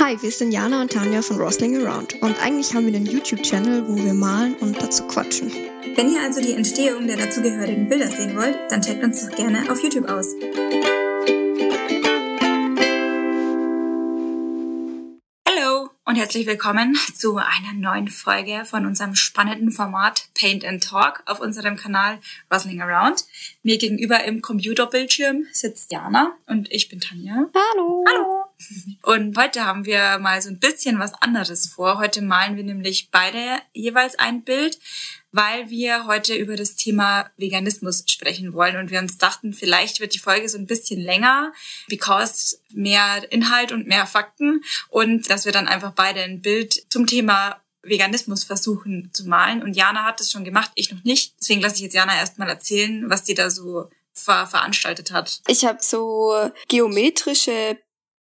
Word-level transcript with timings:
Hi, 0.00 0.16
wir 0.22 0.30
sind 0.30 0.52
Jana 0.52 0.80
und 0.80 0.92
Tanja 0.92 1.22
von 1.22 1.38
Rosling 1.38 1.84
Around 1.84 2.22
und 2.22 2.40
eigentlich 2.40 2.72
haben 2.72 2.86
wir 2.86 2.94
einen 2.94 3.04
YouTube-Channel, 3.04 3.88
wo 3.88 3.96
wir 3.96 4.14
malen 4.14 4.54
und 4.58 4.80
dazu 4.80 5.04
quatschen. 5.08 5.50
Wenn 5.96 6.08
ihr 6.08 6.20
also 6.22 6.40
die 6.40 6.52
Entstehung 6.52 7.08
der 7.08 7.16
dazugehörigen 7.16 7.88
Bilder 7.88 8.06
sehen 8.06 8.36
wollt, 8.36 8.56
dann 8.70 8.80
checkt 8.80 9.02
uns 9.02 9.26
doch 9.26 9.34
gerne 9.34 9.68
auf 9.68 9.82
YouTube 9.82 10.08
aus. 10.08 10.28
Hallo 15.48 15.90
und 16.04 16.14
herzlich 16.14 16.46
willkommen 16.46 16.96
zu 17.16 17.36
einer 17.36 17.72
neuen 17.74 18.06
Folge 18.06 18.64
von 18.66 18.86
unserem 18.86 19.16
spannenden 19.16 19.72
Format 19.72 20.28
Paint 20.38 20.64
and 20.64 20.80
Talk 20.80 21.24
auf 21.26 21.40
unserem 21.40 21.74
Kanal 21.74 22.20
Rosling 22.54 22.80
Around. 22.80 23.24
Mir 23.64 23.78
gegenüber 23.78 24.22
im 24.22 24.42
Computerbildschirm 24.42 25.46
sitzt 25.50 25.90
Jana 25.90 26.36
und 26.46 26.70
ich 26.70 26.88
bin 26.88 27.00
Tanja. 27.00 27.50
Hallo! 27.52 28.04
Hallo! 28.08 28.37
Und 29.02 29.38
heute 29.38 29.64
haben 29.64 29.84
wir 29.86 30.18
mal 30.18 30.42
so 30.42 30.48
ein 30.48 30.58
bisschen 30.58 30.98
was 30.98 31.14
anderes 31.14 31.68
vor. 31.68 31.98
Heute 31.98 32.22
malen 32.22 32.56
wir 32.56 32.64
nämlich 32.64 33.10
beide 33.10 33.60
jeweils 33.72 34.18
ein 34.18 34.42
Bild, 34.42 34.78
weil 35.30 35.70
wir 35.70 36.06
heute 36.06 36.34
über 36.34 36.56
das 36.56 36.74
Thema 36.74 37.30
Veganismus 37.36 38.04
sprechen 38.08 38.52
wollen. 38.52 38.76
Und 38.76 38.90
wir 38.90 38.98
uns 38.98 39.16
dachten, 39.16 39.52
vielleicht 39.52 40.00
wird 40.00 40.14
die 40.14 40.18
Folge 40.18 40.48
so 40.48 40.58
ein 40.58 40.66
bisschen 40.66 41.00
länger, 41.00 41.52
because 41.86 42.58
mehr 42.70 43.30
Inhalt 43.30 43.72
und 43.72 43.86
mehr 43.86 44.06
Fakten. 44.06 44.62
Und 44.88 45.30
dass 45.30 45.44
wir 45.44 45.52
dann 45.52 45.68
einfach 45.68 45.92
beide 45.92 46.20
ein 46.20 46.42
Bild 46.42 46.84
zum 46.90 47.06
Thema 47.06 47.60
Veganismus 47.82 48.44
versuchen 48.44 49.10
zu 49.12 49.26
malen. 49.28 49.62
Und 49.62 49.74
Jana 49.74 50.04
hat 50.04 50.20
es 50.20 50.32
schon 50.32 50.44
gemacht, 50.44 50.72
ich 50.74 50.92
noch 50.92 51.04
nicht. 51.04 51.34
Deswegen 51.40 51.60
lasse 51.60 51.76
ich 51.76 51.82
jetzt 51.82 51.94
Jana 51.94 52.16
erstmal 52.16 52.48
erzählen, 52.48 53.08
was 53.08 53.22
die 53.22 53.34
da 53.34 53.50
so 53.50 53.88
ver 54.14 54.46
veranstaltet 54.46 55.12
hat. 55.12 55.40
Ich 55.46 55.64
habe 55.64 55.78
so 55.80 56.50
geometrische 56.66 57.78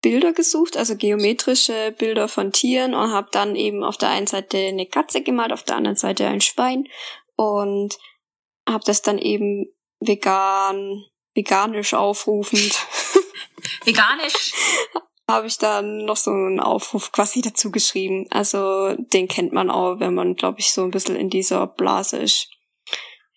Bilder 0.05 0.33
gesucht, 0.33 0.77
also 0.77 0.95
geometrische 0.95 1.91
Bilder 1.97 2.27
von 2.27 2.51
Tieren 2.51 2.93
und 2.93 3.11
habe 3.11 3.29
dann 3.31 3.55
eben 3.55 3.83
auf 3.83 3.97
der 3.97 4.09
einen 4.09 4.27
Seite 4.27 4.59
eine 4.59 4.85
Katze 4.85 5.23
gemalt, 5.23 5.51
auf 5.51 5.63
der 5.63 5.77
anderen 5.77 5.97
Seite 5.97 6.27
ein 6.27 6.41
Schwein 6.41 6.87
und 7.35 7.97
habe 8.69 8.83
das 8.85 9.01
dann 9.01 9.17
eben 9.17 9.65
vegan, 9.99 11.03
veganisch 11.33 11.95
aufrufend. 11.95 12.85
Veganisch? 13.83 14.53
habe 15.27 15.47
ich 15.47 15.57
dann 15.57 16.05
noch 16.05 16.17
so 16.17 16.29
einen 16.29 16.59
Aufruf 16.59 17.11
quasi 17.11 17.41
dazu 17.41 17.71
geschrieben. 17.71 18.27
Also 18.29 18.93
den 18.95 19.27
kennt 19.27 19.53
man 19.53 19.71
auch, 19.71 19.99
wenn 19.99 20.13
man, 20.13 20.35
glaube 20.35 20.59
ich, 20.59 20.71
so 20.71 20.83
ein 20.83 20.91
bisschen 20.91 21.15
in 21.15 21.31
dieser 21.31 21.65
Blase 21.65 22.17
ist. 22.17 22.47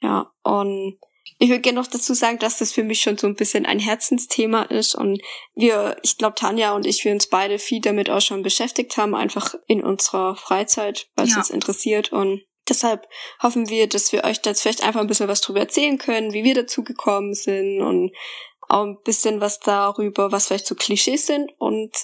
Ja, 0.02 0.30
und 0.42 0.98
ich 1.38 1.48
würde 1.50 1.60
gerne 1.60 1.80
noch 1.80 1.86
dazu 1.86 2.14
sagen, 2.14 2.38
dass 2.38 2.58
das 2.58 2.72
für 2.72 2.82
mich 2.82 3.00
schon 3.00 3.16
so 3.16 3.26
ein 3.26 3.36
bisschen 3.36 3.64
ein 3.64 3.78
Herzensthema 3.78 4.62
ist 4.62 4.94
und 4.94 5.22
wir, 5.54 5.96
ich 6.02 6.18
glaube, 6.18 6.34
Tanja 6.34 6.72
und 6.72 6.84
ich, 6.84 7.04
wir 7.04 7.12
uns 7.12 7.28
beide 7.28 7.58
viel 7.58 7.80
damit 7.80 8.10
auch 8.10 8.20
schon 8.20 8.42
beschäftigt 8.42 8.96
haben, 8.96 9.14
einfach 9.14 9.54
in 9.66 9.82
unserer 9.82 10.34
Freizeit, 10.34 11.08
weil 11.14 11.26
es 11.26 11.32
ja. 11.32 11.38
uns 11.38 11.50
interessiert 11.50 12.12
und 12.12 12.42
deshalb 12.68 13.06
hoffen 13.40 13.68
wir, 13.68 13.88
dass 13.88 14.12
wir 14.12 14.24
euch 14.24 14.40
jetzt 14.44 14.62
vielleicht 14.62 14.82
einfach 14.82 15.00
ein 15.00 15.06
bisschen 15.06 15.28
was 15.28 15.40
drüber 15.40 15.60
erzählen 15.60 15.96
können, 15.96 16.32
wie 16.32 16.44
wir 16.44 16.54
dazu 16.54 16.82
gekommen 16.82 17.34
sind 17.34 17.80
und 17.82 18.12
auch 18.68 18.84
ein 18.84 18.98
bisschen 19.04 19.40
was 19.40 19.60
darüber, 19.60 20.32
was 20.32 20.48
vielleicht 20.48 20.66
so 20.66 20.74
Klischees 20.74 21.26
sind 21.26 21.52
und 21.58 21.96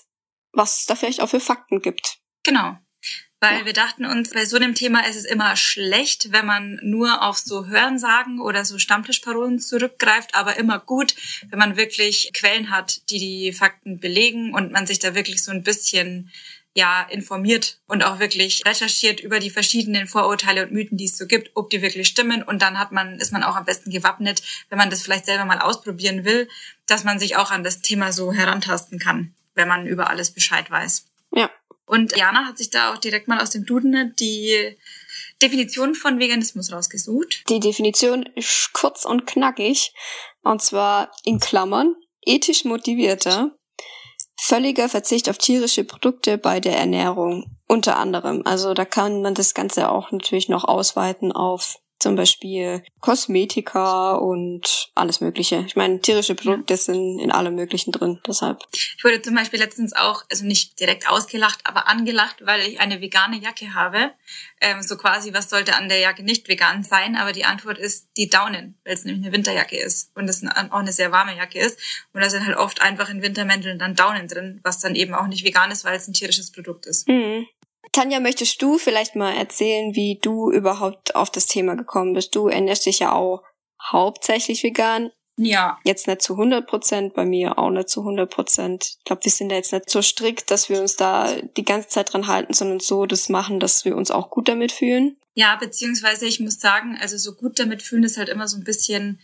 was 0.52 0.80
es 0.80 0.86
da 0.86 0.94
vielleicht 0.94 1.20
auch 1.20 1.28
für 1.28 1.41
Fakten 1.41 1.82
gibt. 1.82 2.19
Genau 2.44 2.76
weil 3.45 3.61
ja. 3.61 3.67
wir 3.67 3.73
dachten 3.75 4.06
uns, 4.06 4.31
bei 4.31 4.47
so 4.47 4.56
einem 4.56 4.75
Thema 4.75 5.06
ist 5.06 5.17
es 5.17 5.27
immer 5.27 5.55
schlecht, 5.55 6.33
wenn 6.33 6.47
man 6.47 6.81
nur 6.83 7.23
auf 7.23 7.37
so 7.37 7.67
Hörensagen 7.67 8.41
oder 8.41 8.64
so 8.64 8.78
Stammtischparolen 8.78 9.59
zurückgreift, 9.59 10.34
aber 10.34 10.56
immer 10.56 10.78
gut, 10.78 11.14
wenn 11.50 11.59
man 11.59 11.77
wirklich 11.77 12.31
Quellen 12.33 12.70
hat, 12.70 13.11
die 13.11 13.19
die 13.19 13.53
Fakten 13.53 14.00
belegen 14.00 14.55
und 14.55 14.72
man 14.72 14.87
sich 14.87 14.98
da 14.98 15.15
wirklich 15.15 15.42
so 15.42 15.53
ein 15.53 15.62
bisschen 15.62 16.33
ja 16.75 17.03
informiert 17.03 17.78
und 17.87 18.03
auch 18.03 18.19
wirklich 18.19 18.62
recherchiert 18.67 19.20
über 19.20 19.41
die 19.41 19.50
verschiedenen 19.50 20.06
Vorurteile 20.06 20.65
und 20.65 20.72
Mythen, 20.72 20.97
die 20.97 21.05
es 21.05 21.19
so 21.19 21.27
gibt, 21.27 21.50
ob 21.55 21.69
die 21.69 21.83
wirklich 21.83 22.09
stimmen 22.09 22.42
und 22.42 22.62
dann 22.62 22.78
hat 22.78 22.92
man 22.92 23.19
ist 23.20 23.31
man 23.31 23.42
auch 23.42 23.56
am 23.56 23.67
besten 23.67 23.91
gewappnet, 23.91 24.43
wenn 24.71 24.78
man 24.78 24.88
das 24.88 25.03
vielleicht 25.03 25.27
selber 25.27 25.44
mal 25.44 25.60
ausprobieren 25.60 26.25
will, 26.25 26.49
dass 26.87 27.04
man 27.04 27.19
sich 27.19 27.37
auch 27.37 27.50
an 27.50 27.62
das 27.62 27.83
Thema 27.83 28.10
so 28.10 28.33
herantasten 28.33 28.99
kann, 28.99 29.34
wenn 29.54 29.69
man 29.69 29.87
über 29.87 30.09
alles 30.09 30.31
Bescheid 30.31 30.71
weiß. 30.71 31.06
Ja, 31.31 31.50
und 31.87 32.17
Jana 32.17 32.47
hat 32.47 32.59
sich 32.59 32.71
da 32.71 32.93
auch 32.93 32.99
direkt 32.99 33.28
mal 33.28 33.41
aus 33.41 33.50
dem 33.50 33.67
Duden 33.67 34.15
die 34.19 34.77
Definition 35.43 35.95
von 35.95 36.19
Veganismus 36.19 36.72
rausgesucht. 36.72 37.45
Die 37.49 37.61
Definition 37.61 38.22
ist 38.34 38.72
kurz 38.72 39.05
und 39.05 39.27
knackig. 39.27 39.93
Und 40.43 40.62
zwar 40.62 41.11
in 41.25 41.41
Klammern 41.41 41.95
ethisch 42.22 42.65
motivierter, 42.65 43.50
völliger 44.37 44.89
Verzicht 44.89 45.28
auf 45.28 45.39
tierische 45.39 45.84
Produkte 45.84 46.39
bei 46.39 46.61
der 46.61 46.77
Ernährung. 46.77 47.59
Unter 47.67 47.97
anderem. 47.97 48.43
Also 48.45 48.75
da 48.75 48.84
kann 48.84 49.22
man 49.22 49.34
das 49.34 49.55
Ganze 49.55 49.91
auch 49.91 50.12
natürlich 50.12 50.49
noch 50.49 50.65
ausweiten 50.65 51.33
auf 51.33 51.78
zum 52.04 52.16
Beispiel 52.16 52.84
Kosmetika 53.00 54.12
und 54.16 54.91
alles 54.94 55.22
Mögliche. 55.22 55.65
Ich 55.66 55.75
meine, 55.75 56.00
tierische 56.03 56.34
Produkte 56.34 56.75
ja. 56.75 56.78
sind 56.78 57.19
in 57.19 57.32
allem 57.32 57.54
Möglichen 57.54 57.92
drin, 57.92 58.20
deshalb. 58.26 58.62
Ich 58.72 59.03
wurde 59.03 59.22
zum 59.22 59.34
Beispiel 59.34 59.59
letztens 59.59 59.94
auch, 59.94 60.22
also 60.31 60.44
nicht 60.44 60.78
direkt 60.78 61.09
ausgelacht, 61.09 61.60
aber 61.65 61.88
angelacht, 61.88 62.44
weil 62.44 62.60
ich 62.60 62.78
eine 62.78 63.00
vegane 63.00 63.41
Jacke 63.41 63.72
habe. 63.72 64.10
Ähm, 64.60 64.82
so 64.82 64.98
quasi, 64.98 65.32
was 65.32 65.48
sollte 65.48 65.76
an 65.76 65.88
der 65.88 65.98
Jacke 65.98 66.22
nicht 66.22 66.47
vegan 66.47 66.84
sein? 66.84 67.16
Aber 67.16 67.32
die 67.32 67.47
Antwort 67.47 67.78
ist 67.78 68.09
die 68.19 68.28
Daunen, 68.28 68.78
weil 68.84 68.92
es 68.92 69.06
nämlich 69.06 69.25
eine 69.25 69.34
Winterjacke 69.34 69.78
ist 69.78 70.15
und 70.15 70.28
es 70.28 70.44
auch 70.44 70.78
eine 70.78 70.92
sehr 70.92 71.10
warme 71.10 71.34
Jacke 71.34 71.59
ist. 71.59 71.81
Und 72.12 72.21
da 72.21 72.28
sind 72.28 72.47
halt 72.47 72.59
oft 72.59 72.82
einfach 72.82 73.09
in 73.09 73.22
Wintermänteln 73.22 73.78
dann 73.78 73.94
Daunen 73.94 74.28
drin, 74.28 74.60
was 74.62 74.78
dann 74.78 74.94
eben 74.94 75.15
auch 75.15 75.26
nicht 75.26 75.42
vegan 75.42 75.71
ist, 75.71 75.86
weil 75.86 75.97
es 75.97 76.06
ein 76.06 76.12
tierisches 76.12 76.53
Produkt 76.53 76.84
ist. 76.84 77.09
Mhm. 77.09 77.47
Tanja, 77.94 78.19
möchtest 78.19 78.60
du 78.60 78.77
vielleicht 78.77 79.15
mal 79.15 79.32
erzählen, 79.32 79.94
wie 79.94 80.19
du 80.21 80.50
überhaupt 80.50 81.15
auf 81.15 81.31
das 81.31 81.47
Thema 81.47 81.77
gekommen 81.77 82.12
bist? 82.12 82.34
Du 82.34 82.49
ernährst 82.49 82.87
dich 82.87 82.99
ja 82.99 83.12
auch 83.12 83.44
hauptsächlich 83.81 84.65
vegan. 84.65 85.10
Ja. 85.37 85.78
Jetzt 85.84 86.09
nicht 86.09 86.21
zu 86.21 86.33
100 86.34 86.66
Prozent, 86.66 87.15
bei 87.15 87.25
mir 87.25 87.56
auch 87.56 87.71
nicht 87.71 87.88
zu 87.88 88.00
100 88.00 88.28
Prozent. 88.28 88.97
Ich 88.99 89.04
glaube, 89.04 89.25
wir 89.25 89.31
sind 89.31 89.49
da 89.50 89.54
jetzt 89.54 89.72
nicht 89.72 89.88
so 89.88 90.03
strikt, 90.03 90.50
dass 90.50 90.69
wir 90.69 90.81
uns 90.81 90.97
da 90.97 91.37
die 91.56 91.65
ganze 91.65 91.88
Zeit 91.88 92.12
dran 92.12 92.27
halten, 92.27 92.53
sondern 92.53 92.81
so 92.81 93.06
das 93.06 93.28
machen, 93.28 93.60
dass 93.60 93.84
wir 93.84 93.97
uns 93.97 94.10
auch 94.10 94.28
gut 94.28 94.49
damit 94.49 94.72
fühlen. 94.72 95.16
Ja, 95.34 95.54
beziehungsweise 95.54 96.27
ich 96.27 96.41
muss 96.41 96.59
sagen, 96.59 96.99
also 97.00 97.16
so 97.16 97.34
gut 97.37 97.60
damit 97.60 97.83
fühlen 97.83 98.03
ist 98.03 98.16
halt 98.16 98.28
immer 98.28 98.49
so 98.49 98.56
ein 98.56 98.65
bisschen 98.65 99.21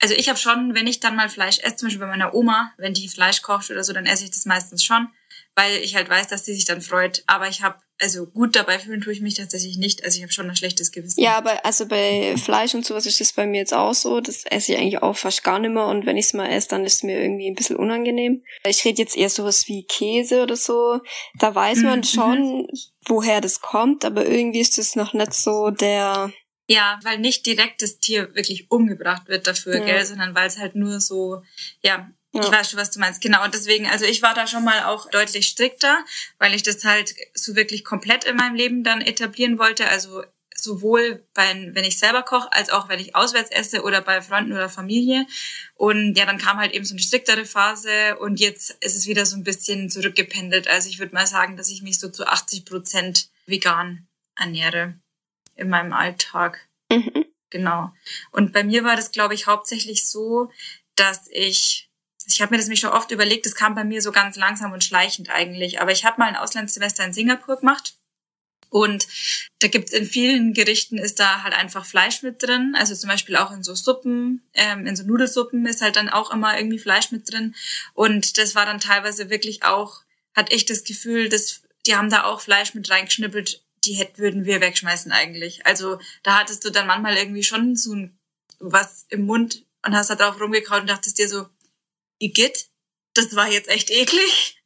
also 0.00 0.16
ich 0.16 0.28
habe 0.28 0.38
schon, 0.38 0.74
wenn 0.74 0.88
ich 0.88 0.98
dann 0.98 1.14
mal 1.14 1.28
Fleisch 1.28 1.60
esse, 1.60 1.76
zum 1.76 1.86
Beispiel 1.86 2.00
bei 2.00 2.08
meiner 2.08 2.34
Oma, 2.34 2.72
wenn 2.76 2.92
die 2.92 3.08
Fleisch 3.08 3.40
kocht 3.40 3.70
oder 3.70 3.84
so, 3.84 3.92
dann 3.92 4.04
esse 4.04 4.24
ich 4.24 4.32
das 4.32 4.46
meistens 4.46 4.82
schon 4.82 5.08
weil 5.54 5.78
ich 5.78 5.94
halt 5.94 6.08
weiß, 6.08 6.28
dass 6.28 6.44
sie 6.44 6.54
sich 6.54 6.64
dann 6.64 6.80
freut. 6.80 7.22
Aber 7.26 7.48
ich 7.48 7.62
habe, 7.62 7.76
also 8.00 8.26
gut 8.26 8.56
dabei 8.56 8.78
fühlen 8.78 9.00
tue 9.00 9.12
ich 9.12 9.20
mich 9.20 9.34
tatsächlich 9.34 9.76
nicht. 9.76 10.04
Also 10.04 10.16
ich 10.16 10.22
habe 10.22 10.32
schon 10.32 10.48
ein 10.48 10.56
schlechtes 10.56 10.92
Gewissen. 10.92 11.20
Ja, 11.20 11.36
aber 11.36 11.64
also 11.64 11.86
bei 11.86 12.36
Fleisch 12.36 12.74
und 12.74 12.86
sowas 12.86 13.06
ist 13.06 13.20
das 13.20 13.32
bei 13.32 13.46
mir 13.46 13.58
jetzt 13.58 13.74
auch 13.74 13.94
so. 13.94 14.20
Das 14.20 14.44
esse 14.44 14.72
ich 14.72 14.78
eigentlich 14.78 15.02
auch 15.02 15.16
fast 15.16 15.44
gar 15.44 15.58
nicht 15.58 15.72
mehr. 15.72 15.86
Und 15.86 16.06
wenn 16.06 16.16
ich 16.16 16.26
es 16.26 16.32
mal 16.32 16.48
esse, 16.48 16.68
dann 16.68 16.84
ist 16.84 16.94
es 16.94 17.02
mir 17.02 17.20
irgendwie 17.20 17.50
ein 17.50 17.54
bisschen 17.54 17.76
unangenehm. 17.76 18.42
Ich 18.64 18.84
rede 18.84 19.02
jetzt 19.02 19.16
eher 19.16 19.30
sowas 19.30 19.68
wie 19.68 19.84
Käse 19.84 20.42
oder 20.42 20.56
so. 20.56 21.00
Da 21.38 21.54
weiß 21.54 21.82
man 21.82 22.00
mhm. 22.00 22.04
schon, 22.04 22.68
woher 23.06 23.40
das 23.40 23.60
kommt, 23.60 24.04
aber 24.04 24.26
irgendwie 24.26 24.60
ist 24.60 24.78
das 24.78 24.96
noch 24.96 25.12
nicht 25.12 25.34
so 25.34 25.70
der 25.70 26.32
ja, 26.68 26.98
weil 27.02 27.18
nicht 27.18 27.44
direkt 27.44 27.82
das 27.82 27.98
Tier 27.98 28.34
wirklich 28.34 28.70
umgebracht 28.70 29.28
wird 29.28 29.46
dafür, 29.46 29.78
ja. 29.78 29.84
gell, 29.84 30.04
sondern 30.06 30.34
weil 30.34 30.46
es 30.46 30.58
halt 30.58 30.74
nur 30.74 31.00
so, 31.00 31.42
ja, 31.82 32.08
ja. 32.32 32.42
Ich 32.42 32.50
weiß 32.50 32.70
schon, 32.70 32.80
was 32.80 32.90
du 32.90 32.98
meinst. 32.98 33.20
Genau. 33.20 33.44
Und 33.44 33.52
deswegen, 33.52 33.86
also 33.86 34.04
ich 34.06 34.22
war 34.22 34.34
da 34.34 34.46
schon 34.46 34.64
mal 34.64 34.84
auch 34.84 35.10
deutlich 35.10 35.46
strikter, 35.46 36.04
weil 36.38 36.54
ich 36.54 36.62
das 36.62 36.84
halt 36.84 37.14
so 37.34 37.56
wirklich 37.56 37.84
komplett 37.84 38.24
in 38.24 38.36
meinem 38.36 38.54
Leben 38.54 38.84
dann 38.84 39.02
etablieren 39.02 39.58
wollte. 39.58 39.86
Also 39.88 40.22
sowohl 40.54 41.26
bei, 41.34 41.70
wenn 41.74 41.84
ich 41.84 41.98
selber 41.98 42.22
koche, 42.22 42.50
als 42.52 42.70
auch 42.70 42.88
wenn 42.88 43.00
ich 43.00 43.14
auswärts 43.14 43.50
esse 43.50 43.82
oder 43.82 44.00
bei 44.00 44.22
Freunden 44.22 44.52
oder 44.52 44.68
Familie. 44.68 45.26
Und 45.74 46.16
ja, 46.16 46.24
dann 46.24 46.38
kam 46.38 46.58
halt 46.58 46.72
eben 46.72 46.84
so 46.84 46.94
eine 46.94 47.02
striktere 47.02 47.44
Phase 47.44 48.16
und 48.18 48.40
jetzt 48.40 48.76
ist 48.80 48.96
es 48.96 49.06
wieder 49.06 49.26
so 49.26 49.36
ein 49.36 49.44
bisschen 49.44 49.90
zurückgependelt. 49.90 50.68
Also 50.68 50.88
ich 50.88 50.98
würde 50.98 51.14
mal 51.14 51.26
sagen, 51.26 51.56
dass 51.56 51.68
ich 51.68 51.82
mich 51.82 51.98
so 51.98 52.08
zu 52.08 52.26
80 52.26 52.64
Prozent 52.64 53.28
vegan 53.46 54.06
ernähre 54.36 54.94
in 55.56 55.68
meinem 55.68 55.92
Alltag. 55.92 56.66
Mhm. 56.90 57.26
Genau. 57.50 57.92
Und 58.30 58.52
bei 58.52 58.64
mir 58.64 58.84
war 58.84 58.96
das, 58.96 59.12
glaube 59.12 59.34
ich, 59.34 59.46
hauptsächlich 59.46 60.08
so, 60.08 60.50
dass 60.94 61.28
ich 61.30 61.90
ich 62.26 62.40
habe 62.40 62.54
mir 62.54 62.58
das 62.58 62.68
mich 62.68 62.80
schon 62.80 62.90
oft 62.90 63.10
überlegt, 63.10 63.46
das 63.46 63.54
kam 63.54 63.74
bei 63.74 63.84
mir 63.84 64.02
so 64.02 64.12
ganz 64.12 64.36
langsam 64.36 64.72
und 64.72 64.84
schleichend 64.84 65.30
eigentlich. 65.30 65.80
Aber 65.80 65.92
ich 65.92 66.04
habe 66.04 66.18
mal 66.18 66.28
ein 66.28 66.36
Auslandssemester 66.36 67.04
in 67.04 67.12
Singapur 67.12 67.56
gemacht. 67.56 67.94
Und 68.72 69.06
da 69.58 69.68
gibt's 69.68 69.92
in 69.92 70.06
vielen 70.06 70.54
Gerichten 70.54 70.96
ist 70.96 71.20
da 71.20 71.42
halt 71.42 71.52
einfach 71.52 71.84
Fleisch 71.84 72.22
mit 72.22 72.42
drin. 72.42 72.74
Also 72.74 72.94
zum 72.94 73.10
Beispiel 73.10 73.36
auch 73.36 73.50
in 73.52 73.62
so 73.62 73.74
Suppen, 73.74 74.42
ähm, 74.54 74.86
in 74.86 74.96
so 74.96 75.04
Nudelsuppen 75.04 75.66
ist 75.66 75.82
halt 75.82 75.96
dann 75.96 76.08
auch 76.08 76.30
immer 76.30 76.56
irgendwie 76.56 76.78
Fleisch 76.78 77.10
mit 77.10 77.30
drin. 77.30 77.54
Und 77.92 78.38
das 78.38 78.54
war 78.54 78.64
dann 78.64 78.80
teilweise 78.80 79.28
wirklich 79.28 79.62
auch, 79.62 80.00
hatte 80.34 80.54
ich 80.54 80.64
das 80.64 80.84
Gefühl, 80.84 81.28
dass 81.28 81.60
die 81.86 81.96
haben 81.96 82.08
da 82.08 82.24
auch 82.24 82.40
Fleisch 82.40 82.72
mit 82.72 82.88
reingeschnippelt, 82.88 83.62
die 83.84 83.94
hätten, 83.94 84.18
würden 84.18 84.44
wir 84.46 84.62
wegschmeißen 84.62 85.12
eigentlich. 85.12 85.66
Also 85.66 85.98
da 86.22 86.38
hattest 86.38 86.64
du 86.64 86.70
dann 86.70 86.86
manchmal 86.86 87.16
irgendwie 87.16 87.42
schon 87.42 87.76
so 87.76 87.94
was 88.58 89.04
im 89.10 89.26
Mund 89.26 89.64
und 89.84 89.94
hast 89.94 90.08
da 90.08 90.14
drauf 90.14 90.40
rumgekaut 90.40 90.82
und 90.82 90.90
dachtest 90.90 91.18
dir 91.18 91.28
so, 91.28 91.46
Igitt, 92.22 92.68
das 93.14 93.34
war 93.34 93.48
jetzt 93.48 93.68
echt 93.68 93.90
eklig. 93.90 94.56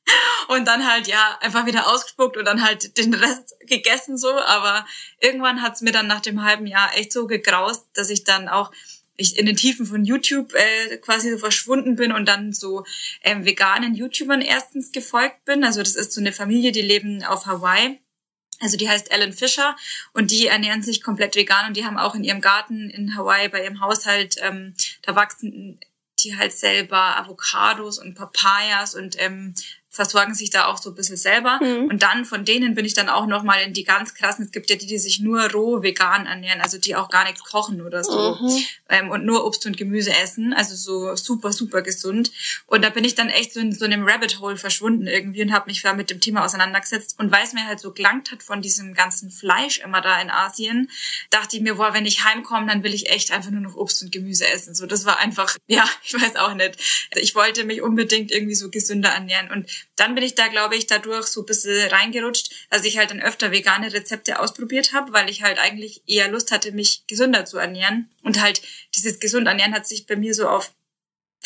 und 0.48 0.66
dann 0.66 0.88
halt 0.88 1.08
ja 1.08 1.38
einfach 1.40 1.66
wieder 1.66 1.88
ausgespuckt 1.88 2.36
und 2.36 2.44
dann 2.44 2.62
halt 2.62 2.96
den 2.98 3.14
Rest 3.14 3.56
gegessen 3.60 4.16
so. 4.16 4.32
Aber 4.38 4.86
irgendwann 5.20 5.62
hat's 5.62 5.80
mir 5.80 5.92
dann 5.92 6.06
nach 6.06 6.20
dem 6.20 6.44
halben 6.44 6.66
Jahr 6.66 6.96
echt 6.96 7.12
so 7.12 7.26
gegraust, 7.26 7.86
dass 7.94 8.10
ich 8.10 8.24
dann 8.24 8.48
auch 8.48 8.70
ich 9.18 9.38
in 9.38 9.46
den 9.46 9.56
Tiefen 9.56 9.86
von 9.86 10.04
YouTube 10.04 10.52
äh, 10.54 10.98
quasi 10.98 11.30
so 11.30 11.38
verschwunden 11.38 11.96
bin 11.96 12.12
und 12.12 12.26
dann 12.26 12.52
so 12.52 12.84
ähm, 13.22 13.46
veganen 13.46 13.94
YouTubern 13.94 14.42
erstens 14.42 14.92
gefolgt 14.92 15.44
bin. 15.46 15.64
Also 15.64 15.82
das 15.82 15.96
ist 15.96 16.12
so 16.12 16.20
eine 16.20 16.32
Familie, 16.32 16.70
die 16.70 16.82
leben 16.82 17.24
auf 17.24 17.46
Hawaii. 17.46 17.98
Also 18.60 18.76
die 18.76 18.88
heißt 18.88 19.10
Ellen 19.10 19.32
Fischer 19.32 19.76
und 20.12 20.30
die 20.30 20.46
ernähren 20.46 20.82
sich 20.82 21.02
komplett 21.02 21.34
vegan 21.34 21.68
und 21.68 21.76
die 21.76 21.84
haben 21.84 21.98
auch 21.98 22.14
in 22.14 22.24
ihrem 22.24 22.40
Garten 22.40 22.88
in 22.90 23.16
Hawaii 23.16 23.48
bei 23.48 23.64
ihrem 23.64 23.80
Haushalt, 23.80 24.36
ähm, 24.40 24.74
da 25.02 25.14
wachsen 25.14 25.78
die 26.20 26.36
halt 26.36 26.52
selber 26.52 27.16
Avocados 27.18 27.98
und 27.98 28.14
Papayas 28.14 28.94
und 28.94 29.16
ähm, 29.20 29.54
versorgen 29.96 30.34
sich 30.34 30.50
da 30.50 30.66
auch 30.66 30.76
so 30.76 30.90
ein 30.90 30.94
bisschen 30.94 31.16
selber. 31.16 31.58
Mhm. 31.62 31.88
Und 31.88 32.02
dann 32.02 32.24
von 32.24 32.44
denen 32.44 32.74
bin 32.74 32.84
ich 32.84 32.94
dann 32.94 33.08
auch 33.08 33.26
nochmal 33.26 33.62
in 33.62 33.72
die 33.72 33.82
ganz 33.82 34.14
krassen, 34.14 34.44
es 34.44 34.52
gibt 34.52 34.68
ja 34.70 34.76
die, 34.76 34.86
die 34.86 34.98
sich 34.98 35.20
nur 35.20 35.50
roh 35.50 35.82
vegan 35.82 36.26
ernähren, 36.26 36.60
also 36.60 36.78
die 36.78 36.94
auch 36.94 37.08
gar 37.08 37.24
nichts 37.24 37.42
kochen 37.42 37.80
oder 37.80 38.04
so 38.04 38.36
mhm. 38.40 38.64
ähm, 38.90 39.10
und 39.10 39.24
nur 39.24 39.44
Obst 39.46 39.64
und 39.66 39.76
Gemüse 39.76 40.14
essen, 40.14 40.52
also 40.52 40.74
so 40.74 41.16
super, 41.16 41.50
super 41.50 41.80
gesund. 41.80 42.30
Und 42.66 42.84
da 42.84 42.90
bin 42.90 43.04
ich 43.04 43.14
dann 43.14 43.30
echt 43.30 43.54
so 43.54 43.60
in 43.60 43.72
so 43.72 43.86
einem 43.86 44.06
Rabbit 44.06 44.38
Hole 44.40 44.56
verschwunden 44.56 45.06
irgendwie 45.06 45.42
und 45.42 45.52
habe 45.52 45.66
mich 45.68 45.80
da 45.80 45.94
mit 45.94 46.10
dem 46.10 46.20
Thema 46.20 46.44
auseinandergesetzt. 46.44 47.18
Und 47.18 47.32
weil 47.32 47.44
es 47.44 47.54
mir 47.54 47.66
halt 47.66 47.80
so 47.80 47.92
gelangt 47.92 48.30
hat 48.30 48.42
von 48.42 48.60
diesem 48.60 48.92
ganzen 48.92 49.30
Fleisch 49.30 49.78
immer 49.78 50.02
da 50.02 50.20
in 50.20 50.30
Asien, 50.30 50.90
dachte 51.30 51.56
ich 51.56 51.62
mir, 51.62 51.76
boah, 51.76 51.94
wenn 51.94 52.04
ich 52.04 52.24
heimkomme, 52.24 52.66
dann 52.66 52.82
will 52.82 52.92
ich 52.92 53.10
echt 53.10 53.32
einfach 53.32 53.50
nur 53.50 53.62
noch 53.62 53.76
Obst 53.76 54.02
und 54.02 54.12
Gemüse 54.12 54.46
essen. 54.46 54.74
So, 54.74 54.86
das 54.86 55.06
war 55.06 55.18
einfach, 55.18 55.56
ja, 55.66 55.84
ich 56.04 56.12
weiß 56.12 56.36
auch 56.36 56.52
nicht. 56.52 57.08
Ich 57.14 57.34
wollte 57.34 57.64
mich 57.64 57.80
unbedingt 57.80 58.30
irgendwie 58.30 58.54
so 58.54 58.70
gesünder 58.70 59.08
ernähren. 59.08 59.50
Und 59.50 59.70
dann 59.94 60.14
bin 60.14 60.24
ich 60.24 60.34
da, 60.34 60.48
glaube 60.48 60.76
ich, 60.76 60.86
dadurch 60.86 61.26
so 61.26 61.42
ein 61.42 61.46
bisschen 61.46 61.88
reingerutscht, 61.88 62.52
dass 62.70 62.84
ich 62.84 62.98
halt 62.98 63.10
dann 63.10 63.20
öfter 63.20 63.50
vegane 63.50 63.92
Rezepte 63.92 64.40
ausprobiert 64.40 64.92
habe, 64.92 65.12
weil 65.12 65.30
ich 65.30 65.42
halt 65.42 65.58
eigentlich 65.58 66.02
eher 66.06 66.28
Lust 66.28 66.50
hatte, 66.52 66.72
mich 66.72 67.06
gesünder 67.06 67.44
zu 67.44 67.58
ernähren. 67.58 68.10
Und 68.22 68.40
halt 68.40 68.60
dieses 68.94 69.20
gesund 69.20 69.46
ernähren 69.46 69.74
hat 69.74 69.86
sich 69.86 70.06
bei 70.06 70.16
mir 70.16 70.34
so 70.34 70.48
auf 70.48 70.72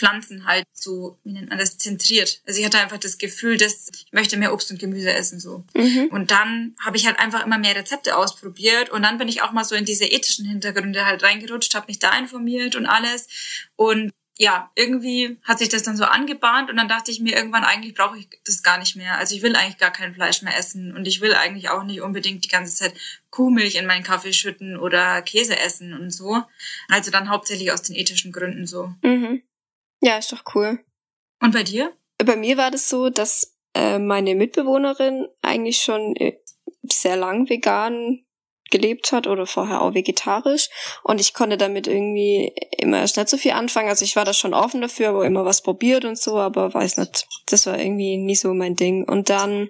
Pflanzen 0.00 0.46
halt 0.46 0.64
so, 0.72 1.18
wie 1.24 1.32
nennt 1.32 1.50
man 1.50 1.58
das, 1.58 1.76
zentriert. 1.76 2.40
Also 2.46 2.58
ich 2.58 2.64
hatte 2.64 2.78
einfach 2.78 2.98
das 2.98 3.18
Gefühl, 3.18 3.58
dass 3.58 3.90
ich 3.92 4.12
möchte 4.12 4.38
mehr 4.38 4.52
Obst 4.52 4.70
und 4.70 4.78
Gemüse 4.78 5.12
essen 5.12 5.38
so. 5.40 5.64
Mhm. 5.74 6.08
Und 6.10 6.30
dann 6.30 6.74
habe 6.82 6.96
ich 6.96 7.06
halt 7.06 7.18
einfach 7.18 7.44
immer 7.44 7.58
mehr 7.58 7.76
Rezepte 7.76 8.16
ausprobiert 8.16 8.88
und 8.88 9.02
dann 9.02 9.18
bin 9.18 9.28
ich 9.28 9.42
auch 9.42 9.52
mal 9.52 9.64
so 9.64 9.74
in 9.74 9.84
diese 9.84 10.06
ethischen 10.06 10.46
Hintergründe 10.46 11.04
halt 11.04 11.22
reingerutscht, 11.22 11.74
habe 11.74 11.86
mich 11.88 11.98
da 11.98 12.16
informiert 12.18 12.76
und 12.76 12.86
alles 12.86 13.28
und 13.76 14.10
ja, 14.40 14.70
irgendwie 14.74 15.36
hat 15.44 15.58
sich 15.58 15.68
das 15.68 15.82
dann 15.82 15.98
so 15.98 16.04
angebahnt 16.04 16.70
und 16.70 16.76
dann 16.78 16.88
dachte 16.88 17.10
ich 17.10 17.20
mir 17.20 17.36
irgendwann, 17.36 17.62
eigentlich 17.62 17.92
brauche 17.92 18.16
ich 18.16 18.26
das 18.46 18.62
gar 18.62 18.78
nicht 18.78 18.96
mehr. 18.96 19.18
Also 19.18 19.34
ich 19.36 19.42
will 19.42 19.54
eigentlich 19.54 19.76
gar 19.76 19.90
kein 19.90 20.14
Fleisch 20.14 20.40
mehr 20.40 20.56
essen 20.56 20.96
und 20.96 21.06
ich 21.06 21.20
will 21.20 21.34
eigentlich 21.34 21.68
auch 21.68 21.82
nicht 21.82 22.00
unbedingt 22.00 22.42
die 22.42 22.48
ganze 22.48 22.74
Zeit 22.74 22.94
Kuhmilch 23.28 23.74
in 23.74 23.84
meinen 23.84 24.02
Kaffee 24.02 24.32
schütten 24.32 24.78
oder 24.78 25.20
Käse 25.20 25.58
essen 25.58 25.92
und 25.92 26.10
so. 26.10 26.42
Also 26.88 27.10
dann 27.10 27.28
hauptsächlich 27.28 27.70
aus 27.70 27.82
den 27.82 27.94
ethischen 27.94 28.32
Gründen 28.32 28.66
so. 28.66 28.94
Mhm. 29.02 29.42
Ja, 30.00 30.16
ist 30.16 30.32
doch 30.32 30.42
cool. 30.54 30.82
Und 31.42 31.52
bei 31.52 31.62
dir? 31.62 31.92
Bei 32.16 32.36
mir 32.36 32.56
war 32.56 32.70
das 32.70 32.88
so, 32.88 33.10
dass 33.10 33.54
äh, 33.74 33.98
meine 33.98 34.34
Mitbewohnerin 34.34 35.28
eigentlich 35.42 35.82
schon 35.82 36.16
äh, 36.16 36.38
sehr 36.90 37.16
lang 37.16 37.50
vegan 37.50 38.24
gelebt 38.70 39.12
hat 39.12 39.26
oder 39.26 39.46
vorher 39.46 39.82
auch 39.82 39.94
vegetarisch. 39.94 40.68
Und 41.02 41.20
ich 41.20 41.34
konnte 41.34 41.56
damit 41.56 41.86
irgendwie 41.86 42.54
immer 42.78 42.98
erst 42.98 43.16
nicht 43.16 43.28
so 43.28 43.36
viel 43.36 43.52
anfangen. 43.52 43.88
Also 43.88 44.04
ich 44.04 44.16
war 44.16 44.24
da 44.24 44.32
schon 44.32 44.54
offen 44.54 44.80
dafür, 44.80 45.10
aber 45.10 45.26
immer 45.26 45.44
was 45.44 45.62
probiert 45.62 46.04
und 46.04 46.18
so, 46.18 46.38
aber 46.38 46.72
weiß 46.72 46.96
nicht, 46.98 47.26
das 47.46 47.66
war 47.66 47.78
irgendwie 47.78 48.16
nie 48.16 48.36
so 48.36 48.54
mein 48.54 48.76
Ding. 48.76 49.04
Und 49.08 49.28
dann 49.28 49.68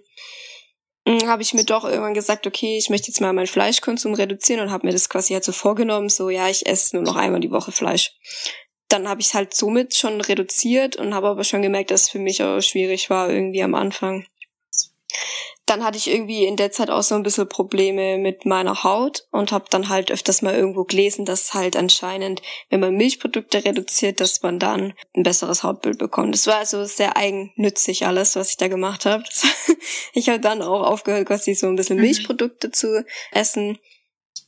hm, 1.06 1.26
habe 1.26 1.42
ich 1.42 1.54
mir 1.54 1.64
doch 1.64 1.84
irgendwann 1.84 2.14
gesagt, 2.14 2.46
okay, 2.46 2.76
ich 2.76 2.90
möchte 2.90 3.08
jetzt 3.08 3.20
mal 3.20 3.32
meinen 3.32 3.46
Fleischkonsum 3.46 4.14
reduzieren 4.14 4.60
und 4.60 4.70
habe 4.70 4.86
mir 4.86 4.92
das 4.92 5.08
quasi 5.08 5.32
halt 5.32 5.44
so 5.44 5.52
vorgenommen, 5.52 6.08
so 6.08 6.30
ja, 6.30 6.48
ich 6.48 6.66
esse 6.66 6.96
nur 6.96 7.04
noch 7.04 7.16
einmal 7.16 7.40
die 7.40 7.50
Woche 7.50 7.72
Fleisch. 7.72 8.12
Dann 8.88 9.08
habe 9.08 9.20
ich 9.20 9.34
halt 9.34 9.54
somit 9.54 9.94
schon 9.94 10.20
reduziert 10.20 10.96
und 10.96 11.14
habe 11.14 11.28
aber 11.28 11.44
schon 11.44 11.62
gemerkt, 11.62 11.90
dass 11.90 12.02
es 12.02 12.10
für 12.10 12.18
mich 12.18 12.42
auch 12.42 12.60
schwierig 12.60 13.08
war 13.08 13.30
irgendwie 13.30 13.62
am 13.62 13.74
Anfang 13.74 14.26
dann 15.70 15.84
hatte 15.84 15.96
ich 15.96 16.10
irgendwie 16.10 16.46
in 16.46 16.56
der 16.56 16.72
Zeit 16.72 16.90
auch 16.90 17.04
so 17.04 17.14
ein 17.14 17.22
bisschen 17.22 17.48
Probleme 17.48 18.18
mit 18.18 18.44
meiner 18.44 18.82
Haut 18.82 19.28
und 19.30 19.52
habe 19.52 19.66
dann 19.70 19.88
halt 19.88 20.10
öfters 20.10 20.42
mal 20.42 20.52
irgendwo 20.52 20.82
gelesen, 20.82 21.24
dass 21.24 21.54
halt 21.54 21.76
anscheinend, 21.76 22.42
wenn 22.70 22.80
man 22.80 22.96
Milchprodukte 22.96 23.64
reduziert, 23.64 24.20
dass 24.20 24.42
man 24.42 24.58
dann 24.58 24.94
ein 25.14 25.22
besseres 25.22 25.62
Hautbild 25.62 25.98
bekommt. 25.98 26.34
Das 26.34 26.48
war 26.48 26.56
also 26.56 26.84
sehr 26.86 27.16
eigennützig 27.16 28.04
alles, 28.04 28.34
was 28.34 28.50
ich 28.50 28.56
da 28.56 28.66
gemacht 28.66 29.06
habe. 29.06 29.22
ich 30.12 30.28
habe 30.28 30.40
dann 30.40 30.60
auch 30.60 30.82
aufgehört, 30.82 31.28
quasi 31.28 31.54
so 31.54 31.68
ein 31.68 31.76
bisschen 31.76 31.96
mhm. 31.98 32.02
Milchprodukte 32.02 32.72
zu 32.72 33.04
essen. 33.30 33.78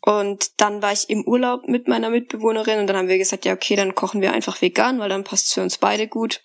Und 0.04 0.60
dann 0.60 0.82
war 0.82 0.92
ich 0.92 1.08
im 1.08 1.24
Urlaub 1.24 1.68
mit 1.68 1.86
meiner 1.86 2.10
Mitbewohnerin 2.10 2.80
und 2.80 2.88
dann 2.88 2.96
haben 2.96 3.08
wir 3.08 3.18
gesagt, 3.18 3.44
ja, 3.44 3.52
okay, 3.52 3.76
dann 3.76 3.94
kochen 3.94 4.20
wir 4.20 4.32
einfach 4.32 4.60
vegan, 4.60 4.98
weil 4.98 5.08
dann 5.08 5.22
passt 5.22 5.46
es 5.46 5.52
für 5.52 5.62
uns 5.62 5.78
beide 5.78 6.08
gut. 6.08 6.42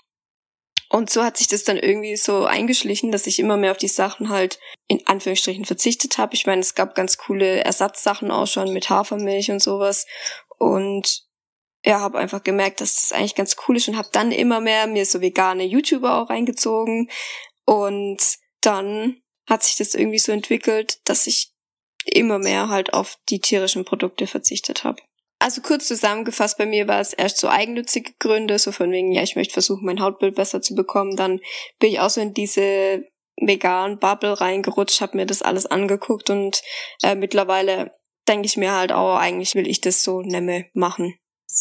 Und 0.89 1.09
so 1.09 1.23
hat 1.23 1.37
sich 1.37 1.47
das 1.47 1.63
dann 1.63 1.77
irgendwie 1.77 2.15
so 2.15 2.45
eingeschlichen, 2.45 3.11
dass 3.11 3.27
ich 3.27 3.39
immer 3.39 3.57
mehr 3.57 3.71
auf 3.71 3.77
die 3.77 3.89
Sachen 3.89 4.29
halt 4.29 4.59
in 4.87 5.05
Anführungsstrichen 5.05 5.65
verzichtet 5.65 6.17
habe. 6.17 6.33
Ich 6.33 6.45
meine, 6.45 6.61
es 6.61 6.75
gab 6.75 6.95
ganz 6.95 7.17
coole 7.17 7.63
Ersatzsachen 7.63 8.31
auch 8.31 8.47
schon 8.47 8.71
mit 8.71 8.89
Hafermilch 8.89 9.51
und 9.51 9.61
sowas. 9.61 10.05
Und 10.57 11.23
ja, 11.85 11.99
habe 11.99 12.17
einfach 12.17 12.43
gemerkt, 12.43 12.81
dass 12.81 12.95
das 12.95 13.11
eigentlich 13.11 13.35
ganz 13.35 13.55
cool 13.67 13.77
ist 13.77 13.87
und 13.87 13.97
habe 13.97 14.09
dann 14.11 14.31
immer 14.31 14.61
mehr 14.61 14.87
mir 14.87 15.05
so 15.05 15.21
vegane 15.21 15.63
YouTuber 15.63 16.21
auch 16.21 16.29
reingezogen. 16.29 17.09
Und 17.65 18.19
dann 18.61 19.21
hat 19.47 19.63
sich 19.63 19.75
das 19.75 19.93
irgendwie 19.93 20.19
so 20.19 20.31
entwickelt, 20.31 20.99
dass 21.03 21.27
ich 21.27 21.51
immer 22.05 22.39
mehr 22.39 22.69
halt 22.69 22.93
auf 22.93 23.17
die 23.29 23.39
tierischen 23.39 23.85
Produkte 23.85 24.27
verzichtet 24.27 24.83
habe. 24.83 25.01
Also 25.39 25.61
kurz 25.61 25.87
zusammengefasst, 25.87 26.57
bei 26.57 26.65
mir 26.65 26.87
war 26.87 26.99
es 26.99 27.13
erst 27.13 27.37
so 27.37 27.47
eigennützige 27.47 28.13
Gründe, 28.19 28.57
so 28.57 28.71
von 28.71 28.91
wegen, 28.91 29.11
ja, 29.11 29.21
ich 29.21 29.35
möchte 29.35 29.53
versuchen, 29.53 29.85
mein 29.85 30.01
Hautbild 30.01 30.35
besser 30.35 30.61
zu 30.61 30.73
bekommen. 30.73 31.15
Dann 31.15 31.39
bin 31.79 31.91
ich 31.91 31.99
auch 31.99 32.09
so 32.09 32.21
in 32.21 32.33
diese 32.33 33.03
vegan 33.39 33.99
Bubble 33.99 34.39
reingerutscht, 34.39 35.01
habe 35.01 35.17
mir 35.17 35.27
das 35.27 35.43
alles 35.43 35.67
angeguckt 35.67 36.31
und 36.31 36.63
äh, 37.03 37.13
mittlerweile 37.13 37.95
denke 38.27 38.47
ich 38.47 38.57
mir 38.57 38.73
halt 38.73 38.91
auch, 38.91 39.17
eigentlich 39.17 39.53
will 39.53 39.67
ich 39.67 39.79
das 39.79 40.03
so 40.03 40.21
nemme 40.21 40.65
machen. 40.73 41.17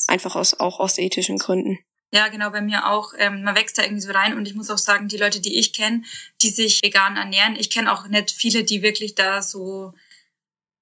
Einfach 0.09 0.37
aus, 0.37 0.59
auch 0.59 0.81
aus 0.81 0.99
ethischen 0.99 1.39
Gründen. 1.39 1.79
Ja, 2.13 2.29
genau, 2.29 2.51
bei 2.51 2.61
mir 2.61 2.87
auch. 2.87 3.13
Ähm, 3.19 3.43
man 3.43 3.57
wächst 3.57 3.79
da 3.79 3.83
irgendwie 3.83 4.01
so 4.01 4.13
rein 4.13 4.37
und 4.37 4.47
ich 4.47 4.55
muss 4.55 4.71
auch 4.71 4.79
sagen, 4.79 5.09
die 5.09 5.17
Leute, 5.17 5.41
die 5.41 5.59
ich 5.59 5.73
kenne, 5.73 6.03
die 6.41 6.51
sich 6.51 6.81
vegan 6.83 7.17
ernähren, 7.17 7.57
ich 7.57 7.71
kenne 7.71 7.93
auch 7.93 8.07
nicht 8.09 8.31
viele, 8.31 8.65
die 8.65 8.83
wirklich 8.83 9.15
da 9.15 9.43
so 9.43 9.93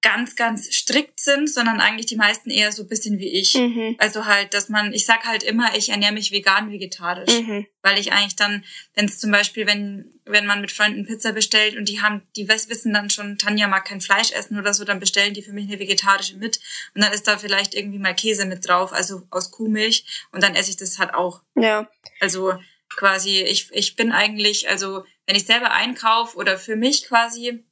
ganz, 0.05 0.35
ganz 0.35 0.71
strikt 0.71 1.19
sind, 1.19 1.51
sondern 1.51 1.81
eigentlich 1.81 2.05
die 2.05 2.15
meisten 2.15 2.51
eher 2.51 2.71
so 2.71 2.83
ein 2.83 2.87
bisschen 2.87 3.17
wie 3.17 3.27
ich. 3.27 3.55
Mhm. 3.55 3.95
Also 3.97 4.27
halt, 4.27 4.53
dass 4.53 4.69
man, 4.69 4.93
ich 4.93 5.03
sag 5.03 5.25
halt 5.25 5.41
immer, 5.41 5.75
ich 5.75 5.89
ernähre 5.89 6.13
mich 6.13 6.31
vegan, 6.31 6.71
vegetarisch. 6.71 7.39
Mhm. 7.39 7.65
Weil 7.81 7.97
ich 7.97 8.13
eigentlich 8.13 8.35
dann, 8.35 8.63
wenn 8.93 9.05
es 9.05 9.17
zum 9.17 9.31
Beispiel, 9.31 9.65
wenn, 9.65 10.13
wenn 10.25 10.45
man 10.45 10.61
mit 10.61 10.71
Freunden 10.71 11.07
Pizza 11.07 11.31
bestellt 11.31 11.75
und 11.75 11.89
die 11.89 12.03
haben, 12.03 12.21
die 12.35 12.47
wissen 12.47 12.93
dann 12.93 13.09
schon, 13.09 13.39
Tanja 13.39 13.67
mag 13.67 13.85
kein 13.85 13.99
Fleisch 13.99 14.31
essen 14.31 14.59
oder 14.59 14.75
so, 14.75 14.85
dann 14.85 14.99
bestellen 14.99 15.33
die 15.33 15.41
für 15.41 15.53
mich 15.53 15.67
eine 15.67 15.79
vegetarische 15.79 16.37
mit. 16.37 16.59
Und 16.93 17.03
dann 17.03 17.11
ist 17.11 17.27
da 17.27 17.39
vielleicht 17.39 17.73
irgendwie 17.73 17.97
mal 17.97 18.13
Käse 18.13 18.45
mit 18.45 18.67
drauf, 18.67 18.93
also 18.93 19.23
aus 19.31 19.49
Kuhmilch. 19.49 20.05
Und 20.31 20.43
dann 20.43 20.53
esse 20.53 20.69
ich 20.69 20.77
das 20.77 20.99
halt 20.99 21.15
auch. 21.15 21.41
Ja. 21.55 21.89
Also 22.19 22.53
quasi, 22.95 23.41
ich, 23.41 23.69
ich 23.71 23.95
bin 23.95 24.11
eigentlich, 24.11 24.69
also 24.69 25.03
wenn 25.25 25.35
ich 25.35 25.47
selber 25.47 25.71
einkaufe 25.71 26.37
oder 26.37 26.59
für 26.59 26.75
mich 26.75 27.07
quasi, 27.07 27.65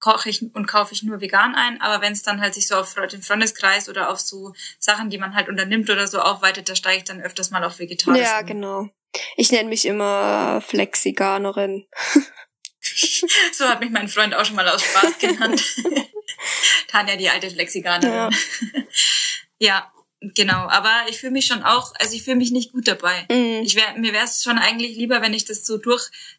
koche 0.00 0.30
ich 0.30 0.42
und 0.54 0.66
kaufe 0.66 0.94
ich 0.94 1.02
nur 1.02 1.20
vegan 1.20 1.54
ein, 1.54 1.80
aber 1.80 2.02
wenn 2.02 2.12
es 2.12 2.22
dann 2.22 2.40
halt 2.40 2.54
sich 2.54 2.66
so 2.66 2.76
auf 2.76 2.94
den 2.94 3.22
Freundeskreis 3.22 3.88
oder 3.88 4.10
auf 4.10 4.20
so 4.20 4.54
Sachen, 4.78 5.10
die 5.10 5.18
man 5.18 5.34
halt 5.34 5.48
unternimmt 5.48 5.90
oder 5.90 6.06
so 6.06 6.20
aufweitet, 6.20 6.68
da 6.68 6.76
steige 6.76 6.98
ich 6.98 7.04
dann 7.04 7.20
öfters 7.20 7.50
mal 7.50 7.64
auf 7.64 7.78
vegetarisch. 7.78 8.20
Ja, 8.20 8.42
genau. 8.42 8.88
Ich 9.36 9.50
nenne 9.50 9.68
mich 9.68 9.86
immer 9.86 10.60
Flexiganerin. 10.60 11.86
so 13.52 13.68
hat 13.68 13.80
mich 13.80 13.90
mein 13.90 14.08
Freund 14.08 14.34
auch 14.34 14.44
schon 14.44 14.56
mal 14.56 14.68
aus 14.68 14.82
Spaß 14.82 15.18
genannt. 15.20 15.62
Tanja, 16.88 17.16
die 17.16 17.28
alte 17.28 17.50
Flexiganerin. 17.50 18.12
Ja. 18.12 18.30
ja, 19.58 19.92
Genau, 20.20 20.66
aber 20.66 20.90
ich 21.08 21.18
fühle 21.18 21.30
mich 21.30 21.46
schon 21.46 21.62
auch, 21.62 21.92
also 22.00 22.16
ich 22.16 22.24
fühle 22.24 22.38
mich 22.38 22.50
nicht 22.50 22.72
gut 22.72 22.88
dabei. 22.88 23.24
Mhm. 23.30 23.62
Ich 23.62 23.76
wär, 23.76 23.96
mir 23.96 24.12
wäre 24.12 24.24
es 24.24 24.42
schon 24.42 24.58
eigentlich 24.58 24.96
lieber, 24.96 25.22
wenn 25.22 25.32
ich 25.32 25.44
das 25.44 25.64
so 25.64 25.78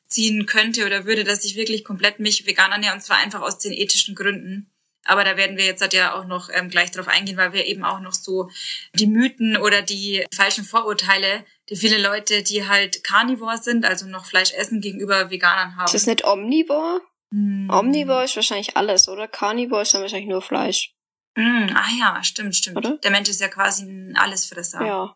durchziehen 0.09 0.45
könnte 0.45 0.85
oder 0.85 1.05
würde, 1.05 1.23
dass 1.23 1.45
ich 1.45 1.55
wirklich 1.55 1.83
komplett 1.83 2.19
mich 2.19 2.45
vegan 2.45 2.71
ernähre 2.71 2.93
und 2.93 3.01
zwar 3.01 3.17
einfach 3.17 3.41
aus 3.41 3.59
den 3.59 3.73
ethischen 3.73 4.15
Gründen. 4.15 4.71
Aber 5.05 5.23
da 5.23 5.37
werden 5.37 5.57
wir 5.57 5.65
jetzt 5.65 5.81
halt 5.81 5.93
ja 5.93 6.13
auch 6.13 6.25
noch 6.25 6.49
ähm, 6.53 6.69
gleich 6.69 6.91
drauf 6.91 7.07
eingehen, 7.07 7.37
weil 7.37 7.53
wir 7.53 7.65
eben 7.65 7.83
auch 7.83 7.99
noch 7.99 8.11
so 8.13 8.49
die 8.93 9.07
Mythen 9.07 9.57
oder 9.57 9.81
die 9.81 10.25
falschen 10.33 10.63
Vorurteile, 10.63 11.45
die 11.69 11.77
viele 11.77 11.97
Leute, 11.97 12.43
die 12.43 12.67
halt 12.67 13.03
Carnivore 13.03 13.57
sind, 13.57 13.85
also 13.85 14.07
noch 14.07 14.25
Fleisch 14.25 14.53
essen, 14.53 14.81
gegenüber 14.81 15.31
Veganern 15.31 15.77
haben. 15.77 15.85
Ist 15.85 15.95
das 15.95 16.05
nicht 16.05 16.25
Omnivore? 16.25 17.01
Hm. 17.33 17.69
Omnivore 17.71 18.25
ist 18.25 18.35
wahrscheinlich 18.35 18.75
alles, 18.75 19.07
oder? 19.07 19.27
Carnivore 19.27 19.83
ist 19.83 19.93
dann 19.93 20.01
wahrscheinlich 20.01 20.29
nur 20.29 20.41
Fleisch. 20.41 20.93
Mm, 21.35 21.69
ah 21.73 21.89
ja, 21.97 22.23
stimmt, 22.23 22.55
stimmt. 22.55 22.77
Oder? 22.77 22.97
Der 22.97 23.11
Mensch 23.11 23.29
ist 23.29 23.39
ja 23.39 23.47
quasi 23.47 23.85
ein 23.85 24.17
Allesfresser. 24.17 24.85
Ja. 24.85 25.15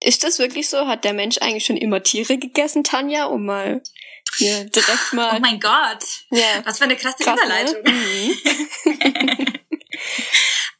Ist 0.00 0.24
das 0.24 0.38
wirklich 0.38 0.68
so? 0.68 0.86
Hat 0.86 1.04
der 1.04 1.12
Mensch 1.12 1.38
eigentlich 1.38 1.66
schon 1.66 1.76
immer 1.76 2.02
Tiere 2.02 2.38
gegessen, 2.38 2.84
Tanja, 2.84 3.26
um 3.26 3.44
mal 3.44 3.82
hier 4.36 4.64
direkt 4.64 5.12
mal. 5.12 5.36
Oh 5.36 5.40
mein 5.40 5.60
Gott. 5.60 6.04
Ja. 6.30 6.62
Was 6.64 6.78
für 6.78 6.84
eine 6.84 6.96
krasse 6.96 7.22
Krass, 7.22 7.38
ne? 7.38 7.44
Überleitung. 7.46 7.82
Ne? 7.82 8.34
Mhm. 8.84 9.46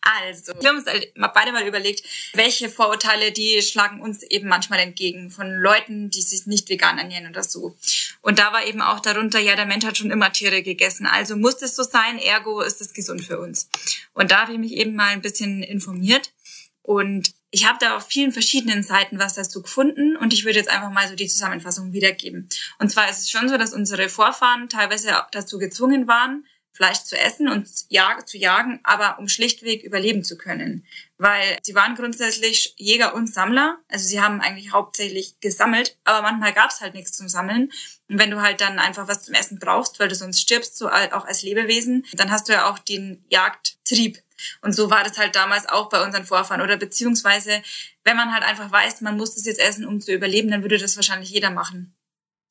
Also, 0.03 0.53
wir 0.59 0.69
haben 0.69 0.77
uns 0.77 0.87
beide 1.35 1.53
mal 1.53 1.67
überlegt, 1.67 2.03
welche 2.35 2.69
Vorurteile, 2.69 3.33
die 3.33 3.61
schlagen 3.62 4.00
uns 4.00 4.23
eben 4.23 4.49
manchmal 4.49 4.81
entgegen 4.81 5.31
von 5.31 5.50
Leuten, 5.50 6.11
die 6.11 6.23
sich 6.23 6.47
nicht 6.47 6.69
vegan 6.69 6.99
ernähren 6.99 7.29
oder 7.29 7.43
so. 7.43 7.77
Und 8.23 8.39
da 8.39 8.53
war 8.53 8.67
eben 8.67 8.81
auch 8.81 9.00
darunter, 9.00 9.39
ja, 9.39 9.57
der 9.57 9.67
Mensch 9.67 9.85
hat 9.85 9.99
schon 9.99 10.11
immer 10.11 10.33
Tiere 10.33 10.62
gegessen, 10.62 11.07
also 11.07 11.37
muss 11.37 11.59
das 11.59 11.77
so 11.77 11.83
sein, 11.83 12.19
ergo 12.19 12.61
ist 12.62 12.81
es 12.81 12.95
gesund 12.95 13.25
für 13.25 13.39
uns. 13.39 13.69
Und 14.15 14.31
da 14.31 14.43
habe 14.43 14.53
ich 14.53 14.59
mich 14.59 14.73
eben 14.73 14.95
mal 14.95 15.09
ein 15.09 15.23
bisschen 15.23 15.62
informiert 15.62 16.33
und 16.83 17.35
ich 17.50 17.66
habe 17.66 17.78
da 17.80 17.97
auf 17.97 18.07
vielen 18.07 18.33
verschiedenen 18.33 18.83
Seiten 18.83 19.19
was 19.19 19.35
dazu 19.35 19.62
gefunden 19.62 20.16
und 20.16 20.33
ich 20.33 20.45
würde 20.45 20.59
jetzt 20.59 20.71
einfach 20.71 20.90
mal 20.90 21.09
so 21.09 21.14
die 21.14 21.26
Zusammenfassung 21.26 21.92
wiedergeben. 21.92 22.49
Und 22.78 22.90
zwar 22.90 23.11
ist 23.11 23.21
es 23.21 23.30
schon 23.30 23.49
so, 23.49 23.57
dass 23.57 23.75
unsere 23.75 24.09
Vorfahren 24.09 24.69
teilweise 24.69 25.11
dazu 25.33 25.59
gezwungen 25.59 26.07
waren, 26.07 26.45
Fleisch 26.73 27.02
zu 27.02 27.19
essen 27.19 27.49
und 27.49 27.69
zu 27.69 28.38
jagen, 28.38 28.80
aber 28.85 29.19
um 29.19 29.28
schlichtweg 29.28 29.83
überleben 29.83 30.25
zu 30.25 30.38
können. 30.38 30.87
Weil 31.19 31.59
sie 31.62 31.75
waren 31.75 31.95
grundsätzlich 31.95 32.75
Jäger 32.78 33.14
und 33.14 33.26
Sammler. 33.26 33.78
Also 33.88 34.07
sie 34.07 34.21
haben 34.23 34.40
eigentlich 34.40 34.73
hauptsächlich 34.73 35.38
gesammelt, 35.40 35.99
aber 36.04 36.23
manchmal 36.23 36.54
gab 36.54 36.71
es 36.71 36.80
halt 36.80 36.95
nichts 36.95 37.12
zum 37.12 37.28
Sammeln. 37.28 37.71
Und 38.09 38.19
wenn 38.19 38.30
du 38.30 38.40
halt 38.40 38.62
dann 38.62 38.78
einfach 38.78 39.09
was 39.09 39.25
zum 39.25 39.35
Essen 39.35 39.59
brauchst, 39.59 40.00
weil 40.00 40.09
du 40.09 40.14
sonst 40.14 40.40
stirbst, 40.40 40.78
so 40.78 40.88
auch 40.88 41.26
als 41.26 41.42
Lebewesen, 41.42 42.07
dann 42.14 42.30
hast 42.30 42.49
du 42.49 42.54
ja 42.54 42.71
auch 42.71 42.78
den 42.78 43.25
Jagdtrieb. 43.28 44.23
Und 44.63 44.73
so 44.73 44.91
war 44.91 45.05
das 45.05 45.19
halt 45.19 45.37
damals 45.37 45.69
auch 45.69 45.89
bei 45.89 46.05
unseren 46.05 46.25
Vorfahren. 46.25 46.61
Oder 46.63 46.77
beziehungsweise, 46.77 47.63
wenn 48.05 48.17
man 48.17 48.33
halt 48.33 48.45
einfach 48.45 48.71
weiß, 48.71 49.01
man 49.01 49.17
muss 49.17 49.35
das 49.35 49.45
jetzt 49.45 49.61
essen, 49.61 49.87
um 49.87 50.01
zu 50.01 50.13
überleben, 50.13 50.51
dann 50.51 50.63
würde 50.63 50.79
das 50.79 50.97
wahrscheinlich 50.97 51.31
jeder 51.31 51.51
machen. 51.51 51.95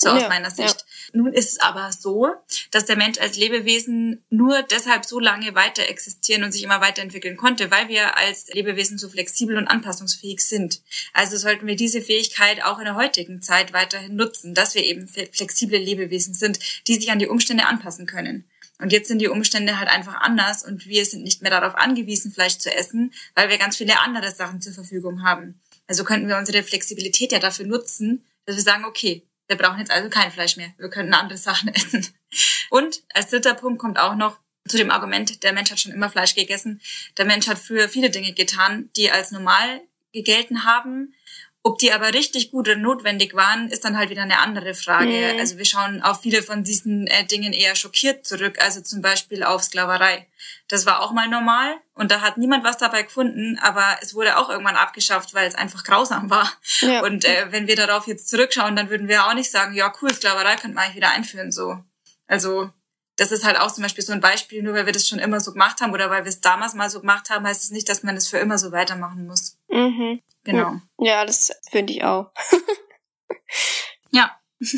So 0.02 0.10
aus 0.12 0.22
ja, 0.22 0.30
meiner 0.30 0.50
Sicht. 0.50 0.80
Ja. 0.80 1.20
Nun 1.22 1.34
ist 1.34 1.52
es 1.52 1.60
aber 1.60 1.92
so, 1.92 2.30
dass 2.72 2.86
der 2.86 2.96
Mensch 2.96 3.20
als 3.20 3.36
Lebewesen 3.36 4.24
nur 4.30 4.64
deshalb 4.64 5.04
so 5.04 5.20
lange 5.20 5.56
weiter 5.56 5.90
existieren 5.90 6.46
und 6.46 6.54
sich 6.54 6.64
immer 6.64 6.80
weiterentwickeln 6.80 7.36
konnte, 7.36 7.70
weil 7.70 7.90
wir 7.90 8.18
als 8.18 8.48
Lebewesen 8.54 8.98
so 8.98 9.10
flexibel 9.10 9.58
und 9.58 9.68
anpassungsfähig 9.68 10.40
sind. 10.40 10.82
Also 11.14 11.36
sollten 11.36 11.68
wir 11.68 11.76
diese 11.76 12.02
Fähigkeit 12.02 12.64
auch 12.64 12.80
in 12.80 12.86
der 12.86 12.96
heutigen 12.96 13.42
Zeit 13.42 13.74
weiterhin 13.74 14.16
nutzen, 14.16 14.54
dass 14.54 14.74
wir 14.74 14.86
eben 14.86 15.06
flexible 15.10 15.78
Lebewesen 15.78 16.34
sind, 16.34 16.60
die 16.88 16.96
sich 16.96 17.12
an 17.12 17.20
die 17.20 17.28
Umstände 17.28 17.66
anpassen 17.66 18.06
können. 18.06 18.50
Und 18.80 18.94
jetzt 18.94 19.10
sind 19.10 19.20
die 19.20 19.28
Umstände 19.28 19.78
halt 19.78 19.90
einfach 19.90 20.16
anders 20.16 20.64
und 20.64 20.88
wir 20.88 21.06
sind 21.06 21.24
nicht 21.24 21.42
mehr 21.42 21.52
darauf 21.52 21.76
angewiesen, 21.76 22.32
Fleisch 22.32 22.58
zu 22.58 22.74
essen, 22.74 23.14
weil 23.36 23.50
wir 23.50 23.58
ganz 23.58 23.78
viele 23.78 24.00
andere 24.00 24.32
Sachen 24.32 24.62
zur 24.62 24.74
Verfügung 24.74 25.24
haben. 25.24 25.60
Also 25.88 26.04
könnten 26.04 26.30
wir 26.30 26.38
unsere 26.38 26.64
Flexibilität 26.64 27.32
ja 27.32 27.40
dafür 27.40 27.66
nutzen, 27.66 28.26
dass 28.46 28.56
wir 28.56 28.64
sagen, 28.64 28.86
okay, 28.86 29.28
wir 29.48 29.58
brauchen 29.58 29.80
jetzt 29.80 29.92
also 29.92 30.10
kein 30.10 30.32
Fleisch 30.32 30.56
mehr. 30.56 30.74
Wir 30.78 30.90
können 30.90 31.14
andere 31.14 31.38
Sachen 31.38 31.74
essen. 31.74 32.08
Und 32.70 33.04
als 33.14 33.30
dritter 33.30 33.54
Punkt 33.54 33.80
kommt 33.80 34.00
auch 34.00 34.16
noch 34.16 34.40
zu 34.68 34.78
dem 34.78 34.92
Argument, 34.92 35.44
der 35.44 35.54
Mensch 35.54 35.72
hat 35.72 35.80
schon 35.80 35.92
immer 35.92 36.10
Fleisch 36.10 36.36
gegessen. 36.36 36.80
Der 37.18 37.26
Mensch 37.26 37.48
hat 37.48 37.58
früher 37.58 37.90
viele 37.90 38.10
Dinge 38.12 38.34
getan, 38.34 38.90
die 38.96 39.12
als 39.12 39.32
normal 39.32 39.82
gegelten 40.14 40.64
haben, 40.64 41.14
ob 41.62 41.78
die 41.78 41.92
aber 41.92 42.14
richtig 42.14 42.52
gut 42.52 42.68
oder 42.70 42.78
notwendig 42.78 43.36
waren, 43.36 43.70
ist 43.70 43.84
dann 43.84 43.98
halt 43.98 44.10
wieder 44.10 44.22
eine 44.22 44.40
andere 44.40 44.74
Frage. 44.74 45.34
Mhm. 45.34 45.40
Also 45.40 45.58
wir 45.58 45.66
schauen 45.66 46.02
auf 46.02 46.22
viele 46.22 46.42
von 46.42 46.64
diesen 46.64 47.06
äh, 47.08 47.26
Dingen 47.26 47.52
eher 47.52 47.76
schockiert 47.76 48.26
zurück, 48.26 48.58
also 48.64 48.82
zum 48.82 49.02
Beispiel 49.02 49.44
auf 49.44 49.64
Sklaverei. 49.64 50.28
Das 50.70 50.86
war 50.86 51.02
auch 51.02 51.12
mal 51.12 51.28
normal 51.28 51.76
und 51.96 52.12
da 52.12 52.22
hat 52.22 52.38
niemand 52.38 52.64
was 52.64 52.78
dabei 52.78 53.04
gefunden, 53.04 53.60
aber 53.62 53.98
es 54.02 54.16
wurde 54.16 54.38
auch 54.38 54.50
irgendwann 54.50 54.78
abgeschafft, 54.78 55.34
weil 55.34 55.48
es 55.48 55.56
einfach 55.56 55.84
grausam 55.84 56.30
war. 56.30 56.50
Ja. 56.80 57.04
Und 57.04 57.26
äh, 57.26 57.48
wenn 57.50 57.68
wir 57.68 57.76
darauf 57.76 58.08
jetzt 58.08 58.30
zurückschauen, 58.30 58.78
dann 58.78 58.90
würden 58.90 59.10
wir 59.10 59.26
auch 59.26 59.34
nicht 59.34 59.52
sagen, 59.52 59.74
ja 59.74 59.94
cool, 60.02 60.14
Sklaverei 60.14 60.56
könnte 60.56 60.76
man 60.76 60.86
eigentlich 60.86 60.96
wieder 60.96 61.12
einführen 61.12 61.52
so. 61.52 61.78
Also 62.28 62.70
das 63.18 63.34
ist 63.34 63.44
halt 63.44 63.60
auch 63.60 63.72
zum 63.72 63.84
Beispiel 63.84 64.04
so 64.04 64.14
ein 64.14 64.22
Beispiel, 64.22 64.64
nur 64.64 64.76
weil 64.76 64.86
wir 64.86 64.94
das 64.94 65.10
schon 65.10 65.20
immer 65.20 65.42
so 65.42 65.52
gemacht 65.52 65.82
haben 65.82 65.92
oder 65.92 66.10
weil 66.10 66.24
wir 66.24 66.30
es 66.30 66.40
damals 66.40 66.74
mal 66.74 66.90
so 66.90 67.02
gemacht 67.02 67.30
haben, 67.30 67.46
heißt 67.46 67.64
es 67.64 67.68
das 67.68 67.74
nicht, 67.74 67.90
dass 67.90 68.04
man 68.04 68.16
das 68.16 68.30
für 68.30 68.38
immer 68.38 68.58
so 68.58 68.72
weitermachen 68.72 69.28
muss. 69.28 69.59
Mhm. 69.70 70.22
Genau. 70.44 70.76
Ja, 71.00 71.26
das 71.26 71.52
finde 71.70 71.94
ich 71.94 72.04
auch. 72.04 72.32
ja. 74.12 74.40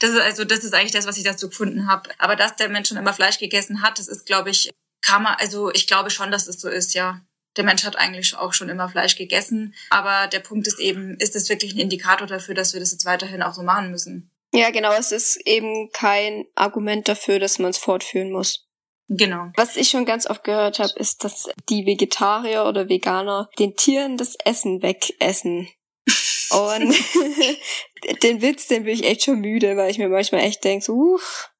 Das 0.00 0.10
ist 0.10 0.20
also, 0.20 0.44
das 0.44 0.64
ist 0.64 0.72
eigentlich 0.72 0.92
das, 0.92 1.06
was 1.06 1.18
ich 1.18 1.24
dazu 1.24 1.50
gefunden 1.50 1.86
habe. 1.86 2.08
Aber 2.18 2.34
dass 2.34 2.56
der 2.56 2.70
Mensch 2.70 2.88
schon 2.88 2.96
immer 2.96 3.12
Fleisch 3.12 3.38
gegessen 3.38 3.82
hat, 3.82 3.98
das 3.98 4.08
ist, 4.08 4.24
glaube 4.24 4.48
ich, 4.48 4.70
kann 5.02 5.22
man, 5.22 5.34
also 5.38 5.70
ich 5.70 5.86
glaube 5.86 6.08
schon, 6.08 6.30
dass 6.30 6.46
es 6.46 6.60
so 6.60 6.68
ist, 6.68 6.94
ja. 6.94 7.20
Der 7.56 7.64
Mensch 7.64 7.84
hat 7.84 7.96
eigentlich 7.96 8.34
auch 8.36 8.52
schon 8.52 8.68
immer 8.68 8.88
Fleisch 8.88 9.16
gegessen. 9.16 9.74
Aber 9.90 10.28
der 10.28 10.40
Punkt 10.40 10.66
ist 10.66 10.78
eben, 10.78 11.16
ist 11.18 11.36
es 11.36 11.48
wirklich 11.48 11.74
ein 11.74 11.80
Indikator 11.80 12.26
dafür, 12.26 12.54
dass 12.54 12.72
wir 12.72 12.80
das 12.80 12.92
jetzt 12.92 13.04
weiterhin 13.04 13.42
auch 13.42 13.54
so 13.54 13.62
machen 13.62 13.90
müssen? 13.90 14.30
Ja, 14.52 14.70
genau. 14.70 14.92
Es 14.92 15.12
ist 15.12 15.36
eben 15.46 15.90
kein 15.92 16.46
Argument 16.54 17.08
dafür, 17.08 17.38
dass 17.38 17.58
man 17.58 17.70
es 17.70 17.78
fortführen 17.78 18.30
muss. 18.30 18.65
Genau. 19.08 19.52
Was 19.56 19.76
ich 19.76 19.88
schon 19.88 20.04
ganz 20.04 20.28
oft 20.28 20.42
gehört 20.42 20.78
habe, 20.78 20.92
ist, 20.96 21.22
dass 21.22 21.48
die 21.68 21.86
Vegetarier 21.86 22.64
oder 22.64 22.88
Veganer 22.88 23.48
den 23.58 23.76
Tieren 23.76 24.16
das 24.16 24.36
Essen 24.44 24.82
wegessen. 24.82 25.68
Und 26.50 26.94
den 28.22 28.42
Witz, 28.42 28.68
den 28.68 28.84
bin 28.84 28.94
ich 28.94 29.04
echt 29.04 29.24
schon 29.24 29.40
müde, 29.40 29.76
weil 29.76 29.90
ich 29.90 29.98
mir 29.98 30.08
manchmal 30.08 30.42
echt 30.42 30.64
denke, 30.64 30.84
so, 30.84 30.92
uff, 30.92 31.50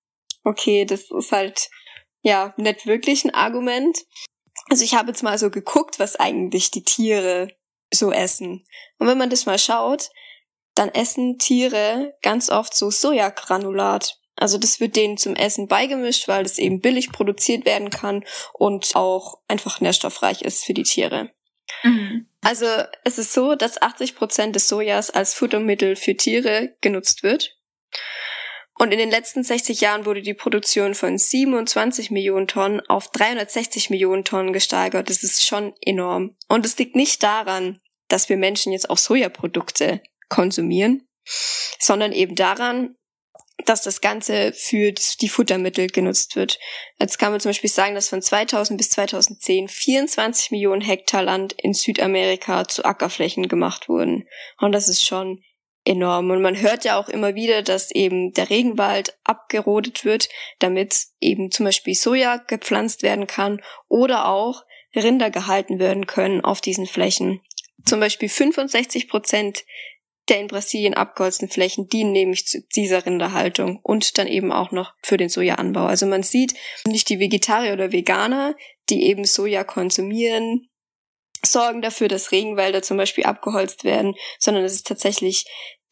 okay, 0.44 0.84
das 0.84 1.10
ist 1.10 1.32
halt 1.32 1.70
ja 2.22 2.54
nicht 2.56 2.86
wirklich 2.86 3.24
ein 3.24 3.34
Argument. 3.34 3.98
Also 4.68 4.84
ich 4.84 4.94
habe 4.94 5.08
jetzt 5.08 5.22
mal 5.22 5.38
so 5.38 5.50
geguckt, 5.50 5.98
was 5.98 6.16
eigentlich 6.16 6.70
die 6.70 6.82
Tiere 6.82 7.48
so 7.92 8.10
essen. 8.10 8.64
Und 8.98 9.06
wenn 9.06 9.18
man 9.18 9.30
das 9.30 9.46
mal 9.46 9.58
schaut, 9.58 10.10
dann 10.74 10.88
essen 10.90 11.38
Tiere 11.38 12.14
ganz 12.22 12.50
oft 12.50 12.74
so 12.74 12.90
Sojagranulat. 12.90 14.18
Also 14.36 14.58
das 14.58 14.80
wird 14.80 14.96
denen 14.96 15.16
zum 15.16 15.34
Essen 15.34 15.66
beigemischt, 15.66 16.28
weil 16.28 16.42
das 16.42 16.58
eben 16.58 16.80
billig 16.80 17.10
produziert 17.10 17.64
werden 17.64 17.90
kann 17.90 18.24
und 18.52 18.94
auch 18.94 19.40
einfach 19.48 19.80
nährstoffreich 19.80 20.42
ist 20.42 20.64
für 20.64 20.74
die 20.74 20.82
Tiere. 20.82 21.30
Mhm. 21.82 22.28
Also 22.42 22.66
es 23.04 23.18
ist 23.18 23.32
so, 23.32 23.54
dass 23.54 23.80
80 23.80 24.14
Prozent 24.14 24.54
des 24.54 24.68
Sojas 24.68 25.10
als 25.10 25.34
Futtermittel 25.34 25.96
für 25.96 26.16
Tiere 26.16 26.76
genutzt 26.80 27.22
wird. 27.22 27.56
Und 28.78 28.92
in 28.92 28.98
den 28.98 29.10
letzten 29.10 29.42
60 29.42 29.80
Jahren 29.80 30.04
wurde 30.04 30.20
die 30.20 30.34
Produktion 30.34 30.94
von 30.94 31.16
27 31.16 32.10
Millionen 32.10 32.46
Tonnen 32.46 32.82
auf 32.88 33.10
360 33.10 33.88
Millionen 33.88 34.24
Tonnen 34.24 34.52
gesteigert. 34.52 35.08
Das 35.08 35.22
ist 35.22 35.46
schon 35.46 35.74
enorm. 35.80 36.36
Und 36.48 36.66
es 36.66 36.76
liegt 36.76 36.94
nicht 36.94 37.22
daran, 37.22 37.80
dass 38.08 38.28
wir 38.28 38.36
Menschen 38.36 38.72
jetzt 38.72 38.90
auch 38.90 38.98
Sojaprodukte 38.98 40.02
konsumieren, 40.28 41.08
sondern 41.78 42.12
eben 42.12 42.34
daran, 42.34 42.96
dass 43.64 43.82
das 43.82 44.00
Ganze 44.00 44.52
für 44.52 44.92
die 44.92 45.28
Futtermittel 45.28 45.86
genutzt 45.88 46.36
wird. 46.36 46.58
Jetzt 47.00 47.18
kann 47.18 47.32
man 47.32 47.40
zum 47.40 47.50
Beispiel 47.50 47.70
sagen, 47.70 47.94
dass 47.94 48.08
von 48.08 48.20
2000 48.20 48.76
bis 48.76 48.90
2010 48.90 49.68
24 49.68 50.50
Millionen 50.50 50.82
Hektar 50.82 51.22
Land 51.22 51.54
in 51.54 51.72
Südamerika 51.72 52.68
zu 52.68 52.84
Ackerflächen 52.84 53.48
gemacht 53.48 53.88
wurden. 53.88 54.28
Und 54.60 54.72
das 54.72 54.88
ist 54.88 55.04
schon 55.04 55.42
enorm. 55.86 56.30
Und 56.30 56.42
man 56.42 56.60
hört 56.60 56.84
ja 56.84 56.98
auch 56.98 57.08
immer 57.08 57.34
wieder, 57.34 57.62
dass 57.62 57.90
eben 57.90 58.32
der 58.32 58.50
Regenwald 58.50 59.16
abgerodet 59.24 60.04
wird, 60.04 60.28
damit 60.58 61.06
eben 61.20 61.50
zum 61.50 61.64
Beispiel 61.64 61.94
Soja 61.94 62.36
gepflanzt 62.36 63.02
werden 63.02 63.26
kann 63.26 63.62
oder 63.88 64.28
auch 64.28 64.64
Rinder 64.94 65.30
gehalten 65.30 65.78
werden 65.78 66.06
können 66.06 66.42
auf 66.42 66.60
diesen 66.60 66.86
Flächen. 66.86 67.40
Zum 67.84 68.00
Beispiel 68.00 68.28
65 68.28 69.08
Prozent 69.08 69.64
der 70.28 70.40
in 70.40 70.48
Brasilien 70.48 70.94
abgeholzten 70.94 71.48
Flächen 71.48 71.88
dienen 71.88 72.12
nämlich 72.12 72.46
zu 72.46 72.62
dieser 72.74 73.06
Rinderhaltung 73.06 73.78
und 73.82 74.18
dann 74.18 74.26
eben 74.26 74.52
auch 74.52 74.72
noch 74.72 74.94
für 75.02 75.16
den 75.16 75.28
Sojaanbau. 75.28 75.86
Also 75.86 76.06
man 76.06 76.22
sieht 76.22 76.54
nicht 76.86 77.08
die 77.08 77.20
Vegetarier 77.20 77.72
oder 77.72 77.92
Veganer, 77.92 78.56
die 78.88 79.04
eben 79.04 79.24
Soja 79.24 79.64
konsumieren, 79.64 80.68
sorgen 81.44 81.82
dafür, 81.82 82.08
dass 82.08 82.32
Regenwälder 82.32 82.82
zum 82.82 82.96
Beispiel 82.96 83.24
abgeholzt 83.24 83.84
werden, 83.84 84.14
sondern 84.38 84.64
es 84.64 84.72
ist 84.72 84.86
tatsächlich 84.86 85.44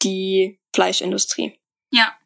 die 0.02 0.60
Fleischindustrie. 0.74 1.58
Ja. 1.90 2.16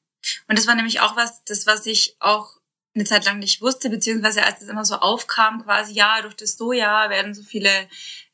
Und 0.49 0.59
das 0.59 0.67
war 0.67 0.75
nämlich 0.75 1.01
auch 1.01 1.17
was, 1.17 1.45
das 1.45 1.67
was 1.67 1.87
ich 1.87 2.17
auch 2.19 2.58
eine 2.99 3.05
Zeit 3.05 3.25
lang 3.25 3.39
nicht 3.39 3.63
wusste, 3.63 3.91
beziehungsweise 3.91 4.45
als 4.45 4.61
das 4.61 4.69
immer 4.69 4.85
so 4.85 4.97
aufkam, 4.97 5.63
quasi, 5.65 5.93
ja, 5.93 6.21
durch 6.23 6.35
das 6.35 6.57
Soja 6.57 7.09
werden 7.11 7.33
so 7.33 7.43
viele 7.43 7.71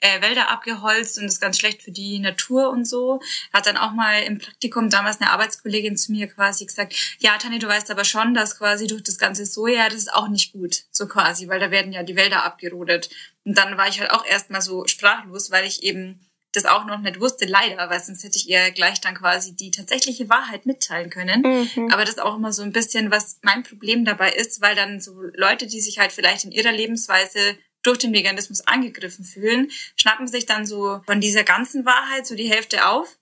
äh, 0.00 0.22
Wälder 0.22 0.50
abgeholzt 0.50 1.18
und 1.18 1.24
das 1.24 1.34
ist 1.34 1.40
ganz 1.40 1.58
schlecht 1.58 1.82
für 1.82 1.92
die 1.92 2.18
Natur 2.18 2.70
und 2.70 2.86
so. 2.86 3.20
Hat 3.52 3.66
dann 3.66 3.76
auch 3.76 3.92
mal 3.92 4.22
im 4.22 4.38
Praktikum 4.38 4.90
damals 4.90 5.20
eine 5.20 5.30
Arbeitskollegin 5.30 5.96
zu 5.96 6.12
mir 6.12 6.26
quasi 6.26 6.66
gesagt, 6.66 6.94
ja, 7.18 7.36
Tani, 7.38 7.58
du 7.58 7.68
weißt 7.68 7.90
aber 7.90 8.04
schon, 8.04 8.34
dass 8.34 8.58
quasi 8.58 8.86
durch 8.86 9.02
das 9.02 9.18
ganze 9.18 9.46
Soja, 9.46 9.88
das 9.88 9.98
ist 9.98 10.12
auch 10.12 10.28
nicht 10.28 10.52
gut, 10.52 10.84
so 10.90 11.06
quasi, 11.06 11.48
weil 11.48 11.60
da 11.60 11.70
werden 11.70 11.92
ja 11.92 12.02
die 12.02 12.16
Wälder 12.16 12.44
abgerodet. 12.44 13.10
Und 13.44 13.58
dann 13.58 13.76
war 13.76 13.88
ich 13.88 14.00
halt 14.00 14.10
auch 14.10 14.24
erstmal 14.24 14.62
so 14.62 14.86
sprachlos, 14.86 15.50
weil 15.50 15.66
ich 15.66 15.82
eben 15.82 16.20
das 16.54 16.64
auch 16.64 16.84
noch 16.86 17.00
nicht 17.00 17.20
wusste, 17.20 17.46
leider, 17.46 17.90
weil 17.90 18.02
sonst 18.02 18.22
hätte 18.22 18.38
ich 18.38 18.48
ihr 18.48 18.70
gleich 18.70 19.00
dann 19.00 19.14
quasi 19.14 19.54
die 19.56 19.70
tatsächliche 19.70 20.28
Wahrheit 20.28 20.66
mitteilen 20.66 21.10
können. 21.10 21.42
Mhm. 21.42 21.92
Aber 21.92 22.02
das 22.02 22.14
ist 22.14 22.20
auch 22.20 22.36
immer 22.36 22.52
so 22.52 22.62
ein 22.62 22.72
bisschen, 22.72 23.10
was 23.10 23.38
mein 23.42 23.62
Problem 23.64 24.04
dabei 24.04 24.32
ist, 24.32 24.60
weil 24.60 24.76
dann 24.76 25.00
so 25.00 25.20
Leute, 25.34 25.66
die 25.66 25.80
sich 25.80 25.98
halt 25.98 26.12
vielleicht 26.12 26.44
in 26.44 26.52
ihrer 26.52 26.72
Lebensweise 26.72 27.58
durch 27.82 27.98
den 27.98 28.12
Veganismus 28.12 28.66
angegriffen 28.66 29.24
fühlen, 29.24 29.70
schnappen 29.96 30.26
sich 30.26 30.46
dann 30.46 30.64
so 30.64 31.00
von 31.06 31.20
dieser 31.20 31.44
ganzen 31.44 31.84
Wahrheit 31.84 32.26
so 32.26 32.34
die 32.34 32.50
Hälfte 32.50 32.86
auf 32.86 33.18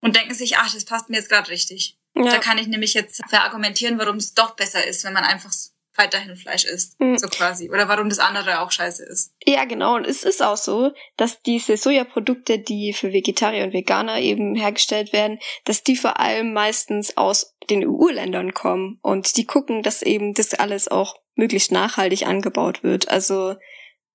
und 0.00 0.16
denken 0.16 0.34
sich, 0.34 0.56
ach, 0.56 0.72
das 0.72 0.84
passt 0.84 1.08
mir 1.08 1.16
jetzt 1.16 1.28
gerade 1.28 1.50
richtig. 1.50 1.98
Ja. 2.14 2.24
Da 2.24 2.38
kann 2.38 2.58
ich 2.58 2.66
nämlich 2.66 2.94
jetzt 2.94 3.22
verargumentieren, 3.28 3.98
warum 3.98 4.16
es 4.16 4.34
doch 4.34 4.56
besser 4.56 4.84
ist, 4.86 5.04
wenn 5.04 5.12
man 5.12 5.24
einfach 5.24 5.52
weiterhin 5.96 6.36
Fleisch 6.36 6.64
isst, 6.64 6.98
mhm. 7.00 7.18
so 7.18 7.28
quasi. 7.28 7.70
Oder 7.70 7.88
warum 7.88 8.08
das 8.08 8.18
andere 8.18 8.60
auch 8.60 8.70
scheiße 8.70 9.04
ist. 9.04 9.34
Ja, 9.44 9.64
genau. 9.64 9.96
Und 9.96 10.06
es 10.06 10.24
ist 10.24 10.42
auch 10.42 10.56
so, 10.56 10.92
dass 11.16 11.42
diese 11.42 11.76
Sojaprodukte, 11.76 12.58
die 12.58 12.92
für 12.92 13.12
Vegetarier 13.12 13.64
und 13.64 13.72
Veganer 13.72 14.18
eben 14.18 14.54
hergestellt 14.54 15.12
werden, 15.12 15.38
dass 15.64 15.82
die 15.82 15.96
vor 15.96 16.18
allem 16.18 16.52
meistens 16.52 17.16
aus 17.16 17.54
den 17.68 17.86
EU-Ländern 17.86 18.54
kommen. 18.54 18.98
Und 19.02 19.36
die 19.36 19.46
gucken, 19.46 19.82
dass 19.82 20.02
eben 20.02 20.34
das 20.34 20.54
alles 20.54 20.88
auch 20.88 21.16
möglichst 21.34 21.72
nachhaltig 21.72 22.26
angebaut 22.26 22.82
wird. 22.82 23.08
Also, 23.08 23.56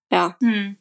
ja. 0.10 0.36
Mhm. 0.40 0.78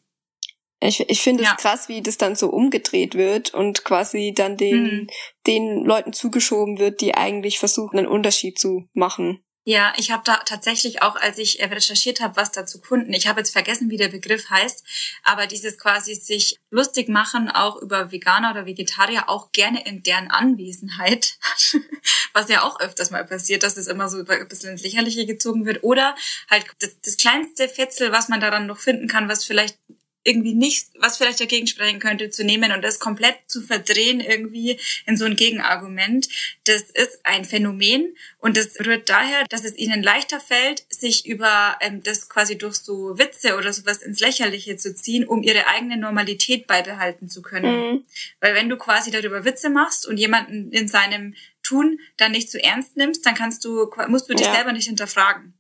Ich, 0.81 1.01
ich 1.09 1.23
finde 1.23 1.43
es 1.43 1.49
ja. 1.49 1.57
krass, 1.57 1.89
wie 1.89 2.03
das 2.03 2.19
dann 2.19 2.37
so 2.37 2.51
umgedreht 2.51 3.15
wird 3.15 3.55
und 3.55 3.83
quasi 3.85 4.35
dann 4.37 4.59
den, 4.59 4.83
mhm. 4.83 5.07
den 5.47 5.85
Leuten 5.85 6.13
zugeschoben 6.13 6.79
wird, 6.79 7.01
die 7.01 7.15
eigentlich 7.15 7.59
versuchen, 7.59 7.99
einen 7.99 8.07
Unterschied 8.07 8.59
zu 8.59 8.87
machen. 8.93 9.43
Ja, 9.69 9.93
ich 9.97 10.13
habe 10.13 10.23
da 10.25 10.37
tatsächlich 10.45 11.03
auch, 11.03 11.17
als 11.17 11.39
ich 11.39 11.59
äh, 11.59 11.65
recherchiert 11.65 12.21
habe, 12.21 12.37
was 12.37 12.53
dazu 12.53 12.81
Kunden, 12.81 13.13
ich 13.13 13.27
habe 13.27 13.41
jetzt 13.41 13.51
vergessen, 13.51 13.91
wie 13.91 13.97
der 13.97 14.07
Begriff 14.07 14.49
heißt, 14.49 14.85
aber 15.25 15.49
dieses 15.49 15.77
quasi 15.77 16.15
sich 16.15 16.61
lustig 16.71 17.09
machen, 17.09 17.51
auch 17.51 17.75
über 17.83 18.13
Veganer 18.13 18.53
oder 18.53 18.65
Vegetarier, 18.65 19.29
auch 19.29 19.51
gerne 19.51 19.85
in 19.85 20.05
deren 20.05 20.31
Anwesenheit, 20.31 21.37
was 22.33 22.49
ja 22.49 22.63
auch 22.63 22.79
öfters 22.79 23.11
mal 23.11 23.25
passiert, 23.25 23.65
dass 23.65 23.77
es 23.77 23.89
immer 23.89 24.09
so 24.09 24.19
ein 24.19 24.49
bisschen 24.49 24.71
ins 24.71 24.85
Lächerliche 24.85 25.27
gezogen 25.27 25.67
wird, 25.67 25.83
oder 25.83 26.15
halt 26.49 26.65
das, 26.79 27.01
das 27.01 27.17
kleinste 27.17 27.69
Fetzel, 27.69 28.13
was 28.13 28.29
man 28.29 28.39
daran 28.39 28.67
noch 28.67 28.79
finden 28.79 29.09
kann, 29.09 29.29
was 29.29 29.45
vielleicht 29.45 29.81
irgendwie 30.27 30.55
nicht, 30.55 30.89
was 30.99 31.17
vielleicht 31.17 31.41
dagegen 31.41 31.69
sprechen 31.69 32.01
könnte, 32.01 32.31
zu 32.31 32.45
nehmen 32.45 32.73
und 32.73 32.83
das 32.83 32.99
komplett 32.99 33.37
zu 33.47 33.63
verdrehen 33.63 34.21
irgendwie 34.21 34.79
in 35.07 35.17
so 35.17 35.25
ein 35.25 35.37
Gegenargument. 35.37 36.29
Das 36.65 36.83
ist 36.83 37.21
ein 37.25 37.45
Phänomen 37.45 38.17
und 38.39 38.57
das 38.57 38.79
rührt 38.85 39.09
daher, 39.09 39.45
dass 39.49 39.65
es 39.65 39.77
ihnen 39.77 40.03
leichter 40.03 40.41
fällt, 40.41 40.85
sich 40.89 41.27
über 41.27 41.77
ähm, 41.81 42.03
das 42.03 42.29
quasi 42.29 42.59
durch 42.59 42.77
so 42.77 43.19
Witze 43.19 43.57
oder 43.57 43.73
sowas 43.73 44.03
ins 44.03 44.21
Lächerliche 44.21 44.77
zu 44.77 44.95
ziehen, 44.95 45.25
um 45.25 45.43
ihre 45.43 45.69
eigene 45.69 45.97
Normalität 45.97 46.67
beibehalten 46.67 47.29
zu 47.29 47.41
können. 47.41 47.93
Mhm. 47.93 48.05
Weil 48.41 48.55
wenn 48.55 48.69
du 48.69 48.77
quasi 48.77 49.13
darüber 49.13 49.45
Witze 49.45 49.71
machst 49.71 50.07
und 50.07 50.17
jemanden 50.17 50.73
in 50.73 50.89
seinem 50.89 51.35
Tun 51.63 52.01
dann 52.17 52.33
nicht 52.33 52.51
zu 52.51 52.63
ernst 52.63 52.97
nimmst, 52.97 53.25
dann 53.27 53.35
kannst 53.35 53.65
du, 53.65 53.91
musst 54.09 54.29
du 54.29 54.35
dich 54.35 54.47
ja. 54.47 54.55
selber 54.55 54.73
nicht 54.73 54.87
hinterfragen. 54.87 55.56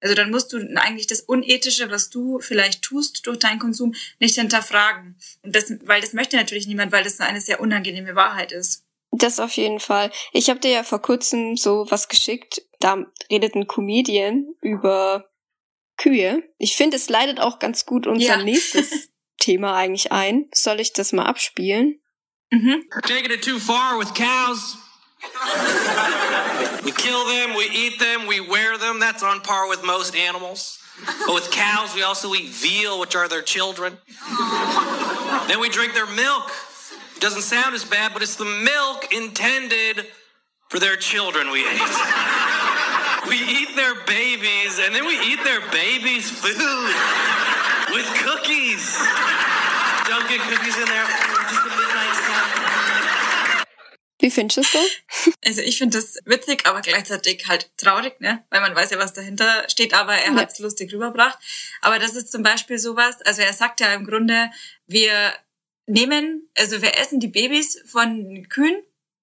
Also 0.00 0.14
dann 0.14 0.30
musst 0.30 0.52
du 0.52 0.58
eigentlich 0.76 1.06
das 1.06 1.20
Unethische, 1.20 1.90
was 1.90 2.08
du 2.10 2.38
vielleicht 2.38 2.82
tust 2.82 3.26
durch 3.26 3.38
deinen 3.38 3.58
Konsum, 3.58 3.94
nicht 4.18 4.34
hinterfragen. 4.36 5.16
Und 5.42 5.54
das, 5.54 5.72
weil 5.84 6.00
das 6.00 6.14
möchte 6.14 6.36
natürlich 6.36 6.66
niemand, 6.66 6.92
weil 6.92 7.04
das 7.04 7.20
eine 7.20 7.40
sehr 7.40 7.60
unangenehme 7.60 8.14
Wahrheit 8.14 8.52
ist. 8.52 8.84
Das 9.12 9.40
auf 9.40 9.52
jeden 9.52 9.80
Fall. 9.80 10.10
Ich 10.32 10.48
habe 10.48 10.60
dir 10.60 10.70
ja 10.70 10.82
vor 10.82 11.02
kurzem 11.02 11.56
so 11.56 11.86
was 11.90 12.08
geschickt. 12.08 12.62
Da 12.78 13.04
redet 13.30 13.54
ein 13.54 13.66
Comedian 13.66 14.46
über 14.62 15.30
Kühe. 15.96 16.42
Ich 16.58 16.76
finde, 16.76 16.96
es 16.96 17.08
leitet 17.08 17.40
auch 17.40 17.58
ganz 17.58 17.84
gut 17.84 18.06
unser 18.06 18.38
ja. 18.38 18.42
nächstes 18.42 19.10
Thema 19.38 19.74
eigentlich 19.74 20.12
ein. 20.12 20.48
Soll 20.54 20.80
ich 20.80 20.92
das 20.92 21.12
mal 21.12 21.26
abspielen? 21.26 22.00
Mhm. 22.50 22.88
Taking 23.02 23.32
it 23.32 23.44
too 23.44 23.58
far 23.58 23.98
with 23.98 24.14
cows. 24.14 24.78
We 26.84 26.92
kill 26.92 27.26
them, 27.26 27.54
we 27.54 27.68
eat 27.72 27.98
them, 27.98 28.26
we 28.26 28.40
wear 28.40 28.78
them. 28.78 29.00
That's 29.00 29.22
on 29.22 29.40
par 29.40 29.68
with 29.68 29.84
most 29.84 30.14
animals. 30.14 30.78
But 31.26 31.34
with 31.34 31.50
cows, 31.50 31.94
we 31.94 32.02
also 32.02 32.34
eat 32.34 32.48
veal, 32.48 33.00
which 33.00 33.14
are 33.16 33.28
their 33.28 33.42
children. 33.42 33.98
then 35.48 35.60
we 35.60 35.68
drink 35.68 35.94
their 35.94 36.06
milk. 36.06 36.50
Doesn't 37.20 37.42
sound 37.42 37.74
as 37.74 37.84
bad, 37.84 38.12
but 38.12 38.22
it's 38.22 38.36
the 38.36 38.44
milk 38.44 39.12
intended 39.12 40.06
for 40.68 40.78
their 40.78 40.96
children 40.96 41.50
we 41.50 41.60
eat. 41.60 41.96
we 43.28 43.36
eat 43.36 43.76
their 43.76 43.94
babies, 44.06 44.78
and 44.80 44.94
then 44.94 45.04
we 45.04 45.18
eat 45.20 45.42
their 45.44 45.60
babies' 45.70 46.30
food 46.30 46.94
with 47.92 48.06
cookies. 48.24 48.96
Don't 50.06 50.28
get 50.28 50.40
cookies 50.48 50.78
in 50.78 50.86
there. 50.86 51.39
Wie 54.20 54.30
findest 54.30 54.58
du 54.58 54.78
das? 54.78 55.34
Also 55.44 55.62
ich 55.62 55.78
finde 55.78 55.98
das 55.98 56.18
witzig, 56.26 56.66
aber 56.66 56.82
gleichzeitig 56.82 57.48
halt 57.48 57.70
traurig, 57.76 58.20
ne? 58.20 58.44
Weil 58.50 58.60
man 58.60 58.74
weiß 58.74 58.90
ja, 58.90 58.98
was 58.98 59.14
dahinter 59.14 59.64
steht, 59.68 59.94
aber 59.94 60.14
er 60.14 60.32
ja. 60.32 60.38
hat 60.38 60.52
es 60.52 60.58
lustig 60.58 60.92
rübergebracht. 60.92 61.38
Aber 61.80 61.98
das 61.98 62.14
ist 62.14 62.30
zum 62.30 62.42
Beispiel 62.42 62.78
sowas, 62.78 63.20
also 63.22 63.42
er 63.42 63.52
sagt 63.52 63.80
ja 63.80 63.92
im 63.94 64.04
Grunde, 64.06 64.50
wir 64.86 65.32
nehmen, 65.86 66.48
also 66.56 66.82
wir 66.82 66.98
essen 66.98 67.20
die 67.20 67.28
Babys 67.28 67.82
von 67.86 68.46
Kühen, 68.48 68.82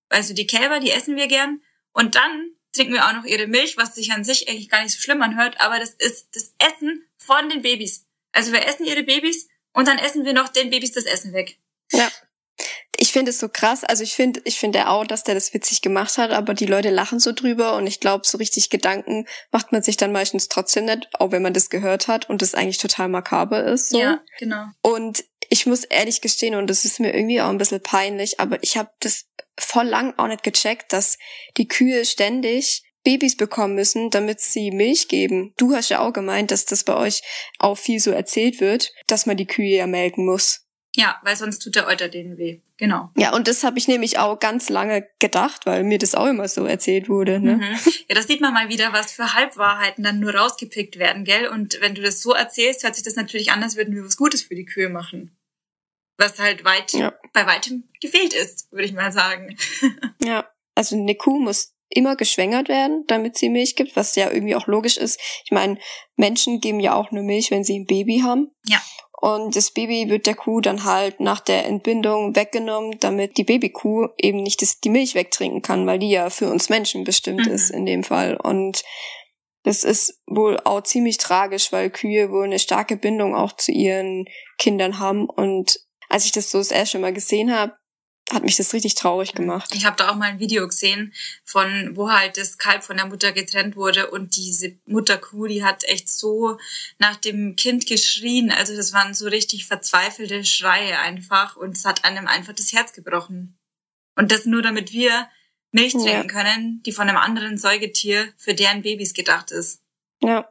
also 0.09 0.33
die 0.33 0.47
Kälber, 0.47 0.79
die 0.79 0.91
essen 0.91 1.15
wir 1.15 1.27
gern. 1.27 1.61
Und 1.93 2.15
dann 2.15 2.51
trinken 2.73 2.93
wir 2.93 3.05
auch 3.05 3.13
noch 3.13 3.25
ihre 3.25 3.47
Milch, 3.47 3.77
was 3.77 3.95
sich 3.95 4.11
an 4.11 4.23
sich 4.23 4.49
eigentlich 4.49 4.69
gar 4.69 4.83
nicht 4.83 4.93
so 4.93 4.99
schlimm 4.99 5.21
anhört, 5.21 5.61
aber 5.61 5.79
das 5.79 5.91
ist 5.91 6.29
das 6.33 6.53
Essen 6.57 7.07
von 7.17 7.49
den 7.49 7.61
Babys. 7.61 8.05
Also 8.31 8.51
wir 8.51 8.65
essen 8.65 8.85
ihre 8.85 9.03
Babys 9.03 9.47
und 9.73 9.87
dann 9.87 9.99
essen 9.99 10.25
wir 10.25 10.33
noch 10.33 10.49
den 10.49 10.71
Babys 10.71 10.91
das 10.91 11.05
Essen 11.05 11.33
weg. 11.33 11.59
Ja 11.91 12.11
finde 13.17 13.31
es 13.31 13.39
so 13.39 13.49
krass. 13.49 13.83
Also 13.83 14.03
ich 14.03 14.13
finde, 14.13 14.41
ich 14.43 14.59
finde 14.59 14.89
auch, 14.89 15.05
dass 15.05 15.23
der 15.23 15.33
das 15.33 15.53
witzig 15.53 15.81
gemacht 15.81 16.19
hat, 16.19 16.29
aber 16.29 16.53
die 16.53 16.67
Leute 16.67 16.91
lachen 16.91 17.19
so 17.19 17.31
drüber 17.31 17.75
und 17.75 17.87
ich 17.87 17.99
glaube, 17.99 18.27
so 18.27 18.37
richtig 18.37 18.69
Gedanken 18.69 19.25
macht 19.51 19.71
man 19.71 19.81
sich 19.81 19.97
dann 19.97 20.11
meistens 20.11 20.49
trotzdem 20.49 20.85
nicht, 20.85 21.09
auch 21.13 21.31
wenn 21.31 21.41
man 21.41 21.53
das 21.53 21.71
gehört 21.71 22.07
hat 22.07 22.29
und 22.29 22.43
das 22.43 22.53
eigentlich 22.53 22.77
total 22.77 23.09
makaber 23.09 23.63
ist. 23.63 23.89
So. 23.89 23.99
Ja, 23.99 24.21
genau. 24.37 24.65
Und 24.83 25.23
ich 25.49 25.65
muss 25.65 25.83
ehrlich 25.83 26.21
gestehen, 26.21 26.53
und 26.53 26.69
das 26.69 26.85
ist 26.85 26.99
mir 26.99 27.13
irgendwie 27.13 27.41
auch 27.41 27.49
ein 27.49 27.57
bisschen 27.57 27.81
peinlich, 27.81 28.39
aber 28.39 28.61
ich 28.61 28.77
habe 28.77 28.91
das 28.99 29.25
voll 29.57 29.87
lang 29.87 30.13
auch 30.17 30.27
nicht 30.27 30.43
gecheckt, 30.43 30.93
dass 30.93 31.17
die 31.57 31.67
Kühe 31.67 32.05
ständig 32.05 32.83
Babys 33.03 33.37
bekommen 33.37 33.73
müssen, 33.73 34.09
damit 34.09 34.41
sie 34.41 34.69
Milch 34.69 35.07
geben. 35.07 35.53
Du 35.57 35.73
hast 35.73 35.89
ja 35.89 36.05
auch 36.05 36.13
gemeint, 36.13 36.51
dass 36.51 36.65
das 36.65 36.83
bei 36.83 36.95
euch 36.95 37.21
auch 37.57 37.77
viel 37.77 37.99
so 37.99 38.11
erzählt 38.11 38.59
wird, 38.59 38.91
dass 39.07 39.25
man 39.25 39.37
die 39.37 39.47
Kühe 39.47 39.77
ja 39.77 39.87
melken 39.87 40.25
muss. 40.25 40.66
Ja, 40.97 41.19
weil 41.21 41.35
sonst 41.35 41.59
tut 41.59 41.75
der 41.75 41.85
Euter 41.85 42.09
denen 42.09 42.39
weh. 42.39 42.59
Genau. 42.77 43.11
Ja, 43.15 43.31
und 43.35 43.47
das 43.47 43.63
habe 43.63 43.77
ich 43.77 43.87
nämlich 43.87 44.17
auch 44.17 44.39
ganz 44.39 44.67
lange 44.67 45.07
gedacht, 45.19 45.67
weil 45.67 45.83
mir 45.83 45.99
das 45.99 46.15
auch 46.15 46.25
immer 46.25 46.47
so 46.47 46.65
erzählt 46.65 47.07
wurde. 47.07 47.39
Ne? 47.39 47.57
Mhm. 47.57 47.77
Ja, 48.09 48.15
das 48.15 48.25
sieht 48.25 48.41
man 48.41 48.51
mal 48.51 48.69
wieder, 48.69 48.91
was 48.93 49.11
für 49.11 49.35
Halbwahrheiten 49.35 50.03
dann 50.03 50.19
nur 50.19 50.33
rausgepickt 50.33 50.97
werden, 50.97 51.23
gell? 51.23 51.49
Und 51.49 51.79
wenn 51.81 51.93
du 51.93 52.01
das 52.01 52.23
so 52.23 52.33
erzählst, 52.33 52.83
hört 52.83 52.95
sich 52.95 53.03
das 53.03 53.15
natürlich 53.15 53.51
an, 53.51 53.61
als 53.61 53.75
würden 53.75 53.93
wir 53.93 54.03
was 54.03 54.17
Gutes 54.17 54.41
für 54.41 54.55
die 54.55 54.65
Kühe 54.65 54.89
machen. 54.89 55.37
Was 56.17 56.39
halt 56.39 56.65
weit, 56.65 56.93
ja. 56.93 57.13
bei 57.31 57.45
weitem 57.45 57.83
gefehlt 58.01 58.33
ist, 58.33 58.71
würde 58.71 58.85
ich 58.85 58.93
mal 58.93 59.11
sagen. 59.11 59.55
Ja, 60.23 60.49
also 60.73 60.95
eine 60.95 61.13
Kuh 61.13 61.37
muss 61.39 61.75
immer 61.89 62.15
geschwängert 62.15 62.69
werden, 62.69 63.05
damit 63.07 63.37
sie 63.37 63.49
Milch 63.49 63.75
gibt, 63.75 63.95
was 63.95 64.15
ja 64.15 64.31
irgendwie 64.31 64.55
auch 64.55 64.65
logisch 64.65 64.97
ist. 64.97 65.19
Ich 65.45 65.51
meine, 65.51 65.77
Menschen 66.15 66.59
geben 66.59 66.79
ja 66.79 66.95
auch 66.95 67.11
nur 67.11 67.23
Milch, 67.23 67.51
wenn 67.51 67.63
sie 67.63 67.79
ein 67.79 67.85
Baby 67.85 68.21
haben. 68.23 68.51
Ja. 68.65 68.81
Und 69.19 69.55
das 69.55 69.71
Baby 69.71 70.09
wird 70.09 70.27
der 70.27 70.35
Kuh 70.35 70.61
dann 70.61 70.83
halt 70.83 71.19
nach 71.19 71.39
der 71.39 71.65
Entbindung 71.65 72.35
weggenommen, 72.35 72.97
damit 72.99 73.37
die 73.37 73.43
Babykuh 73.43 74.09
eben 74.17 74.43
nicht 74.43 74.61
das, 74.61 74.79
die 74.79 74.91
Milch 74.91 75.15
wegtrinken 75.15 75.63
kann, 75.63 75.87
weil 75.87 75.97
die 75.97 76.11
ja 76.11 76.29
für 76.29 76.51
uns 76.51 76.69
Menschen 76.69 77.03
bestimmt 77.03 77.47
mhm. 77.47 77.51
ist 77.51 77.71
in 77.71 77.87
dem 77.87 78.03
Fall. 78.03 78.37
Und 78.37 78.83
das 79.63 79.83
ist 79.83 80.21
wohl 80.27 80.59
auch 80.63 80.83
ziemlich 80.83 81.17
tragisch, 81.17 81.71
weil 81.71 81.89
Kühe 81.89 82.31
wohl 82.31 82.45
eine 82.45 82.59
starke 82.59 82.95
Bindung 82.95 83.35
auch 83.35 83.53
zu 83.53 83.71
ihren 83.71 84.25
Kindern 84.59 84.99
haben. 84.99 85.27
Und 85.27 85.79
als 86.09 86.25
ich 86.25 86.31
das 86.31 86.51
so 86.51 86.59
das 86.59 86.71
erste 86.71 86.99
Mal 86.99 87.11
gesehen 87.11 87.53
habe, 87.53 87.73
hat 88.31 88.43
mich 88.43 88.57
das 88.57 88.73
richtig 88.73 88.95
traurig 88.95 89.33
gemacht. 89.33 89.69
Ich 89.73 89.85
habe 89.85 89.95
da 89.95 90.09
auch 90.09 90.15
mal 90.15 90.29
ein 90.29 90.39
Video 90.39 90.67
gesehen, 90.67 91.13
von 91.45 91.95
wo 91.95 92.11
halt 92.11 92.37
das 92.37 92.57
Kalb 92.57 92.83
von 92.83 92.97
der 92.97 93.05
Mutter 93.05 93.31
getrennt 93.31 93.75
wurde 93.75 94.11
und 94.11 94.35
diese 94.35 94.75
Mutterkuh, 94.85 95.47
die 95.47 95.63
hat 95.63 95.83
echt 95.85 96.09
so 96.09 96.57
nach 96.99 97.15
dem 97.15 97.55
Kind 97.55 97.85
geschrien. 97.85 98.51
Also 98.51 98.75
das 98.75 98.91
waren 98.91 99.13
so 99.13 99.27
richtig 99.27 99.65
verzweifelte 99.65 100.43
Schreie 100.43 100.99
einfach 100.99 101.55
und 101.55 101.77
es 101.77 101.85
hat 101.85 102.03
einem 102.03 102.27
einfach 102.27 102.53
das 102.53 102.73
Herz 102.73 102.93
gebrochen. 102.93 103.57
Und 104.15 104.31
das 104.31 104.45
nur 104.45 104.61
damit 104.61 104.91
wir 104.91 105.29
Milch 105.71 105.93
trinken 105.93 106.09
ja. 106.09 106.23
können, 106.27 106.81
die 106.85 106.91
von 106.91 107.07
einem 107.07 107.17
anderen 107.17 107.57
Säugetier 107.57 108.33
für 108.37 108.53
deren 108.53 108.81
Babys 108.81 109.13
gedacht 109.13 109.51
ist. 109.51 109.81
Ja. 110.21 110.49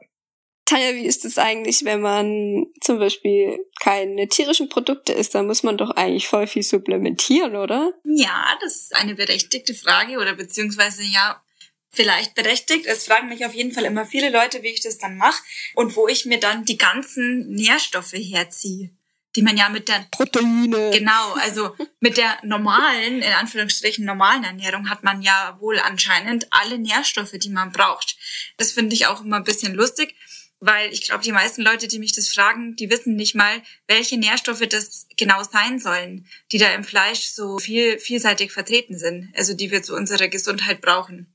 Tanja, 0.66 0.94
wie 0.94 1.06
ist 1.06 1.24
es 1.24 1.38
eigentlich, 1.38 1.84
wenn 1.84 2.00
man 2.00 2.66
zum 2.80 2.98
Beispiel 2.98 3.58
keine 3.80 4.28
tierischen 4.28 4.68
Produkte 4.68 5.12
isst? 5.12 5.34
Dann 5.34 5.46
muss 5.46 5.62
man 5.62 5.78
doch 5.78 5.90
eigentlich 5.90 6.28
voll 6.28 6.46
viel 6.46 6.62
supplementieren, 6.62 7.56
oder? 7.56 7.92
Ja, 8.04 8.56
das 8.60 8.76
ist 8.76 8.96
eine 8.96 9.14
berechtigte 9.14 9.74
Frage 9.74 10.18
oder 10.18 10.34
beziehungsweise 10.34 11.02
ja, 11.04 11.42
vielleicht 11.90 12.34
berechtigt. 12.34 12.84
Es 12.86 13.06
fragen 13.06 13.28
mich 13.28 13.46
auf 13.46 13.54
jeden 13.54 13.72
Fall 13.72 13.84
immer 13.84 14.04
viele 14.04 14.30
Leute, 14.30 14.62
wie 14.62 14.68
ich 14.68 14.80
das 14.80 14.98
dann 14.98 15.16
mache 15.16 15.42
und 15.74 15.96
wo 15.96 16.08
ich 16.08 16.26
mir 16.26 16.40
dann 16.40 16.64
die 16.64 16.76
ganzen 16.76 17.48
Nährstoffe 17.48 18.12
herziehe 18.12 18.90
die 19.36 19.42
man 19.42 19.56
ja 19.56 19.68
mit 19.68 19.88
der 19.88 20.06
Proteine. 20.10 20.90
Genau, 20.92 21.34
also 21.34 21.76
mit 22.00 22.16
der 22.16 22.38
normalen, 22.42 23.20
in 23.20 23.32
Anführungsstrichen 23.34 24.04
normalen 24.04 24.44
Ernährung 24.44 24.88
hat 24.88 25.04
man 25.04 25.22
ja 25.22 25.56
wohl 25.60 25.78
anscheinend 25.78 26.46
alle 26.50 26.78
Nährstoffe, 26.78 27.32
die 27.32 27.50
man 27.50 27.70
braucht. 27.70 28.16
Das 28.56 28.72
finde 28.72 28.94
ich 28.94 29.06
auch 29.06 29.22
immer 29.22 29.36
ein 29.36 29.44
bisschen 29.44 29.74
lustig 29.74 30.14
weil 30.60 30.92
ich 30.92 31.02
glaube, 31.02 31.22
die 31.22 31.32
meisten 31.32 31.62
Leute, 31.62 31.86
die 31.86 31.98
mich 31.98 32.12
das 32.12 32.28
fragen, 32.28 32.76
die 32.76 32.90
wissen 32.90 33.14
nicht 33.14 33.34
mal, 33.34 33.62
welche 33.86 34.16
Nährstoffe 34.16 34.66
das 34.68 35.06
genau 35.16 35.42
sein 35.42 35.78
sollen, 35.78 36.26
die 36.52 36.58
da 36.58 36.72
im 36.72 36.84
Fleisch 36.84 37.24
so 37.24 37.58
viel 37.58 37.98
vielseitig 37.98 38.52
vertreten 38.52 38.98
sind, 38.98 39.32
also 39.36 39.54
die 39.54 39.70
wir 39.70 39.82
zu 39.82 39.94
unserer 39.94 40.28
Gesundheit 40.28 40.80
brauchen. 40.80 41.32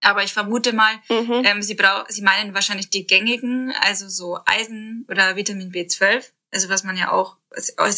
Aber 0.00 0.22
ich 0.22 0.32
vermute 0.32 0.72
mal, 0.72 0.94
mhm. 1.08 1.42
ähm, 1.44 1.62
sie, 1.62 1.74
brauch, 1.74 2.04
sie 2.08 2.22
meinen 2.22 2.54
wahrscheinlich 2.54 2.90
die 2.90 3.06
gängigen, 3.06 3.72
also 3.80 4.08
so 4.08 4.38
Eisen 4.46 5.06
oder 5.08 5.36
Vitamin 5.36 5.72
B12. 5.72 6.24
Also 6.50 6.68
was 6.68 6.82
man 6.82 6.96
ja 6.96 7.12
auch, 7.12 7.36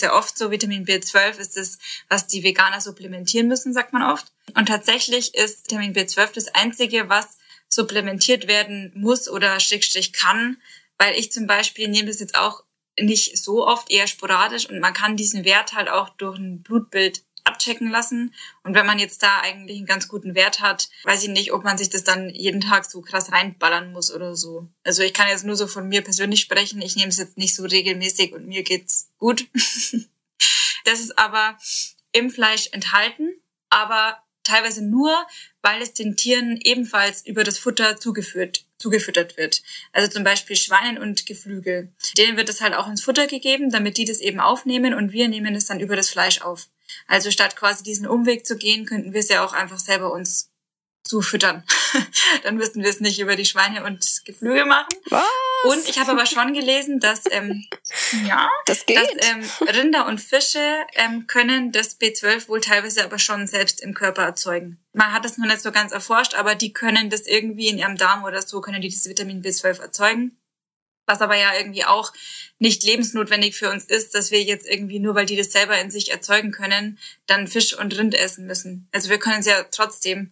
ja 0.01 0.15
oft 0.15 0.37
so, 0.37 0.51
Vitamin 0.51 0.85
B12 0.85 1.39
ist 1.39 1.57
das, 1.57 1.79
was 2.09 2.27
die 2.27 2.43
Veganer 2.43 2.81
supplementieren 2.81 3.49
müssen, 3.49 3.73
sagt 3.73 3.93
man 3.93 4.03
oft. 4.03 4.33
Und 4.57 4.67
tatsächlich 4.67 5.35
ist 5.35 5.65
Vitamin 5.65 5.95
B12 5.95 6.35
das 6.35 6.49
einzige, 6.49 7.09
was 7.09 7.39
supplementiert 7.73 8.49
werden 8.49 8.93
muss 8.95 9.29
oder 9.29 9.61
Schrägstrich 9.61 10.13
kann, 10.13 10.59
weil 10.99 11.15
ich 11.15 11.33
zum 11.33 11.47
Beispiel 11.47 11.89
nehme 11.89 12.09
das 12.09 12.21
jetzt 12.21 12.35
auch 12.35 12.65
nicht 12.99 13.39
so 13.39 13.67
oft, 13.67 13.91
eher 13.91 14.07
sporadisch 14.07 14.69
und 14.69 14.81
man 14.81 14.93
kann 14.93 15.17
diesen 15.17 15.45
Wert 15.45 15.73
halt 15.73 15.89
auch 15.89 16.11
durch 16.11 16.39
ein 16.39 16.63
Blutbild 16.63 17.23
abchecken 17.45 17.91
lassen. 17.91 18.35
Und 18.63 18.75
wenn 18.75 18.87
man 18.87 18.99
jetzt 18.99 19.23
da 19.23 19.41
eigentlich 19.41 19.79
einen 19.79 19.87
ganz 19.87 20.09
guten 20.09 20.35
Wert 20.35 20.61
hat, 20.61 20.89
weiß 21.05 21.23
ich 21.25 21.31
nicht, 21.31 21.53
ob 21.53 21.65
man 21.65 21.79
sich 21.79 21.91
das 21.91 22.05
dann 22.05 22.31
jeden 22.31 22.61
Tag 22.61 22.85
so 22.85 23.01
krass 23.01 23.33
reinballern 23.33 23.93
muss 23.93 24.13
oder 24.13 24.35
so. 24.35 24.69
Also 24.85 25.03
ich 25.03 25.15
kann 25.15 25.29
jetzt 25.29 25.45
nur 25.45 25.57
so 25.57 25.67
von 25.67 25.89
mir 25.89 26.03
persönlich 26.03 26.41
sprechen. 26.41 26.83
Ich 26.83 26.97
nehme 26.97 27.09
es 27.09 27.19
jetzt 27.19 27.39
nicht 27.39 27.55
so 27.55 27.65
regelmäßig 27.65 28.33
und 28.33 28.47
mir 28.47 28.63
geht's 28.63 29.11
gut. 29.19 29.47
das 30.85 31.01
ist 31.01 31.19
aber 31.19 31.57
im 32.13 32.31
Fleisch 32.31 32.69
enthalten, 32.73 33.31
aber 33.69 34.23
teilweise 34.43 34.85
nur, 34.85 35.27
weil 35.63 35.83
es 35.83 35.93
den 35.93 36.17
Tieren 36.17 36.59
ebenfalls 36.63 37.25
über 37.27 37.45
das 37.45 37.59
Futter 37.59 37.99
zugeführt, 37.99 38.65
zugefüttert 38.79 39.37
wird. 39.37 39.63
Also 39.93 40.11
zum 40.11 40.25
Beispiel 40.25 40.57
Schweinen 40.57 40.99
und 40.99 41.27
Geflügel. 41.27 41.93
Denen 42.17 42.37
wird 42.37 42.49
es 42.49 42.61
halt 42.61 42.75
auch 42.75 42.89
ins 42.89 43.03
Futter 43.03 43.27
gegeben, 43.27 43.71
damit 43.71 43.97
die 43.97 44.05
das 44.05 44.21
eben 44.21 44.41
aufnehmen 44.41 44.95
und 44.95 45.13
wir 45.13 45.29
nehmen 45.29 45.55
es 45.55 45.67
dann 45.67 45.81
über 45.81 45.97
das 45.97 46.11
Fleisch 46.11 46.41
auf. 46.41 46.69
Also 47.07 47.31
statt 47.31 47.57
quasi 47.57 47.83
diesen 47.83 48.07
Umweg 48.07 48.47
zu 48.47 48.57
gehen, 48.57 48.87
könnten 48.87 49.13
wir 49.13 49.21
es 49.21 49.29
ja 49.29 49.45
auch 49.45 49.53
einfach 49.53 49.79
selber 49.79 50.13
uns 50.13 50.51
zu 51.05 51.23
füttern. 51.23 51.65
Dann 52.45 52.57
müssten 52.57 52.83
wir 52.83 52.91
es 52.91 53.01
nicht 53.01 53.19
über 53.19 53.37
die 53.37 53.45
Schweine 53.45 53.85
und 53.85 54.23
Geflügel 54.25 54.65
machen. 54.65 54.95
Was? 55.09 55.25
Und 55.65 55.89
ich 55.89 55.99
habe 55.99 56.13
aber 56.13 56.27
schon 56.27 56.53
gelesen, 56.53 57.01
dass 57.01 57.25
ähm, 57.31 57.67
ja, 58.27 58.49
das 58.67 58.87
geht. 58.87 58.97
dass 58.97 59.11
ähm, 59.29 59.45
Rinder 59.69 60.07
und 60.07 60.21
Fische 60.21 60.87
ähm, 60.95 61.27
können 61.27 61.73
das 61.73 62.01
B12 62.01 62.49
wohl 62.49 62.61
teilweise 62.61 63.05
aber 63.05 63.19
schon 63.19 63.47
selbst 63.47 63.81
im 63.81 63.95
Körper 63.95 64.23
erzeugen. 64.23 64.79
Man 64.93 65.13
hat 65.13 65.25
das 65.25 65.39
noch 65.39 65.47
nicht 65.47 65.61
so 65.61 65.73
ganz 65.73 65.93
erforscht, 65.93 66.35
aber 66.35 66.55
die 66.55 66.73
können 66.73 67.11
das 67.11 67.27
irgendwie 67.27 67.69
in 67.69 67.79
ihrem 67.79 67.97
Darm 67.97 68.25
oder 68.25 68.43
so 68.43 68.61
können 68.61 68.81
die 68.81 68.89
dieses 68.89 69.09
Vitamin 69.09 69.43
B12 69.43 69.81
erzeugen. 69.81 70.37
Was 71.07 71.23
aber 71.23 71.37
ja 71.37 71.55
irgendwie 71.57 71.85
auch 71.85 72.13
nicht 72.59 72.85
lebensnotwendig 72.85 73.57
für 73.57 73.71
uns 73.71 73.85
ist, 73.85 74.15
dass 74.15 74.31
wir 74.31 74.43
jetzt 74.43 74.67
irgendwie 74.67 75.01
nur, 75.01 75.15
weil 75.15 75.27
die 75.27 75.37
das 75.37 75.51
selber 75.51 75.79
in 75.81 75.91
sich 75.91 76.13
erzeugen 76.13 76.53
können, 76.53 76.99
dann 77.27 77.49
Fisch 77.49 77.77
und 77.77 77.97
Rind 77.99 78.15
essen 78.15 78.47
müssen. 78.47 78.89
Also 78.93 79.11
wir 79.11 79.19
können 79.19 79.41
es 79.41 79.47
ja 79.47 79.65
trotzdem 79.65 80.31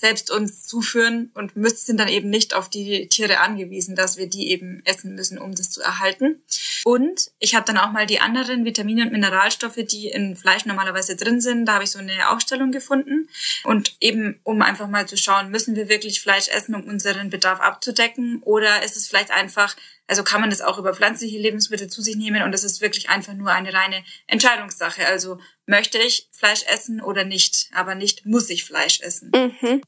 selbst 0.00 0.30
uns 0.30 0.66
zuführen 0.66 1.30
und 1.34 1.56
müssen 1.56 1.76
sind 1.76 2.00
dann 2.00 2.08
eben 2.08 2.30
nicht 2.30 2.54
auf 2.54 2.68
die 2.68 3.08
Tiere 3.08 3.40
angewiesen, 3.40 3.96
dass 3.96 4.16
wir 4.16 4.28
die 4.28 4.50
eben 4.50 4.82
essen 4.84 5.14
müssen, 5.14 5.38
um 5.38 5.54
das 5.54 5.70
zu 5.70 5.82
erhalten. 5.82 6.42
Und 6.84 7.30
ich 7.38 7.54
habe 7.54 7.66
dann 7.66 7.78
auch 7.78 7.92
mal 7.92 8.06
die 8.06 8.20
anderen 8.20 8.64
Vitamine 8.64 9.02
und 9.02 9.12
Mineralstoffe, 9.12 9.76
die 9.76 10.08
in 10.08 10.36
Fleisch 10.36 10.66
normalerweise 10.66 11.16
drin 11.16 11.40
sind, 11.40 11.66
da 11.66 11.74
habe 11.74 11.84
ich 11.84 11.90
so 11.90 11.98
eine 11.98 12.30
Aufstellung 12.30 12.72
gefunden. 12.72 13.28
Und 13.64 13.96
eben, 14.00 14.40
um 14.42 14.62
einfach 14.62 14.88
mal 14.88 15.06
zu 15.06 15.16
schauen, 15.16 15.50
müssen 15.50 15.76
wir 15.76 15.88
wirklich 15.88 16.20
Fleisch 16.20 16.48
essen, 16.48 16.74
um 16.74 16.84
unseren 16.84 17.30
Bedarf 17.30 17.60
abzudecken? 17.60 18.42
Oder 18.42 18.82
ist 18.84 18.96
es 18.96 19.06
vielleicht 19.08 19.30
einfach 19.30 19.76
also 20.06 20.22
kann 20.22 20.40
man 20.40 20.50
das 20.50 20.60
auch 20.60 20.78
über 20.78 20.94
pflanzliche 20.94 21.38
Lebensmittel 21.38 21.88
zu 21.88 22.00
sich 22.00 22.16
nehmen 22.16 22.42
und 22.42 22.52
das 22.52 22.64
ist 22.64 22.80
wirklich 22.80 23.08
einfach 23.08 23.34
nur 23.34 23.50
eine 23.50 23.72
reine 23.72 24.04
Entscheidungssache. 24.26 25.06
Also 25.06 25.38
möchte 25.66 25.98
ich 25.98 26.28
Fleisch 26.32 26.64
essen 26.66 27.00
oder 27.00 27.24
nicht, 27.24 27.68
aber 27.74 27.94
nicht 27.94 28.24
muss 28.24 28.48
ich 28.50 28.64
Fleisch 28.64 29.00
essen. 29.00 29.32
Mhm. 29.34 29.82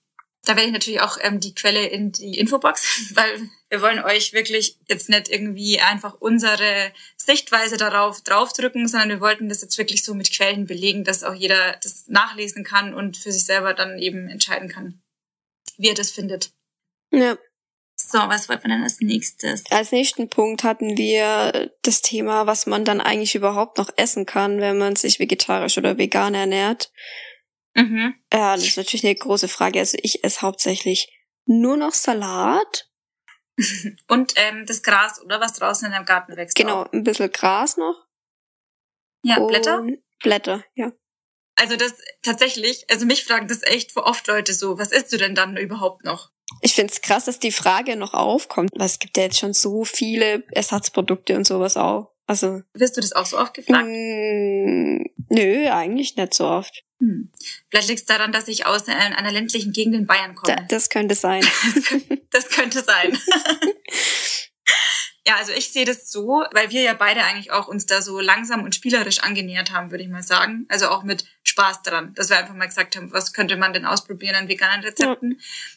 Da 0.44 0.56
werde 0.56 0.68
ich 0.68 0.72
natürlich 0.72 1.00
auch 1.00 1.18
ähm, 1.20 1.40
die 1.40 1.54
Quelle 1.54 1.86
in 1.86 2.10
die 2.10 2.38
Infobox, 2.38 3.10
weil 3.14 3.48
wir 3.68 3.82
wollen 3.82 4.02
euch 4.02 4.32
wirklich 4.32 4.78
jetzt 4.88 5.08
nicht 5.08 5.28
irgendwie 5.28 5.80
einfach 5.80 6.14
unsere 6.14 6.92
Sichtweise 7.16 7.76
darauf 7.76 8.22
draufdrücken, 8.22 8.88
sondern 8.88 9.10
wir 9.10 9.20
wollten 9.20 9.48
das 9.48 9.62
jetzt 9.62 9.78
wirklich 9.78 10.02
so 10.02 10.14
mit 10.14 10.32
Quellen 10.32 10.66
belegen, 10.66 11.04
dass 11.04 11.22
auch 11.22 11.34
jeder 11.34 11.76
das 11.82 12.08
nachlesen 12.08 12.64
kann 12.64 12.94
und 12.94 13.16
für 13.16 13.30
sich 13.30 13.44
selber 13.44 13.74
dann 13.74 13.98
eben 13.98 14.28
entscheiden 14.28 14.68
kann, 14.68 15.02
wie 15.76 15.88
er 15.88 15.94
das 15.94 16.10
findet. 16.10 16.50
Ja. 17.12 17.36
So, 18.10 18.16
was 18.20 18.48
wollten 18.48 18.64
wir 18.64 18.70
denn 18.70 18.82
als 18.82 19.00
nächstes? 19.00 19.64
Als 19.70 19.92
nächsten 19.92 20.30
Punkt 20.30 20.64
hatten 20.64 20.96
wir 20.96 21.70
das 21.82 22.00
Thema, 22.00 22.46
was 22.46 22.64
man 22.64 22.86
dann 22.86 23.02
eigentlich 23.02 23.34
überhaupt 23.34 23.76
noch 23.76 23.90
essen 23.96 24.24
kann, 24.24 24.62
wenn 24.62 24.78
man 24.78 24.96
sich 24.96 25.18
vegetarisch 25.18 25.76
oder 25.76 25.98
vegan 25.98 26.34
ernährt. 26.34 26.90
Mhm. 27.74 28.14
Ja, 28.32 28.54
das 28.56 28.64
ist 28.64 28.78
natürlich 28.78 29.04
eine 29.04 29.14
große 29.14 29.48
Frage. 29.48 29.80
Also 29.80 29.98
ich 30.00 30.24
esse 30.24 30.40
hauptsächlich 30.40 31.12
nur 31.44 31.76
noch 31.76 31.92
Salat. 31.92 32.88
Und 34.08 34.32
ähm, 34.36 34.64
das 34.64 34.82
Gras, 34.82 35.20
oder 35.22 35.38
was 35.38 35.52
draußen 35.52 35.84
in 35.84 35.92
deinem 35.92 36.06
Garten 36.06 36.34
wächst. 36.34 36.56
Genau, 36.56 36.84
auch. 36.84 36.92
ein 36.92 37.04
bisschen 37.04 37.30
Gras 37.30 37.76
noch. 37.76 38.06
Ja, 39.22 39.38
Blätter? 39.38 39.84
Blätter, 40.22 40.64
ja. 40.74 40.92
Also 41.56 41.76
das 41.76 41.92
tatsächlich, 42.22 42.86
also 42.90 43.04
mich 43.04 43.24
fragen 43.24 43.48
das 43.48 43.62
echt 43.64 43.92
vor 43.92 44.04
oft 44.04 44.26
Leute 44.28 44.54
so, 44.54 44.78
was 44.78 44.92
isst 44.92 45.12
du 45.12 45.18
denn 45.18 45.34
dann 45.34 45.58
überhaupt 45.58 46.04
noch? 46.04 46.30
Ich 46.60 46.74
finde 46.74 46.92
es 46.92 47.00
krass, 47.00 47.26
dass 47.26 47.38
die 47.38 47.52
Frage 47.52 47.96
noch 47.96 48.14
aufkommt, 48.14 48.70
weil 48.74 48.86
es 48.86 48.98
gibt 48.98 49.16
ja 49.16 49.24
jetzt 49.24 49.38
schon 49.38 49.52
so 49.52 49.84
viele 49.84 50.44
Ersatzprodukte 50.50 51.36
und 51.36 51.46
sowas 51.46 51.76
auch. 51.76 52.12
Also. 52.26 52.62
Wirst 52.74 52.96
du 52.96 53.00
das 53.00 53.12
auch 53.12 53.26
so 53.26 53.38
oft 53.38 53.54
gefragt? 53.54 53.86
Mm, 53.86 55.04
nö, 55.30 55.68
eigentlich 55.70 56.16
nicht 56.16 56.34
so 56.34 56.46
oft. 56.46 56.84
Hm. 57.00 57.30
Vielleicht 57.70 57.88
liegt 57.88 58.00
es 58.00 58.06
daran, 58.06 58.32
dass 58.32 58.48
ich 58.48 58.66
aus 58.66 58.88
einer 58.88 59.32
ländlichen 59.32 59.72
Gegend 59.72 59.94
in 59.94 60.06
Bayern 60.06 60.34
komme. 60.34 60.56
Da, 60.56 60.62
das 60.68 60.90
könnte 60.90 61.14
sein. 61.14 61.46
das 62.30 62.48
könnte 62.48 62.82
sein. 62.82 63.16
Ja, 65.28 65.36
also 65.36 65.52
ich 65.52 65.72
sehe 65.72 65.84
das 65.84 66.10
so, 66.10 66.42
weil 66.52 66.70
wir 66.70 66.80
ja 66.80 66.94
beide 66.94 67.22
eigentlich 67.22 67.52
auch 67.52 67.68
uns 67.68 67.84
da 67.84 68.00
so 68.00 68.18
langsam 68.18 68.62
und 68.62 68.74
spielerisch 68.74 69.18
angenähert 69.18 69.72
haben, 69.72 69.90
würde 69.90 70.02
ich 70.02 70.08
mal 70.08 70.22
sagen. 70.22 70.64
Also 70.70 70.88
auch 70.88 71.02
mit 71.02 71.26
Spaß 71.42 71.82
dran, 71.82 72.14
dass 72.14 72.30
wir 72.30 72.38
einfach 72.38 72.54
mal 72.54 72.64
gesagt 72.64 72.96
haben, 72.96 73.12
was 73.12 73.34
könnte 73.34 73.58
man 73.58 73.74
denn 73.74 73.84
ausprobieren 73.84 74.36
an 74.36 74.48
veganen 74.48 74.82
Rezepten. 74.82 75.32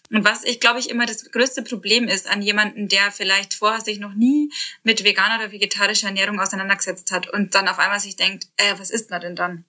Ja. 0.09 0.17
Und 0.17 0.23
was 0.23 0.45
ich 0.45 0.61
glaube 0.61 0.79
ich 0.79 0.89
immer 0.89 1.05
das 1.05 1.29
größte 1.31 1.63
Problem 1.63 2.07
ist 2.07 2.29
an 2.29 2.41
jemanden, 2.41 2.87
der 2.87 3.11
vielleicht 3.11 3.53
vorher 3.53 3.81
sich 3.81 3.99
noch 3.99 4.13
nie 4.13 4.53
mit 4.83 5.03
veganer 5.03 5.43
oder 5.43 5.51
vegetarischer 5.51 6.07
Ernährung 6.07 6.39
auseinandergesetzt 6.39 7.11
hat 7.11 7.27
und 7.27 7.53
dann 7.53 7.67
auf 7.67 7.77
einmal 7.77 7.99
sich 7.99 8.15
denkt, 8.15 8.47
äh, 8.55 8.75
was 8.77 8.89
isst 8.89 9.09
man 9.09 9.19
denn 9.19 9.35
dann? 9.35 9.65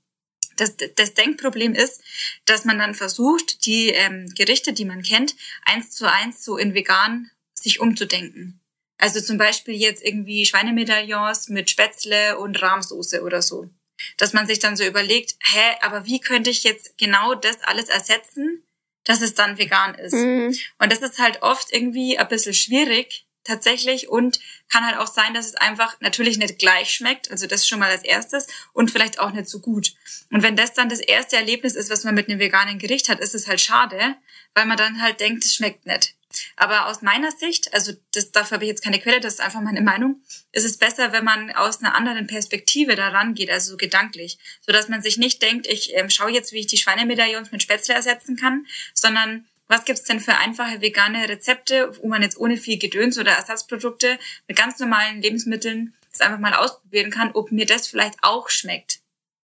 Das, 0.59 0.77
das 0.77 1.15
Denkproblem 1.15 1.75
ist, 1.75 2.05
dass 2.45 2.65
man 2.65 2.79
dann 2.79 2.95
versucht, 2.95 3.67
die 3.67 3.89
ähm, 3.89 4.33
Gerichte, 4.37 4.75
die 4.75 4.85
man 4.85 5.03
kennt, 5.03 5.35
eins 5.65 5.91
zu 5.91 6.09
eins 6.09 6.45
so 6.45 6.57
in 6.57 6.73
vegan 6.73 7.33
sich 7.55 7.81
umzudenken. 7.81 8.62
Also 9.03 9.21
zum 9.21 9.37
Beispiel 9.37 9.75
jetzt 9.75 10.05
irgendwie 10.05 10.47
Schweinemedaillons 10.47 11.49
mit 11.49 11.69
Spätzle 11.69 12.39
und 12.39 12.63
Rahmsoße 12.63 13.23
oder 13.25 13.43
so. 13.43 13.69
Dass 14.17 14.33
man 14.33 14.47
sich 14.47 14.61
dann 14.61 14.77
so 14.77 14.85
überlegt, 14.85 15.35
hä, 15.43 15.77
aber 15.81 16.07
wie 16.07 16.21
könnte 16.21 16.51
ich 16.51 16.63
jetzt 16.63 16.97
genau 16.99 17.35
das 17.35 17.61
alles 17.65 17.89
ersetzen, 17.89 18.63
dass 19.03 19.21
es 19.21 19.35
dann 19.35 19.59
vegan 19.59 19.97
ist? 19.97 20.15
Mhm. 20.15 20.57
Und 20.79 20.93
das 20.93 21.01
ist 21.01 21.19
halt 21.19 21.43
oft 21.43 21.73
irgendwie 21.73 22.17
ein 22.17 22.29
bisschen 22.29 22.55
schwierig, 22.55 23.27
tatsächlich 23.43 24.09
und 24.09 24.39
kann 24.71 24.87
halt 24.87 24.99
auch 24.99 25.13
sein, 25.13 25.35
dass 25.35 25.47
es 25.47 25.57
einfach 25.57 25.97
natürlich 25.99 26.39
nicht 26.39 26.61
gleich 26.61 26.93
schmeckt, 26.93 27.29
also 27.29 27.49
das 27.49 27.67
schon 27.67 27.81
mal 27.81 27.91
als 27.91 28.05
erstes 28.05 28.47
und 28.73 28.93
vielleicht 28.93 29.19
auch 29.19 29.33
nicht 29.33 29.49
so 29.49 29.59
gut. 29.59 29.95
Und 30.31 30.45
wenn 30.45 30.55
das 30.55 30.75
dann 30.75 30.89
das 30.89 31.01
erste 31.01 31.35
Erlebnis 31.35 31.75
ist, 31.75 31.91
was 31.91 32.05
man 32.05 32.15
mit 32.15 32.29
einem 32.29 32.39
veganen 32.39 32.79
Gericht 32.79 33.09
hat, 33.09 33.19
ist 33.19 33.35
es 33.35 33.49
halt 33.49 33.61
schade, 33.61 34.15
weil 34.55 34.67
man 34.67 34.77
dann 34.77 35.03
halt 35.03 35.19
denkt, 35.19 35.45
es 35.45 35.57
schmeckt 35.57 35.87
nicht. 35.87 36.15
Aber 36.57 36.87
aus 36.87 37.03
meiner 37.03 37.31
Sicht, 37.31 37.73
also 37.75 37.93
das, 38.13 38.33
dafür 38.33 38.57
habe 38.57 38.65
ich 38.65 38.71
jetzt 38.71 38.85
keine 38.85 39.01
Quelle, 39.01 39.21
das 39.21 39.35
ist 39.35 39.41
einfach 39.41 39.61
meine 39.61 39.81
Meinung, 39.81 40.23
ist 40.53 40.65
es 40.65 40.79
besser, 40.79 41.13
wenn 41.13 41.25
man 41.25 41.51
aus 41.53 41.83
einer 41.83 41.95
anderen 41.95 42.27
Perspektive 42.27 42.97
daran 42.97 43.35
geht, 43.35 43.51
also 43.51 43.73
so 43.73 43.77
gedanklich, 43.77 44.39
so 44.61 44.73
dass 44.73 44.89
man 44.89 45.03
sich 45.03 45.19
nicht 45.19 45.43
denkt, 45.43 45.67
ich 45.67 45.95
ähm, 45.95 46.11
schaue 46.11 46.31
jetzt, 46.31 46.53
wie 46.53 46.61
ich 46.61 46.67
die 46.67 46.79
Schweinemedaillons 46.79 47.53
mit 47.53 47.63
Spätzle 47.63 47.95
ersetzen 47.95 48.37
kann, 48.37 48.67
sondern 48.95 49.47
was 49.69 49.85
gibt's 49.85 50.05
denn 50.05 50.21
für 50.21 50.37
einfache 50.37 50.81
vegane 50.81 51.29
Rezepte, 51.29 51.97
wo 52.03 52.09
man 52.09 52.23
jetzt 52.23 52.37
ohne 52.37 52.57
viel 52.57 52.79
Gedöns 52.79 53.19
oder 53.19 53.33
Ersatzprodukte 53.33 54.19
mit 54.47 54.57
ganz 54.57 54.79
normalen 54.79 55.23
Lebensmitteln 55.23 55.95
das 56.11 56.21
einfach 56.21 56.39
mal 56.39 56.55
ausprobieren 56.55 57.11
kann, 57.11 57.33
ob 57.33 57.53
mir 57.53 57.67
das 57.67 57.89
vielleicht 57.89 58.17
auch 58.23 58.51
schmeckt. 58.51 59.01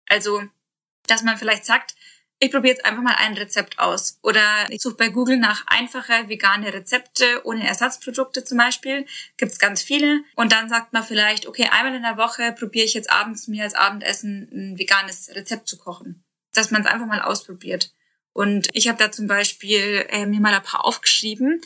Also, 0.07 0.43
dass 1.07 1.23
man 1.23 1.37
vielleicht 1.37 1.65
sagt, 1.65 1.95
ich 2.43 2.51
probiere 2.51 2.73
jetzt 2.73 2.85
einfach 2.85 3.03
mal 3.03 3.15
ein 3.19 3.35
Rezept 3.35 3.77
aus. 3.77 4.17
Oder 4.23 4.65
ich 4.69 4.81
suche 4.81 4.95
bei 4.95 5.09
Google 5.09 5.37
nach 5.37 5.63
einfache 5.67 6.27
vegane 6.27 6.73
Rezepte 6.73 7.45
ohne 7.45 7.67
Ersatzprodukte 7.67 8.43
zum 8.43 8.57
Beispiel. 8.57 9.05
Gibt's 9.37 9.59
ganz 9.59 9.83
viele. 9.83 10.23
Und 10.35 10.51
dann 10.51 10.67
sagt 10.67 10.91
man 10.91 11.03
vielleicht, 11.03 11.45
okay, 11.45 11.69
einmal 11.71 11.93
in 11.93 12.01
der 12.01 12.17
Woche 12.17 12.51
probiere 12.53 12.85
ich 12.85 12.95
jetzt 12.95 13.11
abends 13.11 13.47
mir 13.47 13.63
als 13.63 13.75
Abendessen 13.75 14.49
ein 14.51 14.79
veganes 14.79 15.29
Rezept 15.35 15.67
zu 15.67 15.77
kochen. 15.77 16.23
Dass 16.53 16.71
man 16.71 16.81
es 16.81 16.87
einfach 16.87 17.05
mal 17.05 17.21
ausprobiert. 17.21 17.93
Und 18.33 18.69
ich 18.73 18.87
habe 18.87 18.97
da 18.97 19.11
zum 19.11 19.27
Beispiel 19.27 20.07
äh, 20.09 20.25
mir 20.25 20.39
mal 20.39 20.55
ein 20.55 20.63
paar 20.63 20.83
aufgeschrieben, 20.83 21.61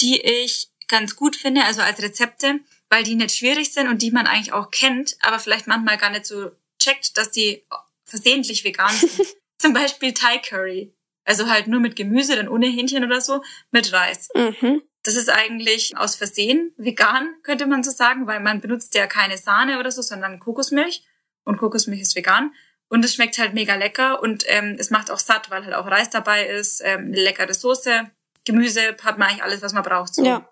die 0.00 0.20
ich 0.20 0.70
ganz 0.88 1.14
gut 1.14 1.36
finde, 1.36 1.62
also 1.64 1.82
als 1.82 2.02
Rezepte, 2.02 2.58
weil 2.90 3.04
die 3.04 3.14
nicht 3.14 3.36
schwierig 3.36 3.72
sind 3.72 3.86
und 3.86 4.02
die 4.02 4.10
man 4.10 4.26
eigentlich 4.26 4.52
auch 4.52 4.72
kennt, 4.72 5.16
aber 5.20 5.38
vielleicht 5.38 5.68
manchmal 5.68 5.98
gar 5.98 6.10
nicht 6.10 6.26
so 6.26 6.50
checkt, 6.80 7.16
dass 7.16 7.30
die 7.30 7.64
versehentlich 8.04 8.64
vegan 8.64 8.92
sind. 8.92 9.28
Zum 9.58 9.72
Beispiel 9.72 10.12
Thai 10.12 10.38
Curry. 10.38 10.94
Also 11.24 11.48
halt 11.48 11.66
nur 11.66 11.80
mit 11.80 11.96
Gemüse, 11.96 12.36
dann 12.36 12.48
ohne 12.48 12.66
Hähnchen 12.66 13.04
oder 13.04 13.20
so, 13.20 13.42
mit 13.72 13.92
Reis. 13.92 14.28
Mhm. 14.34 14.82
Das 15.02 15.16
ist 15.16 15.28
eigentlich 15.28 15.96
aus 15.96 16.16
Versehen 16.16 16.72
vegan, 16.76 17.34
könnte 17.42 17.66
man 17.66 17.82
so 17.82 17.90
sagen, 17.90 18.26
weil 18.26 18.40
man 18.40 18.60
benutzt 18.60 18.94
ja 18.94 19.06
keine 19.06 19.38
Sahne 19.38 19.78
oder 19.78 19.90
so, 19.90 20.02
sondern 20.02 20.38
Kokosmilch. 20.38 21.04
Und 21.44 21.58
Kokosmilch 21.58 22.00
ist 22.00 22.16
vegan. 22.16 22.52
Und 22.88 23.04
es 23.04 23.14
schmeckt 23.14 23.38
halt 23.38 23.54
mega 23.54 23.74
lecker 23.74 24.22
und 24.22 24.44
ähm, 24.46 24.76
es 24.78 24.90
macht 24.90 25.10
auch 25.10 25.18
satt, 25.18 25.50
weil 25.50 25.64
halt 25.64 25.74
auch 25.74 25.86
Reis 25.86 26.10
dabei 26.10 26.46
ist, 26.46 26.80
ähm, 26.84 27.06
eine 27.06 27.20
leckere 27.20 27.52
Soße, 27.52 28.10
Gemüse, 28.44 28.96
hat 29.02 29.18
man 29.18 29.28
eigentlich 29.28 29.42
alles, 29.42 29.62
was 29.62 29.72
man 29.72 29.82
braucht. 29.82 30.14
So. 30.14 30.24
Ja. 30.24 30.48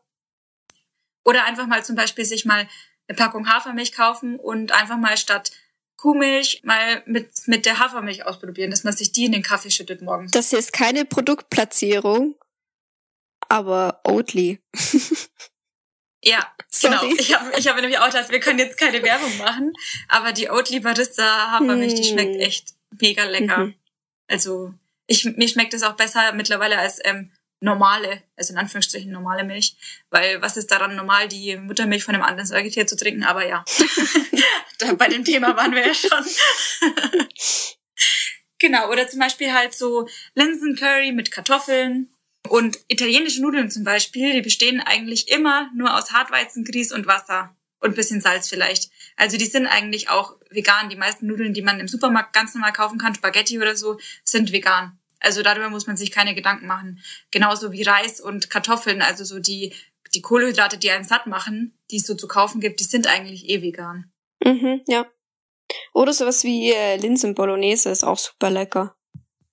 Oder 1.24 1.44
einfach 1.44 1.66
mal 1.66 1.84
zum 1.84 1.94
Beispiel 1.94 2.24
sich 2.24 2.44
mal 2.44 2.68
eine 3.06 3.16
Packung 3.16 3.48
Hafermilch 3.48 3.92
kaufen 3.92 4.38
und 4.38 4.72
einfach 4.72 4.96
mal 4.96 5.16
statt 5.16 5.52
Kuhmilch 5.96 6.60
mal 6.64 7.02
mit, 7.06 7.30
mit 7.46 7.66
der 7.66 7.78
Hafermilch 7.78 8.26
ausprobieren, 8.26 8.70
dass 8.70 8.84
man 8.84 8.94
sich 8.94 9.12
die 9.12 9.24
in 9.24 9.32
den 9.32 9.42
Kaffee 9.42 9.70
schüttet 9.70 10.02
morgens. 10.02 10.32
Das 10.32 10.50
hier 10.50 10.58
ist 10.58 10.72
keine 10.72 11.04
Produktplatzierung, 11.04 12.36
aber 13.48 14.00
Oatly. 14.04 14.60
ja, 16.24 16.46
genau. 16.80 17.04
Ich 17.18 17.34
habe 17.34 17.52
ich 17.58 17.68
hab 17.68 17.76
nämlich 17.76 17.98
auch 17.98 18.06
gedacht, 18.06 18.30
wir 18.30 18.40
können 18.40 18.58
jetzt 18.58 18.78
keine 18.78 19.02
Werbung 19.02 19.36
machen, 19.38 19.72
aber 20.08 20.32
die 20.32 20.50
Oatly 20.50 20.80
Barista 20.80 21.52
Hafermilch, 21.52 21.94
mm. 21.94 21.96
die 21.96 22.04
schmeckt 22.04 22.40
echt 22.40 22.74
mega 23.00 23.24
lecker. 23.24 23.58
Mhm. 23.58 23.74
Also 24.28 24.74
ich, 25.06 25.24
mir 25.24 25.48
schmeckt 25.48 25.74
es 25.74 25.82
auch 25.82 25.96
besser 25.96 26.32
mittlerweile 26.32 26.78
als 26.78 26.98
ähm, 27.04 27.30
normale, 27.60 28.22
also 28.36 28.52
in 28.52 28.58
Anführungsstrichen 28.58 29.10
normale 29.10 29.44
Milch, 29.44 29.76
weil 30.10 30.40
was 30.42 30.56
ist 30.56 30.70
daran 30.70 30.96
normal, 30.96 31.28
die 31.28 31.56
Muttermilch 31.56 32.04
von 32.04 32.14
einem 32.14 32.24
anderen 32.24 32.46
Säugetier 32.46 32.86
zu 32.86 32.96
trinken, 32.96 33.24
aber 33.24 33.46
ja, 33.46 33.64
bei 34.96 35.08
dem 35.08 35.24
Thema 35.24 35.56
waren 35.56 35.72
wir 35.72 35.86
ja 35.86 35.94
schon. 35.94 36.24
genau, 38.58 38.90
oder 38.90 39.08
zum 39.08 39.20
Beispiel 39.20 39.52
halt 39.52 39.74
so 39.74 40.08
Linsencurry 40.34 41.12
mit 41.12 41.30
Kartoffeln 41.30 42.14
und 42.48 42.78
italienische 42.88 43.40
Nudeln 43.42 43.70
zum 43.70 43.84
Beispiel, 43.84 44.32
die 44.32 44.42
bestehen 44.42 44.80
eigentlich 44.80 45.28
immer 45.28 45.70
nur 45.74 45.96
aus 45.96 46.12
Hartweizengrieß 46.12 46.92
und 46.92 47.06
Wasser 47.06 47.56
und 47.80 47.94
bisschen 47.94 48.20
Salz 48.20 48.48
vielleicht. 48.48 48.90
Also 49.16 49.36
die 49.36 49.46
sind 49.46 49.66
eigentlich 49.66 50.08
auch 50.08 50.36
vegan. 50.50 50.88
Die 50.88 50.96
meisten 50.96 51.26
Nudeln, 51.26 51.52
die 51.52 51.62
man 51.62 51.80
im 51.80 51.88
Supermarkt 51.88 52.32
ganz 52.32 52.54
normal 52.54 52.72
kaufen 52.72 52.98
kann, 52.98 53.14
Spaghetti 53.14 53.58
oder 53.58 53.76
so, 53.76 53.98
sind 54.24 54.52
vegan. 54.52 54.98
Also 55.20 55.42
darüber 55.42 55.70
muss 55.70 55.86
man 55.86 55.96
sich 55.96 56.10
keine 56.10 56.34
Gedanken 56.34 56.66
machen. 56.66 57.02
Genauso 57.30 57.72
wie 57.72 57.82
Reis 57.82 58.20
und 58.20 58.50
Kartoffeln, 58.50 59.02
also 59.02 59.24
so 59.24 59.38
die, 59.38 59.74
die 60.14 60.22
Kohlenhydrate, 60.22 60.78
die 60.78 60.90
einen 60.90 61.04
satt 61.04 61.26
machen, 61.26 61.78
die 61.90 61.96
es 61.96 62.06
so 62.06 62.14
zu 62.14 62.28
kaufen 62.28 62.60
gibt, 62.60 62.80
die 62.80 62.84
sind 62.84 63.06
eigentlich 63.06 63.48
eh 63.48 63.62
vegan. 63.62 64.10
Mhm, 64.44 64.82
ja. 64.86 65.06
Oder 65.92 66.12
sowas 66.12 66.44
wie 66.44 66.72
äh, 66.72 66.96
Linsen 66.96 67.34
Bolognese 67.34 67.90
ist 67.90 68.04
auch 68.04 68.18
super 68.18 68.50
lecker. 68.50 68.96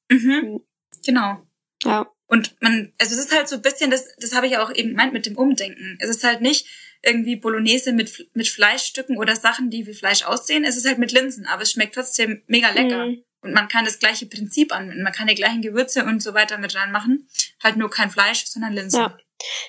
Mhm, 0.09 0.19
mhm. 0.19 0.61
genau. 1.05 1.37
Ja. 1.83 2.11
Und 2.27 2.55
man, 2.61 2.93
also 2.99 3.13
es 3.15 3.25
ist 3.25 3.35
halt 3.35 3.49
so 3.49 3.57
ein 3.57 3.61
bisschen, 3.61 3.91
das, 3.91 4.15
das 4.17 4.33
habe 4.33 4.47
ich 4.47 4.57
auch 4.57 4.73
eben 4.73 4.89
gemeint 4.89 5.13
mit 5.13 5.25
dem 5.25 5.37
Umdenken. 5.37 5.97
Es 5.99 6.09
ist 6.09 6.23
halt 6.23 6.41
nicht 6.41 6.67
irgendwie 7.03 7.35
Bolognese 7.35 7.93
mit, 7.93 8.29
mit 8.33 8.47
Fleischstücken 8.47 9.17
oder 9.17 9.35
Sachen, 9.35 9.69
die 9.69 9.85
wie 9.87 9.93
Fleisch 9.93 10.23
aussehen. 10.23 10.63
Es 10.63 10.77
ist 10.77 10.87
halt 10.87 10.99
mit 10.99 11.11
Linsen, 11.11 11.45
aber 11.45 11.63
es 11.63 11.71
schmeckt 11.71 11.95
trotzdem 11.95 12.43
mega 12.47 12.69
lecker. 12.69 13.07
Mhm. 13.07 13.23
Und 13.41 13.53
man 13.53 13.67
kann 13.67 13.85
das 13.85 13.99
gleiche 13.99 14.27
Prinzip 14.27 14.71
anwenden. 14.71 15.03
Man 15.03 15.13
kann 15.13 15.27
die 15.27 15.35
gleichen 15.35 15.61
Gewürze 15.61 16.05
und 16.05 16.21
so 16.21 16.33
weiter 16.33 16.57
mit 16.59 16.75
reinmachen. 16.75 17.27
Halt 17.63 17.75
nur 17.75 17.89
kein 17.89 18.11
Fleisch, 18.11 18.45
sondern 18.45 18.73
Linsen. 18.73 18.99
Ja, 18.99 19.17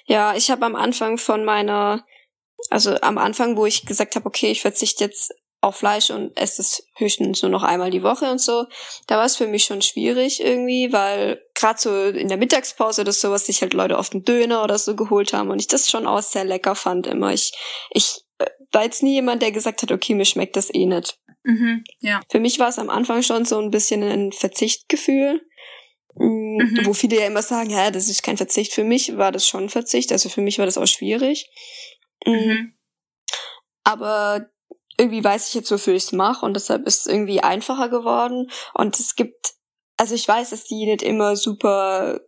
ja 0.06 0.34
ich 0.36 0.50
habe 0.50 0.66
am 0.66 0.76
Anfang 0.76 1.16
von 1.16 1.44
meiner, 1.44 2.04
also 2.72 2.96
am 3.00 3.18
Anfang, 3.18 3.56
wo 3.56 3.66
ich 3.66 3.86
gesagt 3.86 4.16
habe, 4.16 4.26
okay, 4.26 4.50
ich 4.50 4.62
verzichte 4.62 5.04
jetzt 5.04 5.34
auf 5.60 5.76
Fleisch 5.76 6.10
und 6.10 6.36
esse 6.36 6.60
es 6.60 6.84
höchstens 6.96 7.42
nur 7.42 7.50
noch 7.50 7.62
einmal 7.62 7.90
die 7.90 8.02
Woche 8.02 8.30
und 8.30 8.40
so, 8.40 8.66
da 9.06 9.16
war 9.18 9.24
es 9.24 9.36
für 9.36 9.46
mich 9.46 9.64
schon 9.64 9.80
schwierig 9.80 10.42
irgendwie, 10.42 10.92
weil 10.92 11.40
gerade 11.54 11.80
so 11.80 12.04
in 12.06 12.26
der 12.26 12.36
Mittagspause 12.36 13.02
oder 13.02 13.12
sowas 13.12 13.46
sich 13.46 13.62
halt 13.62 13.72
Leute 13.72 13.96
oft 13.96 14.12
einen 14.12 14.24
Döner 14.24 14.64
oder 14.64 14.76
so 14.76 14.96
geholt 14.96 15.32
haben 15.32 15.50
und 15.50 15.60
ich 15.60 15.68
das 15.68 15.88
schon 15.88 16.08
auch 16.08 16.20
sehr 16.20 16.44
lecker 16.44 16.74
fand 16.74 17.06
immer. 17.06 17.32
Ich, 17.32 17.52
ich 17.90 18.22
äh, 18.38 18.46
war 18.72 18.82
jetzt 18.82 19.04
nie 19.04 19.14
jemand, 19.14 19.40
der 19.40 19.52
gesagt 19.52 19.82
hat, 19.82 19.92
okay, 19.92 20.14
mir 20.14 20.24
schmeckt 20.24 20.56
das 20.56 20.74
eh 20.74 20.84
nicht. 20.84 21.16
Mhm, 21.44 21.84
ja. 22.00 22.20
Für 22.28 22.40
mich 22.40 22.58
war 22.58 22.68
es 22.68 22.78
am 22.78 22.90
Anfang 22.90 23.22
schon 23.22 23.44
so 23.44 23.58
ein 23.58 23.70
bisschen 23.70 24.02
ein 24.02 24.32
Verzichtgefühl. 24.32 25.42
Mm, 26.14 26.56
mhm. 26.56 26.80
Wo 26.84 26.92
viele 26.92 27.20
ja 27.20 27.26
immer 27.26 27.42
sagen, 27.42 27.70
ja, 27.70 27.90
das 27.90 28.08
ist 28.08 28.22
kein 28.22 28.36
Verzicht. 28.36 28.72
Für 28.72 28.84
mich 28.84 29.16
war 29.16 29.32
das 29.32 29.46
schon 29.46 29.64
ein 29.64 29.68
Verzicht. 29.68 30.12
Also 30.12 30.28
für 30.28 30.40
mich 30.40 30.58
war 30.58 30.66
das 30.66 30.78
auch 30.78 30.86
schwierig. 30.86 31.48
Mm. 32.26 32.30
Mhm. 32.30 32.74
Aber 33.84 34.50
irgendwie 34.96 35.24
weiß 35.24 35.48
ich 35.48 35.54
jetzt, 35.54 35.70
wofür 35.70 35.94
ich 35.94 36.04
es 36.04 36.12
mache 36.12 36.44
und 36.44 36.54
deshalb 36.54 36.86
ist 36.86 37.00
es 37.00 37.06
irgendwie 37.06 37.40
einfacher 37.40 37.88
geworden. 37.88 38.50
Und 38.74 38.98
es 38.98 39.16
gibt, 39.16 39.54
also 39.96 40.14
ich 40.14 40.26
weiß, 40.28 40.50
dass 40.50 40.64
die 40.64 40.86
nicht 40.86 41.02
immer 41.02 41.36
super 41.36 42.20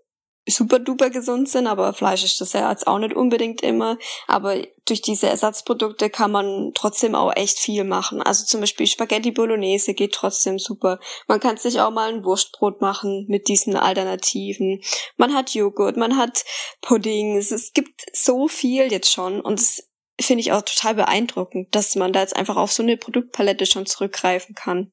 super 0.46 0.78
duper 0.78 1.10
gesund 1.10 1.48
sind, 1.48 1.66
aber 1.66 1.94
Fleisch 1.94 2.24
ist 2.24 2.40
das 2.40 2.52
ja 2.52 2.70
jetzt 2.70 2.86
auch 2.86 2.98
nicht 2.98 3.14
unbedingt 3.14 3.62
immer. 3.62 3.96
Aber 4.26 4.62
durch 4.86 5.00
diese 5.00 5.28
Ersatzprodukte 5.28 6.10
kann 6.10 6.30
man 6.30 6.72
trotzdem 6.74 7.14
auch 7.14 7.34
echt 7.34 7.58
viel 7.58 7.84
machen. 7.84 8.20
Also 8.20 8.44
zum 8.44 8.60
Beispiel 8.60 8.86
Spaghetti 8.86 9.30
Bolognese 9.30 9.94
geht 9.94 10.12
trotzdem 10.12 10.58
super. 10.58 11.00
Man 11.26 11.40
kann 11.40 11.56
sich 11.56 11.80
auch 11.80 11.90
mal 11.90 12.12
ein 12.12 12.24
Wurstbrot 12.24 12.80
machen 12.80 13.26
mit 13.28 13.48
diesen 13.48 13.76
Alternativen. 13.76 14.82
Man 15.16 15.34
hat 15.34 15.54
Joghurt, 15.54 15.96
man 15.96 16.16
hat 16.16 16.44
Pudding. 16.82 17.36
Es 17.38 17.72
gibt 17.72 18.02
so 18.12 18.48
viel 18.48 18.92
jetzt 18.92 19.10
schon 19.10 19.40
und 19.40 19.60
es 19.60 19.88
finde 20.20 20.42
ich 20.42 20.52
auch 20.52 20.62
total 20.62 20.94
beeindruckend, 20.94 21.74
dass 21.74 21.96
man 21.96 22.12
da 22.12 22.20
jetzt 22.20 22.36
einfach 22.36 22.56
auf 22.56 22.72
so 22.72 22.82
eine 22.82 22.96
Produktpalette 22.96 23.66
schon 23.66 23.86
zurückgreifen 23.86 24.54
kann. 24.54 24.92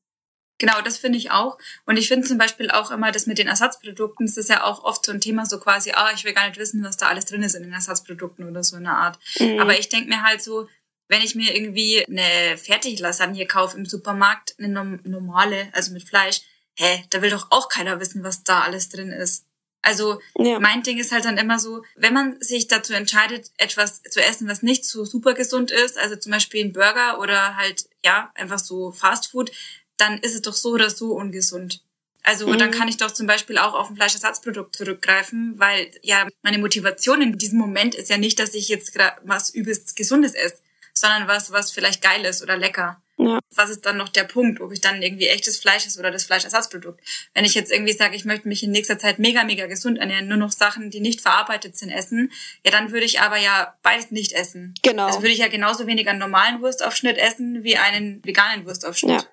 Genau, 0.62 0.80
das 0.82 1.00
finde 1.00 1.18
ich 1.18 1.32
auch. 1.32 1.58
Und 1.88 1.98
ich 1.98 2.08
finde 2.08 2.28
zum 2.28 2.38
Beispiel 2.38 2.70
auch 2.70 2.92
immer 2.92 3.12
das 3.12 3.26
mit 3.26 3.40
den 3.40 3.48
Ersatzprodukten, 3.48 4.28
das 4.28 4.38
ist 4.38 4.48
ja 4.48 4.64
auch 4.64 4.84
oft 4.84 5.04
so 5.04 5.12
ein 5.12 5.20
Thema, 5.20 5.48
so 5.48 5.60
quasi, 5.60 5.92
ah, 5.94 6.12
ich 6.14 6.24
will 6.24 6.34
gar 6.34 6.48
nicht 6.48 6.60
wissen, 6.60 6.84
was 6.84 6.98
da 6.98 7.08
alles 7.08 7.26
drin 7.26 7.42
ist 7.42 7.56
in 7.56 7.64
den 7.64 7.74
Ersatzprodukten 7.74 8.48
oder 8.48 8.64
so 8.64 8.78
in 8.78 8.84
der 8.84 8.94
Art. 8.94 9.18
Mhm. 9.40 9.60
Aber 9.60 9.80
ich 9.80 9.90
denke 9.90 10.10
mir 10.10 10.22
halt 10.22 10.44
so, 10.44 10.68
wenn 11.08 11.24
ich 11.24 11.34
mir 11.34 11.56
irgendwie 11.56 12.06
eine 12.06 12.60
Fertiglasagne 12.60 13.48
kaufe 13.48 13.76
im 13.76 13.88
Supermarkt, 13.88 14.54
eine 14.60 15.00
normale, 15.04 15.70
also 15.72 15.94
mit 15.94 16.08
Fleisch, 16.08 16.42
hä, 16.76 17.06
da 17.10 17.24
will 17.24 17.32
doch 17.32 17.48
auch 17.50 17.68
keiner 17.68 18.00
wissen, 18.00 18.24
was 18.24 18.44
da 18.44 18.62
alles 18.62 18.90
drin 18.90 19.10
ist. 19.10 19.48
Also 19.82 20.22
ja. 20.38 20.60
mein 20.60 20.84
Ding 20.84 21.00
ist 21.00 21.12
halt 21.12 21.26
dann 21.26 21.40
immer 21.40 21.58
so, 21.58 21.84
wenn 21.96 22.14
man 22.14 22.40
sich 22.40 22.68
dazu 22.68 22.94
entscheidet, 22.94 23.50
etwas 23.58 24.04
zu 24.04 24.24
essen, 24.24 24.48
was 24.48 24.62
nicht 24.62 24.86
so 24.86 25.06
super 25.06 25.34
gesund 25.34 25.72
ist, 25.72 25.98
also 25.98 26.16
zum 26.18 26.32
Beispiel 26.32 26.64
ein 26.64 26.72
Burger 26.72 27.20
oder 27.20 27.56
halt 27.56 27.90
ja 28.06 28.32
einfach 28.36 28.60
so 28.60 28.92
Fast 28.92 29.32
Food, 29.32 29.52
dann 30.02 30.18
ist 30.18 30.36
es 30.36 30.42
doch 30.42 30.54
so 30.54 30.72
oder 30.72 30.90
so 30.90 31.14
ungesund. 31.14 31.82
Also 32.24 32.48
mhm. 32.48 32.58
dann 32.60 32.72
kann 32.72 32.88
ich 32.88 32.98
doch 32.98 33.12
zum 33.12 33.28
Beispiel 33.28 33.58
auch 33.58 33.74
auf 33.74 33.90
ein 33.90 33.96
Fleischersatzprodukt 33.96 34.76
zurückgreifen, 34.76 35.56
weil 35.58 35.92
ja 36.02 36.28
meine 36.44 36.60
Motivation 36.60 37.22
in 37.22 37.38
diesem 37.38 37.60
Moment 37.60 37.96
ist 37.96 38.10
ja 38.10 38.18
nicht, 38.18 38.40
dass 38.40 38.54
ich 38.54 38.68
jetzt 38.68 38.98
was 39.24 39.50
übelst 39.52 39.96
Gesundes 39.96 40.34
esse, 40.34 40.58
sondern 40.94 41.28
was, 41.28 41.52
was 41.52 41.72
vielleicht 41.72 42.02
geil 42.02 42.26
ist 42.26 42.44
oder 42.44 42.58
lecker. 42.58 43.02
Ja. 43.18 43.40
Was 43.56 43.70
ist 43.70 43.86
dann 43.86 43.98
noch 43.98 44.10
der 44.10 44.24
Punkt, 44.24 44.62
ob 44.62 44.72
ich 44.72 44.82
dann 44.82 45.02
irgendwie 45.04 45.28
echtes 45.28 45.60
Fleisch 45.60 45.86
esse 45.86 46.00
oder 46.00 46.10
das 46.10 46.24
Fleischersatzprodukt? 46.24 47.02
Wenn 47.36 47.46
ich 47.46 47.54
jetzt 47.54 47.72
irgendwie 47.72 47.94
sage, 47.94 48.16
ich 48.16 48.26
möchte 48.26 48.48
mich 48.48 48.64
in 48.64 48.72
nächster 48.72 48.98
Zeit 48.98 49.20
mega, 49.20 49.44
mega 49.44 49.68
gesund 49.68 50.00
ernähren, 50.00 50.28
nur 50.28 50.38
noch 50.38 50.52
Sachen, 50.52 50.90
die 50.90 51.02
nicht 51.02 51.22
verarbeitet 51.22 51.78
sind, 51.78 51.92
essen, 51.92 52.32
ja, 52.66 52.72
dann 52.72 52.92
würde 52.92 53.06
ich 53.06 53.20
aber 53.20 53.38
ja 53.38 53.76
beides 53.84 54.10
nicht 54.10 54.32
essen. 54.32 54.74
Genau. 54.82 55.06
Also 55.06 55.22
würde 55.22 55.34
ich 55.34 55.40
ja 55.40 55.50
genauso 55.50 55.86
wenig 55.86 56.08
einen 56.08 56.18
normalen 56.18 56.62
Wurstaufschnitt 56.62 57.20
essen 57.20 57.64
wie 57.64 57.78
einen 57.78 58.26
veganen 58.26 58.66
Wurstaufschnitt. 58.66 59.22
Ja. 59.22 59.28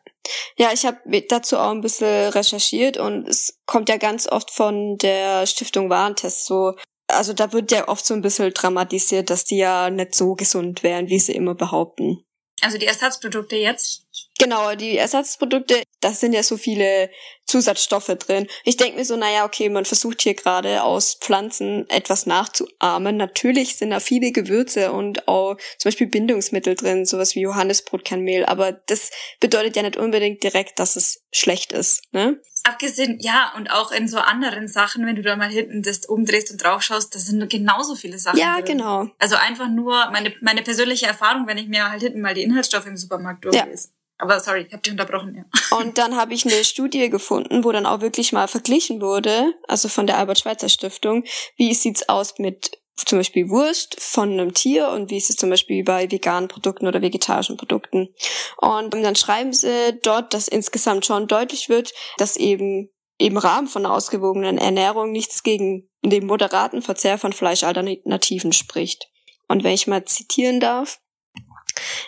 Ja, 0.57 0.71
ich 0.73 0.87
habe 0.87 1.23
dazu 1.29 1.59
auch 1.59 1.71
ein 1.71 1.81
bisschen 1.81 2.31
recherchiert 2.31 2.97
und 2.97 3.29
es 3.29 3.59
kommt 3.67 3.89
ja 3.89 3.97
ganz 3.97 4.27
oft 4.27 4.51
von 4.51 4.97
der 4.99 5.47
Stiftung 5.47 5.91
Warentest 5.91 6.47
so. 6.47 6.75
Also 7.11 7.33
da 7.33 7.53
wird 7.53 7.71
ja 7.71 7.89
oft 7.89 8.05
so 8.05 8.15
ein 8.15 8.21
bisschen 8.21 8.53
dramatisiert, 8.53 9.31
dass 9.31 9.45
die 9.45 9.59
ja 9.59 9.89
nicht 9.91 10.15
so 10.15 10.35
gesund 10.35 10.83
wären, 10.83 11.09
wie 11.09 11.19
sie 11.19 11.33
immer 11.33 11.55
behaupten. 11.55 12.25
Also 12.61 12.77
die 12.77 12.87
Ersatzprodukte 12.87 13.57
jetzt? 13.57 14.08
Genau, 14.39 14.75
die 14.77 14.97
Ersatzprodukte, 14.97 15.83
da 16.01 16.13
sind 16.13 16.33
ja 16.33 16.45
so 16.45 16.57
viele 16.57 17.11
Zusatzstoffe 17.45 18.07
drin. 18.07 18.47
Ich 18.63 18.77
denke 18.77 18.97
mir 18.97 19.05
so, 19.05 19.17
naja, 19.17 19.45
okay, 19.45 19.69
man 19.69 19.85
versucht 19.85 20.23
hier 20.23 20.35
gerade 20.35 20.85
aus 20.85 21.19
Pflanzen 21.21 21.89
etwas 21.91 22.27
nachzuahmen. 22.27 23.17
Natürlich 23.17 23.77
sind 23.77 23.91
da 23.91 23.99
viele 23.99 24.31
Gewürze 24.31 24.93
und 24.93 25.27
auch 25.27 25.57
zum 25.79 25.89
Beispiel 25.89 26.07
Bindungsmittel 26.07 26.77
drin, 26.77 27.05
sowas 27.05 27.35
wie 27.35 27.41
Johannesbrotkernmehl, 27.41 28.47
aber 28.47 28.73
das 28.73 29.11
bedeutet 29.41 29.75
ja 29.75 29.83
nicht 29.83 29.97
unbedingt 29.97 30.43
direkt, 30.43 30.79
dass 30.79 30.95
es 30.95 31.25
schlecht 31.33 31.73
ist, 31.73 32.03
ne? 32.13 32.41
Abgesehen, 32.65 33.19
ja, 33.21 33.53
und 33.57 33.71
auch 33.71 33.93
in 33.93 34.09
so 34.09 34.19
anderen 34.19 34.69
Sachen, 34.69 35.07
wenn 35.07 35.17
du 35.17 35.23
da 35.23 35.37
mal 35.37 35.49
hinten 35.49 35.83
das 35.83 36.07
umdrehst 36.07 36.51
und 36.51 36.63
draufschaust, 36.63 37.15
da 37.15 37.19
sind 37.19 37.49
genauso 37.49 37.95
viele 37.95 38.19
Sachen. 38.19 38.39
Ja, 38.39 38.57
drin. 38.57 38.79
genau. 38.79 39.09
Also 39.19 39.37
einfach 39.37 39.69
nur 39.69 40.11
meine, 40.11 40.35
meine 40.43 40.63
persönliche 40.63 41.07
Erfahrung, 41.07 41.47
wenn 41.47 41.57
ich 41.57 41.69
mir 41.69 41.91
halt 41.91 42.03
hinten 42.03 42.21
mal 42.21 42.35
die 42.35 42.43
Inhaltsstoffe 42.43 42.87
im 42.87 42.97
Supermarkt 42.97 43.45
durchlese. 43.45 43.89
Ja. 43.89 43.99
Aber 44.19 44.41
sorry, 44.41 44.63
ich 44.67 44.73
habe 44.73 44.83
dich 44.83 44.93
unterbrochen, 44.93 45.35
ja. 45.37 45.79
Und 45.79 45.97
dann 45.97 46.17
habe 46.17 46.35
ich 46.35 46.45
eine 46.45 46.65
Studie 46.65 47.09
gefunden, 47.09 47.63
wo 47.63 47.71
dann 47.71 47.87
auch 47.87 48.01
wirklich 48.01 48.33
mal 48.33 48.49
verglichen 48.49 49.01
wurde, 49.01 49.55
also 49.69 49.89
von 49.89 50.07
der 50.07 50.19
Albert 50.19 50.41
Schweitzer 50.41 50.69
Stiftung, 50.69 51.25
wie 51.57 51.73
sieht's 51.73 52.09
aus 52.09 52.39
mit 52.39 52.79
zum 52.97 53.19
Beispiel 53.19 53.49
Wurst 53.49 54.01
von 54.01 54.33
einem 54.33 54.55
Tier 54.55 54.89
und 54.89 55.11
wie 55.11 55.17
ist 55.19 55.31
es 55.31 55.37
zum 55.37 55.51
Beispiel 55.51 55.85
bei 55.85 56.11
veganen 56.11 56.49
Produkten 56.49 56.89
oder 56.89 57.01
vegetarischen 57.01 57.57
Produkten. 57.57 58.09
Und 58.57 58.93
dann 58.93 59.15
schreiben 59.15 59.53
sie 59.53 59.99
dort, 60.03 60.35
dass 60.35 60.49
insgesamt 60.49 61.07
schon 61.07 61.29
deutlich 61.29 61.69
wird, 61.69 61.93
dass 62.17 62.37
eben 62.37 62.91
im 63.19 63.37
Rahmen 63.37 63.69
von 63.69 63.85
einer 63.85 63.95
ausgewogenen 63.95 64.59
Ernährung 64.59 65.13
nichts 65.13 65.43
gegen 65.43 65.89
den 66.05 66.27
moderaten 66.27 66.83
Verzehr 66.83 67.19
von 67.19 67.33
Fleischalternativen 67.33 68.53
spricht. 68.53 69.09
Und 69.49 69.65
wenn 69.65 69.75
ich 69.75 69.87
mal 69.87 70.05
zitieren 70.05 70.61
darf, 70.61 71.01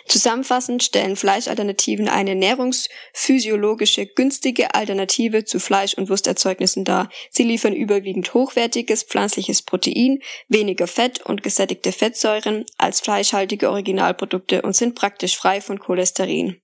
Zusammenfassend 0.05 0.83
stellen 0.83 1.15
Fleischalternativen 1.15 2.07
eine 2.07 2.31
ernährungsphysiologische 2.31 4.05
günstige 4.05 4.73
Alternative 4.73 5.45
zu 5.45 5.59
Fleisch- 5.59 5.93
und 5.93 6.09
Wursterzeugnissen 6.09 6.83
dar. 6.83 7.09
Sie 7.29 7.43
liefern 7.43 7.73
überwiegend 7.73 8.33
hochwertiges 8.33 9.03
pflanzliches 9.03 9.61
Protein, 9.61 10.19
weniger 10.47 10.87
Fett 10.87 11.21
und 11.21 11.43
gesättigte 11.43 11.91
Fettsäuren 11.91 12.65
als 12.77 13.01
fleischhaltige 13.01 13.69
Originalprodukte 13.69 14.61
und 14.61 14.75
sind 14.75 14.95
praktisch 14.95 15.37
frei 15.37 15.61
von 15.61 15.79
Cholesterin. 15.79 16.61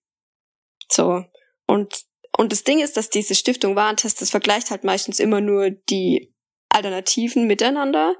So. 0.89 1.23
Und, 1.65 2.05
und 2.37 2.51
das 2.51 2.63
Ding 2.63 2.79
ist, 2.79 2.97
dass 2.97 3.09
diese 3.09 3.35
Stiftung 3.35 3.75
Warentest, 3.75 4.21
das 4.21 4.29
vergleicht 4.29 4.71
halt 4.71 4.83
meistens 4.83 5.19
immer 5.19 5.41
nur 5.41 5.69
die 5.69 6.33
Alternativen 6.69 7.47
miteinander, 7.47 8.15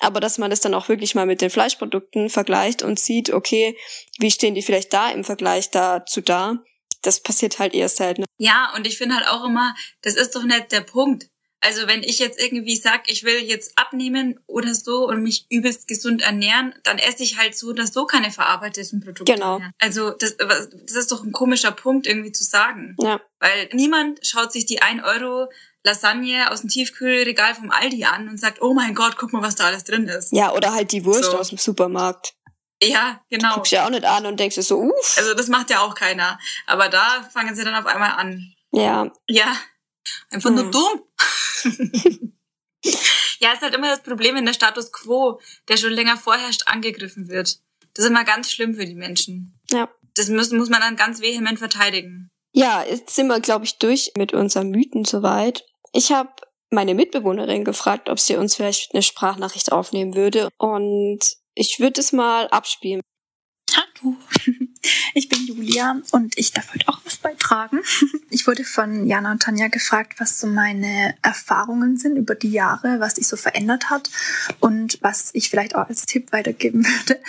aber 0.00 0.20
dass 0.20 0.38
man 0.38 0.50
das 0.50 0.60
dann 0.60 0.74
auch 0.74 0.88
wirklich 0.88 1.14
mal 1.14 1.26
mit 1.26 1.40
den 1.40 1.50
Fleischprodukten 1.50 2.30
vergleicht 2.30 2.82
und 2.82 2.98
sieht, 2.98 3.30
okay, 3.30 3.76
wie 4.18 4.30
stehen 4.30 4.54
die 4.54 4.62
vielleicht 4.62 4.92
da 4.92 5.10
im 5.10 5.24
Vergleich 5.24 5.70
dazu 5.70 6.20
da, 6.20 6.58
das 7.02 7.22
passiert 7.22 7.58
halt 7.58 7.74
eher 7.74 7.88
selten. 7.88 8.24
Ja, 8.38 8.72
und 8.76 8.86
ich 8.86 8.98
finde 8.98 9.16
halt 9.16 9.28
auch 9.28 9.44
immer, 9.44 9.74
das 10.02 10.16
ist 10.16 10.34
doch 10.34 10.44
nicht 10.44 10.72
der 10.72 10.82
Punkt. 10.82 11.28
Also 11.62 11.86
wenn 11.86 12.02
ich 12.02 12.18
jetzt 12.18 12.40
irgendwie 12.40 12.76
sag, 12.76 13.10
ich 13.10 13.22
will 13.22 13.38
jetzt 13.38 13.76
abnehmen 13.76 14.40
oder 14.46 14.74
so 14.74 15.06
und 15.06 15.22
mich 15.22 15.46
übelst 15.50 15.86
gesund 15.88 16.22
ernähren, 16.22 16.74
dann 16.84 16.98
esse 16.98 17.22
ich 17.22 17.36
halt 17.36 17.54
so 17.54 17.68
oder 17.68 17.86
so 17.86 18.06
keine 18.06 18.30
verarbeiteten 18.30 19.00
Produkte 19.00 19.34
genau. 19.34 19.58
mehr. 19.58 19.70
Also 19.78 20.10
das, 20.10 20.38
das 20.38 20.92
ist 20.92 21.12
doch 21.12 21.22
ein 21.22 21.32
komischer 21.32 21.72
Punkt 21.72 22.06
irgendwie 22.06 22.32
zu 22.32 22.44
sagen. 22.44 22.96
Ja. 22.98 23.20
Weil 23.40 23.68
niemand 23.72 24.26
schaut 24.26 24.52
sich 24.52 24.64
die 24.64 24.80
1 24.80 25.04
Euro 25.04 25.50
Lasagne 25.82 26.50
aus 26.50 26.60
dem 26.60 26.68
Tiefkühlregal 26.68 27.54
vom 27.54 27.70
Aldi 27.70 28.04
an 28.04 28.28
und 28.28 28.38
sagt, 28.38 28.60
oh 28.60 28.74
mein 28.74 28.94
Gott, 28.94 29.16
guck 29.16 29.32
mal, 29.32 29.42
was 29.42 29.56
da 29.56 29.64
alles 29.64 29.84
drin 29.84 30.06
ist. 30.06 30.32
Ja, 30.32 30.52
oder 30.52 30.72
halt 30.72 30.92
die 30.92 31.04
Wurst 31.04 31.30
so. 31.30 31.38
aus 31.38 31.48
dem 31.48 31.58
Supermarkt. 31.58 32.34
Ja, 32.82 33.22
genau. 33.28 33.54
Guckst 33.54 33.72
ja 33.72 33.84
auch 33.84 33.90
nicht 33.90 34.04
an 34.04 34.26
und 34.26 34.40
denkst 34.40 34.56
dir 34.56 34.62
so, 34.62 34.78
uff. 34.78 35.18
Also 35.18 35.34
das 35.34 35.48
macht 35.48 35.70
ja 35.70 35.80
auch 35.80 35.94
keiner. 35.94 36.38
Aber 36.66 36.88
da 36.88 37.28
fangen 37.32 37.54
sie 37.54 37.64
dann 37.64 37.74
auf 37.74 37.86
einmal 37.86 38.12
an. 38.12 38.54
Ja. 38.72 39.10
Ja. 39.28 39.56
Einfach 40.30 40.50
hm. 40.50 40.56
nur 40.56 40.70
dumm. 40.70 41.02
ja, 43.40 43.52
ist 43.52 43.62
halt 43.62 43.74
immer 43.74 43.88
das 43.88 44.02
Problem, 44.02 44.34
wenn 44.36 44.46
der 44.46 44.54
Status 44.54 44.92
quo, 44.92 45.40
der 45.68 45.76
schon 45.76 45.92
länger 45.92 46.16
vorherrscht, 46.16 46.62
angegriffen 46.66 47.28
wird. 47.28 47.58
Das 47.94 48.04
ist 48.04 48.10
immer 48.10 48.24
ganz 48.24 48.50
schlimm 48.50 48.74
für 48.74 48.86
die 48.86 48.94
Menschen. 48.94 49.58
Ja. 49.70 49.88
Das 50.14 50.28
muss, 50.28 50.50
muss 50.50 50.70
man 50.70 50.80
dann 50.80 50.96
ganz 50.96 51.20
vehement 51.20 51.58
verteidigen. 51.58 52.30
Ja, 52.52 52.82
jetzt 52.82 53.14
sind 53.14 53.28
wir, 53.28 53.40
glaube 53.40 53.64
ich, 53.64 53.78
durch 53.78 54.12
mit 54.16 54.32
unseren 54.32 54.70
Mythen 54.70 55.04
soweit. 55.04 55.64
Ich 55.92 56.12
habe 56.12 56.30
meine 56.70 56.94
Mitbewohnerin 56.94 57.64
gefragt, 57.64 58.08
ob 58.08 58.20
sie 58.20 58.36
uns 58.36 58.54
vielleicht 58.54 58.94
eine 58.94 59.02
Sprachnachricht 59.02 59.72
aufnehmen 59.72 60.14
würde. 60.14 60.48
Und 60.56 61.18
ich 61.54 61.80
würde 61.80 62.00
es 62.00 62.12
mal 62.12 62.48
abspielen. 62.48 63.00
Hallo, 63.74 64.16
ich 65.14 65.28
bin 65.28 65.46
Julia 65.46 66.00
und 66.12 66.36
ich 66.38 66.52
darf 66.52 66.72
heute 66.72 66.88
auch 66.88 67.00
was 67.04 67.18
beitragen. 67.18 67.80
Ich 68.32 68.46
wurde 68.46 68.62
von 68.62 69.06
Jana 69.06 69.32
und 69.32 69.42
Tanja 69.42 69.66
gefragt, 69.66 70.20
was 70.20 70.38
so 70.38 70.46
meine 70.46 71.16
Erfahrungen 71.20 71.96
sind 71.96 72.16
über 72.16 72.36
die 72.36 72.52
Jahre, 72.52 73.00
was 73.00 73.16
sich 73.16 73.26
so 73.26 73.36
verändert 73.36 73.90
hat 73.90 74.08
und 74.60 74.98
was 75.02 75.30
ich 75.34 75.50
vielleicht 75.50 75.74
auch 75.74 75.88
als 75.88 76.06
Tipp 76.06 76.30
weitergeben 76.30 76.86
würde. 76.86 77.20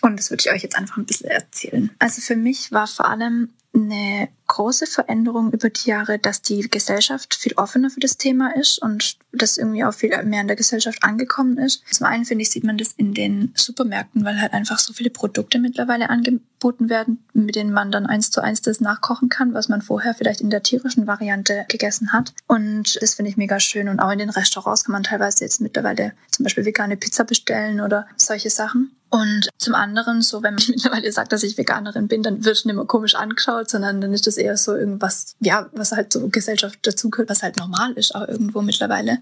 Und 0.00 0.18
das 0.18 0.30
würde 0.30 0.44
ich 0.46 0.50
euch 0.50 0.62
jetzt 0.62 0.76
einfach 0.76 0.96
ein 0.96 1.04
bisschen 1.04 1.28
erzählen. 1.28 1.90
Also 1.98 2.22
für 2.22 2.34
mich 2.34 2.72
war 2.72 2.86
vor 2.86 3.10
allem 3.10 3.52
eine 3.74 4.28
große 4.46 4.86
Veränderung 4.86 5.52
über 5.52 5.68
die 5.68 5.88
Jahre, 5.88 6.18
dass 6.18 6.42
die 6.42 6.68
Gesellschaft 6.68 7.34
viel 7.34 7.52
offener 7.54 7.90
für 7.90 8.00
das 8.00 8.16
Thema 8.16 8.56
ist 8.56 8.80
und 8.82 9.18
das 9.32 9.58
irgendwie 9.58 9.84
auch 9.84 9.92
viel 9.92 10.10
mehr 10.24 10.40
in 10.40 10.48
der 10.48 10.56
Gesellschaft 10.56 11.02
angekommen 11.02 11.58
ist. 11.58 11.82
Zum 11.90 12.06
einen 12.06 12.24
finde 12.24 12.42
ich, 12.42 12.50
sieht 12.50 12.64
man 12.64 12.78
das 12.78 12.92
in 12.92 13.14
den 13.14 13.52
Supermärkten, 13.54 14.24
weil 14.24 14.40
halt 14.40 14.54
einfach 14.54 14.78
so 14.78 14.92
viele 14.92 15.10
Produkte 15.10 15.58
mittlerweile 15.58 16.08
angeboten 16.08 16.88
werden, 16.88 17.24
mit 17.34 17.56
denen 17.56 17.72
man 17.72 17.92
dann 17.92 18.06
eins 18.06 18.30
zu 18.30 18.42
eins 18.42 18.62
das 18.62 18.80
nachkochen 18.80 19.28
kann, 19.28 19.52
was 19.52 19.68
man 19.68 19.82
vorher 19.82 20.14
vielleicht 20.14 20.40
in 20.40 20.50
der 20.50 20.62
tierischen 20.62 21.06
Variante 21.06 21.66
gegessen 21.68 22.12
hat. 22.12 22.32
Und 22.46 23.00
das 23.02 23.14
finde 23.14 23.30
ich 23.30 23.36
mega 23.36 23.60
schön. 23.60 23.88
Und 23.88 24.00
auch 24.00 24.10
in 24.10 24.18
den 24.18 24.30
Restaurants 24.30 24.84
kann 24.84 24.92
man 24.94 25.02
teilweise 25.02 25.44
jetzt 25.44 25.60
mittlerweile 25.60 26.12
zum 26.30 26.44
Beispiel 26.44 26.64
vegane 26.64 26.96
Pizza 26.96 27.24
bestellen 27.24 27.80
oder 27.80 28.06
solche 28.16 28.50
Sachen. 28.50 28.92
Und 29.10 29.48
zum 29.56 29.74
anderen, 29.74 30.20
so 30.20 30.42
wenn 30.42 30.54
man 30.54 30.64
mittlerweile 30.68 31.10
sagt, 31.10 31.32
dass 31.32 31.42
ich 31.42 31.56
Veganerin 31.56 32.08
bin, 32.08 32.22
dann 32.22 32.44
wird 32.44 32.64
nicht 32.64 32.74
mehr 32.74 32.84
komisch 32.84 33.14
angeschaut, 33.14 33.70
sondern 33.70 34.00
dann 34.00 34.12
ist 34.12 34.26
das 34.26 34.36
eher 34.36 34.56
so 34.56 34.74
irgendwas, 34.74 35.34
ja, 35.40 35.68
was 35.72 35.92
halt 35.92 36.12
so 36.12 36.28
Gesellschaft 36.28 36.78
dazugehört, 36.82 37.30
was 37.30 37.42
halt 37.42 37.56
normal 37.56 37.92
ist 37.92 38.14
auch 38.14 38.28
irgendwo 38.28 38.60
mittlerweile. 38.60 39.18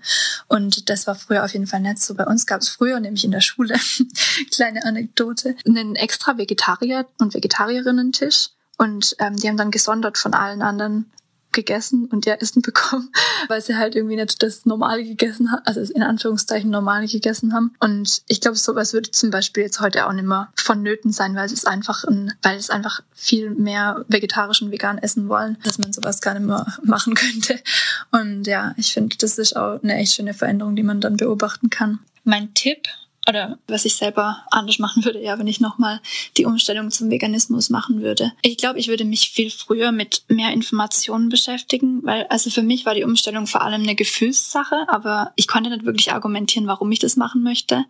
Und 0.49 0.91
das 0.91 1.07
war 1.07 1.15
früher 1.15 1.45
auf 1.45 1.53
jeden 1.53 1.67
Fall 1.67 1.81
nicht 1.81 1.99
so. 2.03 2.15
Bei 2.15 2.27
uns 2.27 2.47
gab 2.47 2.63
es 2.63 2.69
früher, 2.69 2.99
nämlich 3.01 3.25
in 3.25 3.31
der 3.31 3.41
Schule, 3.41 3.77
kleine 4.51 4.85
Anekdote, 4.85 5.55
einen 5.67 5.95
extra 5.95 6.37
Vegetarier- 6.37 7.07
und 7.19 7.35
Vegetarierinnen-Tisch. 7.35 8.51
Und 8.79 9.17
ähm, 9.21 9.37
die 9.37 9.49
haben 9.49 9.57
dann 9.57 9.71
gesondert 9.71 10.19
von 10.19 10.35
allen 10.35 10.63
anderen 10.63 11.11
gegessen 11.57 12.05
und 12.07 12.27
der 12.27 12.41
Essen 12.41 12.63
bekommen, 12.63 13.11
weil 13.49 13.61
sie 13.61 13.77
halt 13.77 13.97
irgendwie 13.97 14.15
nicht 14.15 14.41
das 14.43 14.65
Normale 14.65 15.03
gegessen 15.03 15.51
haben, 15.51 15.63
also 15.65 15.81
in 15.93 16.05
Anführungszeichen 16.05 16.71
Normale 16.71 17.09
gegessen 17.09 17.53
haben. 17.53 17.75
Und 17.81 18.23
ich 18.29 18.41
glaube, 18.41 18.57
sowas 18.57 18.93
würde 18.93 19.11
zum 19.11 19.31
Beispiel 19.33 19.65
jetzt 19.65 19.81
heute 19.81 20.07
auch 20.07 20.13
nicht 20.13 20.27
mehr 20.27 20.53
vonnöten 20.55 21.13
sein, 21.13 21.35
weil 21.35 21.47
es 21.47 21.65
einfach 21.65 22.05
ein, 22.05 22.33
weil 22.43 22.57
es 22.57 22.71
einfach 22.71 23.01
viel 23.13 23.51
mehr 23.51 24.05
vegetarisch 24.07 24.63
und 24.63 24.71
vegan 24.71 24.99
essen 24.99 25.29
wollen, 25.29 25.59
dass 25.65 25.79
man 25.79 25.93
sowas 25.93 26.21
gar 26.21 26.35
nicht 26.35 26.47
mehr 26.47 26.67
machen 26.85 27.15
könnte. 27.17 27.59
Und 28.13 28.47
ja, 28.47 28.75
ich 28.77 28.93
finde, 28.93 29.17
das 29.17 29.39
ist 29.39 29.57
auch 29.57 29.83
eine 29.83 29.97
echt 29.97 30.15
schöne 30.15 30.35
Veränderung, 30.35 30.77
die 30.77 30.85
man 30.85 31.01
dann 31.01 31.17
beobachten 31.17 31.71
kann. 31.71 31.99
Mein 32.23 32.55
Tipp 32.55 32.89
oder 33.29 33.59
was 33.67 33.85
ich 33.85 33.97
selber 33.97 34.45
anders 34.51 34.79
machen 34.79 35.05
würde, 35.05 35.23
ja, 35.23 35.39
wenn 35.39 35.47
ich 35.47 35.61
nochmal 35.61 36.01
die 36.37 36.45
Umstellung 36.45 36.91
zum 36.91 37.11
Veganismus 37.11 37.71
machen 37.71 38.01
würde. 38.01 38.33
Ich 38.43 38.57
glaube, 38.57 38.79
ich 38.79 38.89
würde 38.89 39.05
mich 39.05 39.31
viel 39.31 39.51
früher 39.51 39.93
mit 39.93 40.25
mehr 40.29 40.53
Informationen 40.53 41.29
beschäftigen, 41.29 42.01
weil 42.05 42.27
also 42.29 42.51
für 42.51 42.63
mich 42.63 42.87
war 42.87 42.95
die 42.95 43.05
Umstellung 43.05 43.47
vor 43.47 43.63
allem 43.63 43.83
eine 43.83 43.95
Gefühlssache, 43.95 44.87
aber 44.89 45.33
ich 45.37 45.49
konnte 45.49 45.71
nicht 45.71 45.85
wirklich 45.85 46.13
argumentieren, 46.13 46.69
warum 46.69 46.91
ich 46.93 46.99
das 46.99 47.17
machen 47.17 47.43
möchte. 47.43 47.85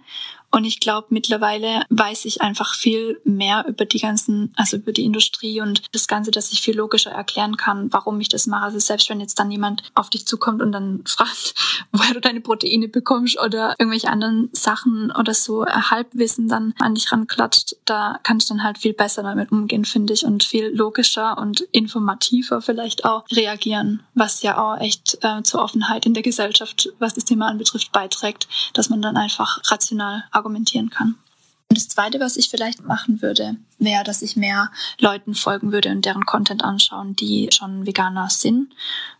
Und 0.50 0.64
ich 0.64 0.80
glaube, 0.80 1.08
mittlerweile 1.10 1.82
weiß 1.90 2.24
ich 2.24 2.40
einfach 2.40 2.74
viel 2.74 3.20
mehr 3.24 3.64
über 3.68 3.84
die 3.84 3.98
ganzen, 3.98 4.52
also 4.56 4.76
über 4.76 4.92
die 4.92 5.04
Industrie 5.04 5.60
und 5.60 5.82
das 5.92 6.08
Ganze, 6.08 6.30
dass 6.30 6.52
ich 6.52 6.62
viel 6.62 6.76
logischer 6.76 7.10
erklären 7.10 7.56
kann, 7.56 7.92
warum 7.92 8.20
ich 8.20 8.28
das 8.28 8.46
mache. 8.46 8.64
Also 8.64 8.78
selbst 8.78 9.10
wenn 9.10 9.20
jetzt 9.20 9.38
dann 9.38 9.50
jemand 9.50 9.82
auf 9.94 10.10
dich 10.10 10.26
zukommt 10.26 10.62
und 10.62 10.72
dann 10.72 11.02
fragt, 11.06 11.54
woher 11.92 12.14
du 12.14 12.20
deine 12.20 12.40
Proteine 12.40 12.88
bekommst 12.88 13.38
oder 13.40 13.74
irgendwelche 13.78 14.08
anderen 14.08 14.48
Sachen 14.52 15.12
oder 15.12 15.34
so 15.34 15.66
Halbwissen 15.66 16.48
dann 16.48 16.74
an 16.78 16.94
dich 16.94 17.10
ranklatscht, 17.12 17.76
da 17.84 18.18
kannst 18.22 18.48
du 18.48 18.54
dann 18.54 18.64
halt 18.64 18.78
viel 18.78 18.94
besser 18.94 19.22
damit 19.22 19.52
umgehen, 19.52 19.84
finde 19.84 20.12
ich, 20.12 20.24
und 20.24 20.44
viel 20.44 20.68
logischer 20.74 21.38
und 21.38 21.60
informativer 21.72 22.62
vielleicht 22.62 23.04
auch 23.04 23.24
reagieren, 23.30 24.02
was 24.14 24.42
ja 24.42 24.58
auch 24.58 24.78
echt 24.80 25.18
äh, 25.22 25.42
zur 25.42 25.62
Offenheit 25.62 26.06
in 26.06 26.14
der 26.14 26.22
Gesellschaft, 26.22 26.88
was 26.98 27.14
das 27.14 27.24
Thema 27.24 27.48
anbetrifft, 27.48 27.92
beiträgt, 27.92 28.48
dass 28.74 28.88
man 28.88 29.02
dann 29.02 29.16
einfach 29.16 29.60
rational 29.70 30.24
argumentieren 30.46 30.90
kann. 30.90 31.16
Und 31.68 31.78
das 31.78 31.88
Zweite, 31.88 32.20
was 32.20 32.36
ich 32.36 32.48
vielleicht 32.48 32.84
machen 32.84 33.20
würde, 33.22 33.56
wäre, 33.78 34.04
dass 34.04 34.22
ich 34.22 34.36
mehr 34.36 34.70
Leuten 35.00 35.34
folgen 35.34 35.72
würde 35.72 35.90
und 35.90 36.04
deren 36.04 36.24
Content 36.24 36.62
anschauen, 36.62 37.16
die 37.16 37.48
schon 37.52 37.86
Veganer 37.86 38.28
sind 38.30 38.72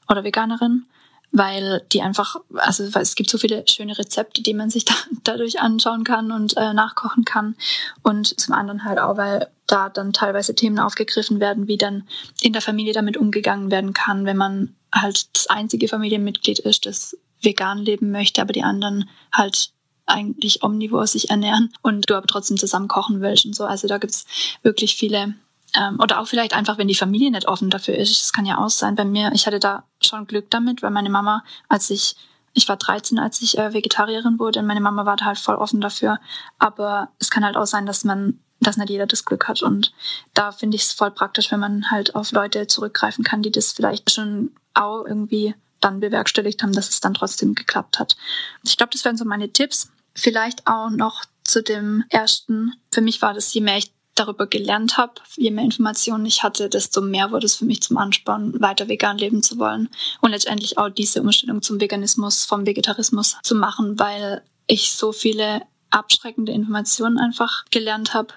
oder 0.09 0.23
Veganerin, 0.23 0.87
weil 1.33 1.83
die 1.93 2.03
einfach, 2.03 2.37
also 2.55 2.85
es 2.85 3.17
gibt 3.17 3.31
so 3.31 3.39
viele 3.39 3.65
schöne 3.67 3.99
Rezepte, 3.99 4.43
die 4.43 4.55
man 4.55 4.71
sich 4.71 4.85
da, 4.85 4.95
dadurch 5.25 5.61
anschauen 5.61 6.05
kann 6.05 6.31
und 6.31 6.57
äh, 6.57 6.73
nachkochen 6.73 7.25
kann. 7.25 7.57
Und 8.03 8.39
zum 8.39 8.55
anderen 8.55 8.85
halt 8.85 9.01
auch, 9.01 9.17
weil 9.17 9.49
da 9.67 9.89
dann 9.89 10.12
teilweise 10.12 10.55
Themen 10.55 10.79
aufgegriffen 10.79 11.41
werden, 11.41 11.67
wie 11.67 11.77
dann 11.77 12.05
in 12.41 12.53
der 12.53 12.62
Familie 12.62 12.93
damit 12.93 13.17
umgegangen 13.17 13.73
werden 13.73 13.93
kann, 13.93 14.25
wenn 14.25 14.37
man 14.37 14.77
halt 14.95 15.35
das 15.37 15.49
einzige 15.49 15.89
Familienmitglied 15.89 16.61
ist, 16.61 16.87
das 16.87 17.17
vegan 17.42 17.79
leben 17.79 18.13
möchte, 18.13 18.40
aber 18.40 18.53
die 18.53 18.63
anderen 18.63 19.09
halt 19.33 19.73
eigentlich 20.07 20.63
omnivor 20.63 21.07
sich 21.07 21.31
ernähren 21.31 21.73
und 21.83 22.09
du 22.09 22.15
aber 22.15 22.27
trotzdem 22.27 22.57
zusammen 22.57 22.88
kochen 22.88 23.21
willst 23.21 23.44
und 23.44 23.54
so. 23.54 23.65
Also 23.65 23.88
da 23.88 23.98
gibt's 23.98 24.25
wirklich 24.63 24.96
viele 24.96 25.35
ähm, 25.77 25.98
oder 26.00 26.21
auch 26.21 26.27
vielleicht 26.27 26.54
einfach, 26.54 26.79
wenn 26.79 26.88
die 26.88 26.94
Familie 26.94 27.31
nicht 27.31 27.48
offen 27.48 27.71
dafür 27.71 27.96
ist. 27.96 28.23
Das 28.23 28.33
kann 28.33 28.46
ja 28.46 28.59
auch 28.59 28.71
sein. 28.71 28.94
Bei 28.94 29.04
mir, 29.04 29.33
ich 29.35 29.46
hatte 29.46 29.59
da 29.59 29.85
schon 30.00 30.27
Glück 30.27 30.50
damit, 30.50 30.83
weil 30.83 30.90
meine 30.90 31.11
Mama, 31.11 31.44
als 31.69 31.90
ich 31.90 32.17
ich 32.57 32.69
war 32.71 32.77
13, 32.79 33.19
als 33.19 33.42
ich 33.42 33.59
äh, 33.59 33.75
Vegetarierin 33.75 34.38
wurde 34.38 34.61
und 34.61 34.67
meine 34.67 34.81
Mama 34.81 35.04
war 35.04 35.17
da 35.17 35.27
halt 35.27 35.38
voll 35.38 35.57
offen 35.57 35.83
dafür. 35.83 36.19
Aber 36.59 37.11
es 37.19 37.31
kann 37.31 37.44
halt 37.44 37.54
auch 37.54 37.67
sein, 37.67 37.85
dass 37.85 38.02
man, 38.02 38.40
dass 38.61 38.79
nicht 38.79 38.88
jeder 38.88 39.07
das 39.07 39.27
Glück 39.27 39.46
hat. 39.46 39.61
Und 39.63 39.92
da 40.33 40.52
finde 40.52 40.77
ich 40.77 40.85
es 40.85 40.92
voll 40.92 41.11
praktisch, 41.11 41.52
wenn 41.52 41.61
man 41.61 41.90
halt 41.90 42.15
auf 42.15 42.33
Leute 42.33 42.67
zurückgreifen 42.67 43.25
kann, 43.25 43.42
die 43.42 43.52
das 43.52 43.73
vielleicht 43.73 44.11
schon 44.11 44.52
auch 44.73 45.04
irgendwie 45.04 45.54
dann 45.81 46.00
bewerkstelligt 46.00 46.63
haben, 46.63 46.73
dass 46.73 46.88
es 46.88 47.00
dann 47.00 47.13
trotzdem 47.13 47.54
geklappt 47.54 47.98
hat. 47.98 48.17
Ich 48.65 48.79
glaube, 48.79 48.92
das 48.92 49.04
wären 49.04 49.19
so 49.19 49.27
meine 49.27 49.52
Tipps. 49.52 49.90
Vielleicht 50.17 50.67
auch 50.67 50.90
noch 50.90 51.25
zu 51.44 51.62
dem 51.62 52.04
ersten. 52.08 52.73
Für 52.90 53.00
mich 53.00 53.23
war 53.23 53.35
das, 53.35 53.52
je 53.54 53.60
mehr 53.60 53.79
ich 53.79 53.92
darüber 54.14 54.46
gelernt 54.46 54.96
habe, 54.96 55.12
je 55.37 55.50
mehr 55.50 55.64
Informationen 55.64 56.27
ich 56.27 56.42
hatte, 56.42 56.69
desto 56.71 57.02
mehr 57.02 57.31
wurde 57.31 57.46
es 57.46 57.54
für 57.54 57.67
mich 57.67 57.83
zum 57.83 57.98
Ansporn, 57.98 58.58
weiter 58.60 58.88
vegan 58.88 59.19
leben 59.19 59.42
zu 59.42 59.58
wollen 59.58 59.90
und 60.23 60.31
letztendlich 60.31 60.79
auch 60.79 60.88
diese 60.88 61.21
Umstellung 61.21 61.60
zum 61.62 61.81
Veganismus, 61.81 62.46
vom 62.46 62.67
Vegetarismus 62.67 63.37
zu 63.42 63.54
machen, 63.54 63.98
weil 63.98 64.42
ich 64.67 64.92
so 64.92 65.12
viele 65.12 65.62
abschreckende 65.90 66.52
Informationen 66.52 67.19
einfach 67.19 67.64
gelernt 67.71 68.14
habe, 68.14 68.35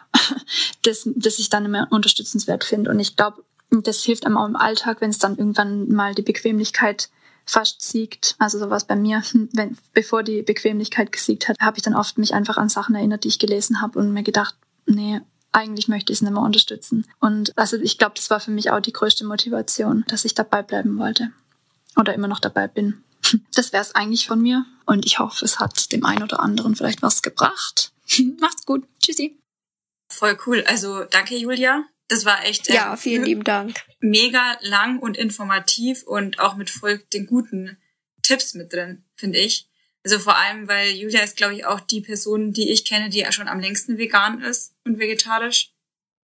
dass, 0.83 1.09
dass 1.15 1.39
ich 1.39 1.49
dann 1.49 1.65
immer 1.65 1.87
unterstützenswert 1.91 2.63
finde. 2.63 2.91
Und 2.91 2.99
ich 2.99 3.15
glaube, 3.15 3.43
das 3.71 4.03
hilft 4.03 4.25
einem 4.25 4.37
auch 4.37 4.47
im 4.47 4.55
Alltag, 4.55 5.01
wenn 5.01 5.11
es 5.11 5.19
dann 5.19 5.37
irgendwann 5.37 5.89
mal 5.89 6.13
die 6.13 6.21
Bequemlichkeit 6.23 7.09
fast 7.49 7.81
siegt. 7.81 8.35
Also 8.37 8.59
sowas 8.59 8.85
bei 8.85 8.95
mir, 8.95 9.23
wenn, 9.53 9.77
bevor 9.93 10.23
die 10.23 10.43
Bequemlichkeit 10.43 11.11
gesiegt 11.11 11.47
hat, 11.47 11.57
habe 11.59 11.77
ich 11.77 11.83
dann 11.83 11.95
oft 11.95 12.17
mich 12.17 12.33
einfach 12.33 12.57
an 12.57 12.69
Sachen 12.69 12.95
erinnert, 12.95 13.23
die 13.23 13.29
ich 13.29 13.39
gelesen 13.39 13.81
habe 13.81 13.99
und 13.99 14.13
mir 14.13 14.23
gedacht, 14.23 14.55
nee, 14.85 15.21
eigentlich 15.51 15.87
möchte 15.87 16.13
ich 16.13 16.19
es 16.19 16.21
nicht 16.21 16.31
mehr 16.31 16.43
unterstützen. 16.43 17.07
Und 17.19 17.57
also 17.57 17.77
ich 17.77 17.97
glaube, 17.97 18.13
das 18.15 18.29
war 18.29 18.39
für 18.39 18.51
mich 18.51 18.69
auch 18.69 18.79
die 18.79 18.93
größte 18.93 19.25
Motivation, 19.25 20.05
dass 20.07 20.25
ich 20.25 20.35
dabei 20.35 20.61
bleiben 20.61 20.99
wollte. 20.99 21.31
Oder 21.95 22.13
immer 22.13 22.27
noch 22.27 22.39
dabei 22.39 22.67
bin. 22.67 23.03
Das 23.53 23.73
wäre 23.73 23.83
es 23.83 23.93
eigentlich 23.93 24.27
von 24.27 24.41
mir. 24.41 24.65
Und 24.85 25.05
ich 25.05 25.19
hoffe, 25.19 25.45
es 25.45 25.59
hat 25.59 25.91
dem 25.91 26.03
einen 26.03 26.23
oder 26.23 26.39
anderen 26.39 26.75
vielleicht 26.75 27.03
was 27.03 27.21
gebracht. 27.21 27.91
Macht's 28.39 28.65
gut. 28.65 28.87
Tschüssi. 29.01 29.37
Voll 30.11 30.37
cool. 30.47 30.63
Also 30.67 31.03
danke, 31.03 31.35
Julia. 31.35 31.83
Das 32.09 32.25
war 32.25 32.43
echt. 32.45 32.69
Äh, 32.69 32.75
ja, 32.75 32.97
vielen 32.97 33.23
lieben 33.23 33.43
Dank. 33.43 33.85
Mega 34.01 34.57
lang 34.61 34.99
und 34.99 35.15
informativ 35.15 36.03
und 36.03 36.39
auch 36.39 36.55
mit 36.55 36.69
voll 36.69 36.97
den 37.13 37.25
guten 37.25 37.77
Tipps 38.21 38.53
mit 38.53 38.73
drin, 38.73 39.05
finde 39.15 39.39
ich. 39.39 39.69
Also 40.03 40.19
vor 40.19 40.37
allem, 40.37 40.67
weil 40.67 40.91
Julia 40.91 41.21
ist, 41.21 41.37
glaube 41.37 41.53
ich, 41.55 41.65
auch 41.65 41.79
die 41.79 42.01
Person, 42.01 42.51
die 42.51 42.71
ich 42.71 42.85
kenne, 42.85 43.09
die 43.09 43.25
schon 43.31 43.47
am 43.47 43.59
längsten 43.59 43.97
vegan 43.97 44.41
ist 44.41 44.73
und 44.85 44.99
vegetarisch. 44.99 45.71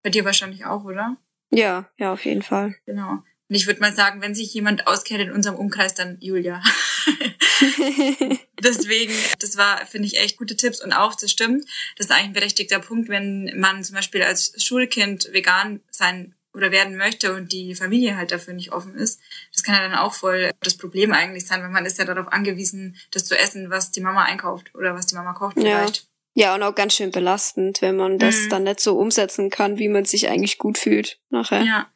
Bei 0.03 0.11
dir 0.11 0.25
wahrscheinlich 0.25 0.65
auch, 0.65 0.85
oder? 0.85 1.17
Ja, 1.51 1.89
ja, 1.99 2.13
auf 2.13 2.25
jeden 2.25 2.43
Fall. 2.43 2.77
Genau. 2.87 3.23
Und 3.49 3.57
ich 3.57 3.67
würde 3.67 3.81
mal 3.81 3.93
sagen, 3.93 4.21
wenn 4.21 4.35
sich 4.35 4.53
jemand 4.55 4.87
auskennt 4.87 5.21
in 5.21 5.33
unserem 5.33 5.57
Umkreis, 5.57 5.95
dann 5.95 6.19
Julia. 6.21 6.63
Deswegen, 8.63 9.13
das 9.39 9.57
war, 9.57 9.85
finde 9.87 10.07
ich, 10.07 10.19
echt 10.19 10.37
gute 10.39 10.57
Tipps. 10.57 10.83
Und 10.83 10.93
auch, 10.93 11.15
das 11.15 11.31
stimmt, 11.31 11.65
das 11.97 12.07
ist 12.07 12.13
eigentlich 12.13 12.27
ein 12.27 12.33
berechtigter 12.33 12.81
Punkt, 12.81 13.09
wenn 13.09 13.53
man 13.57 13.83
zum 13.85 13.97
Beispiel 13.97 14.23
als 14.23 14.53
Schulkind 14.63 15.29
vegan 15.33 15.81
sein 15.91 16.35
oder 16.55 16.71
werden 16.71 16.97
möchte 16.97 17.35
und 17.35 17.53
die 17.53 17.75
Familie 17.75 18.17
halt 18.17 18.31
dafür 18.31 18.55
nicht 18.55 18.73
offen 18.73 18.95
ist. 18.95 19.21
Das 19.53 19.65
kann 19.65 19.75
ja 19.75 19.89
dann 19.89 19.99
auch 19.99 20.15
voll 20.15 20.51
das 20.61 20.77
Problem 20.77 21.13
eigentlich 21.13 21.47
sein, 21.47 21.63
weil 21.63 21.71
man 21.71 21.85
ist 21.85 21.99
ja 21.99 22.05
darauf 22.05 22.33
angewiesen, 22.33 22.97
das 23.11 23.25
zu 23.25 23.37
essen, 23.37 23.71
was 23.71 23.91
die 23.91 24.01
Mama 24.01 24.23
einkauft 24.23 24.73
oder 24.75 24.95
was 24.95 25.07
die 25.07 25.17
Mama 25.17 25.33
kocht 25.33 25.55
vielleicht. 25.55 25.97
Ja. 25.97 26.03
Ja, 26.37 26.55
und 26.57 26.65
auch 26.65 26.75
ganz 26.75 26.95
schön 26.95 27.13
belastend, 27.13 27.81
wenn 27.81 27.95
man 27.95 28.19
das 28.19 28.35
mhm. 28.35 28.49
dann 28.49 28.63
nicht 28.65 28.81
so 28.81 28.99
umsetzen 28.99 29.51
kann, 29.51 29.79
wie 29.79 29.89
man 29.89 30.05
sich 30.05 30.29
eigentlich 30.29 30.59
gut 30.59 30.79
fühlt 30.79 31.21
nachher. 31.31 31.63
Ja, 31.63 31.94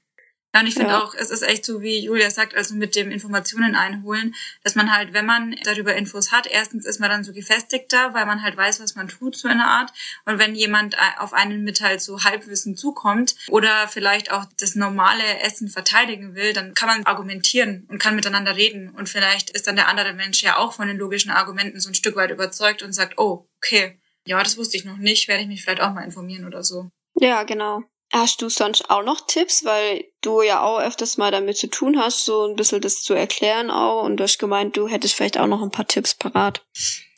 ja, 0.54 0.60
und 0.60 0.66
ich 0.66 0.74
finde 0.74 0.92
ja. 0.92 1.02
auch, 1.02 1.14
es 1.14 1.30
ist 1.30 1.42
echt 1.42 1.64
so, 1.64 1.82
wie 1.82 1.98
Julia 1.98 2.30
sagt, 2.30 2.54
also 2.56 2.74
mit 2.74 2.96
dem 2.96 3.10
Informationen 3.10 3.74
einholen, 3.74 4.34
dass 4.64 4.76
man 4.76 4.94
halt, 4.94 5.12
wenn 5.12 5.26
man 5.26 5.54
darüber 5.64 5.94
Infos 5.94 6.32
hat, 6.32 6.46
erstens 6.46 6.86
ist 6.86 7.00
man 7.00 7.10
dann 7.10 7.22
so 7.22 7.34
gefestigter, 7.34 8.14
weil 8.14 8.24
man 8.24 8.42
halt 8.42 8.56
weiß, 8.56 8.80
was 8.80 8.94
man 8.94 9.08
tut, 9.08 9.36
so 9.36 9.46
in 9.46 9.58
der 9.58 9.66
Art. 9.66 9.92
Und 10.24 10.38
wenn 10.38 10.54
jemand 10.54 10.96
auf 11.18 11.34
einen 11.34 11.64
mit 11.64 11.82
halt 11.82 12.00
so 12.00 12.24
Halbwissen 12.24 12.76
zukommt 12.76 13.34
oder 13.48 13.88
vielleicht 13.88 14.30
auch 14.32 14.46
das 14.58 14.74
normale 14.74 15.40
Essen 15.40 15.68
verteidigen 15.68 16.34
will, 16.34 16.54
dann 16.54 16.72
kann 16.72 16.88
man 16.88 17.04
argumentieren 17.04 17.86
und 17.90 17.98
kann 17.98 18.16
miteinander 18.16 18.56
reden. 18.56 18.88
Und 18.88 19.08
vielleicht 19.10 19.50
ist 19.50 19.66
dann 19.66 19.76
der 19.76 19.88
andere 19.88 20.14
Mensch 20.14 20.42
ja 20.42 20.56
auch 20.56 20.72
von 20.72 20.88
den 20.88 20.96
logischen 20.96 21.30
Argumenten 21.30 21.78
so 21.78 21.90
ein 21.90 21.94
Stück 21.94 22.16
weit 22.16 22.30
überzeugt 22.30 22.82
und 22.82 22.94
sagt, 22.94 23.18
oh, 23.18 23.46
okay, 23.58 24.00
ja, 24.24 24.42
das 24.42 24.56
wusste 24.56 24.78
ich 24.78 24.86
noch 24.86 24.96
nicht, 24.96 25.28
werde 25.28 25.42
ich 25.42 25.48
mich 25.48 25.62
vielleicht 25.62 25.82
auch 25.82 25.92
mal 25.92 26.04
informieren 26.04 26.46
oder 26.46 26.62
so. 26.62 26.90
Ja, 27.20 27.42
genau. 27.42 27.82
Hast 28.12 28.40
du 28.40 28.48
sonst 28.48 28.88
auch 28.90 29.02
noch 29.02 29.26
Tipps, 29.26 29.64
weil 29.64 30.04
du 30.22 30.40
ja 30.42 30.62
auch 30.62 30.80
öfters 30.80 31.18
mal 31.18 31.30
damit 31.30 31.58
zu 31.58 31.68
tun 31.68 31.98
hast, 31.98 32.24
so 32.24 32.46
ein 32.46 32.56
bisschen 32.56 32.80
das 32.80 33.02
zu 33.02 33.14
erklären 33.14 33.70
auch 33.70 34.02
und 34.02 34.16
du 34.16 34.24
hast 34.24 34.38
gemeint, 34.38 34.76
du 34.76 34.88
hättest 34.88 35.14
vielleicht 35.14 35.38
auch 35.38 35.46
noch 35.46 35.62
ein 35.62 35.70
paar 35.70 35.86
Tipps 35.86 36.14
parat. 36.14 36.64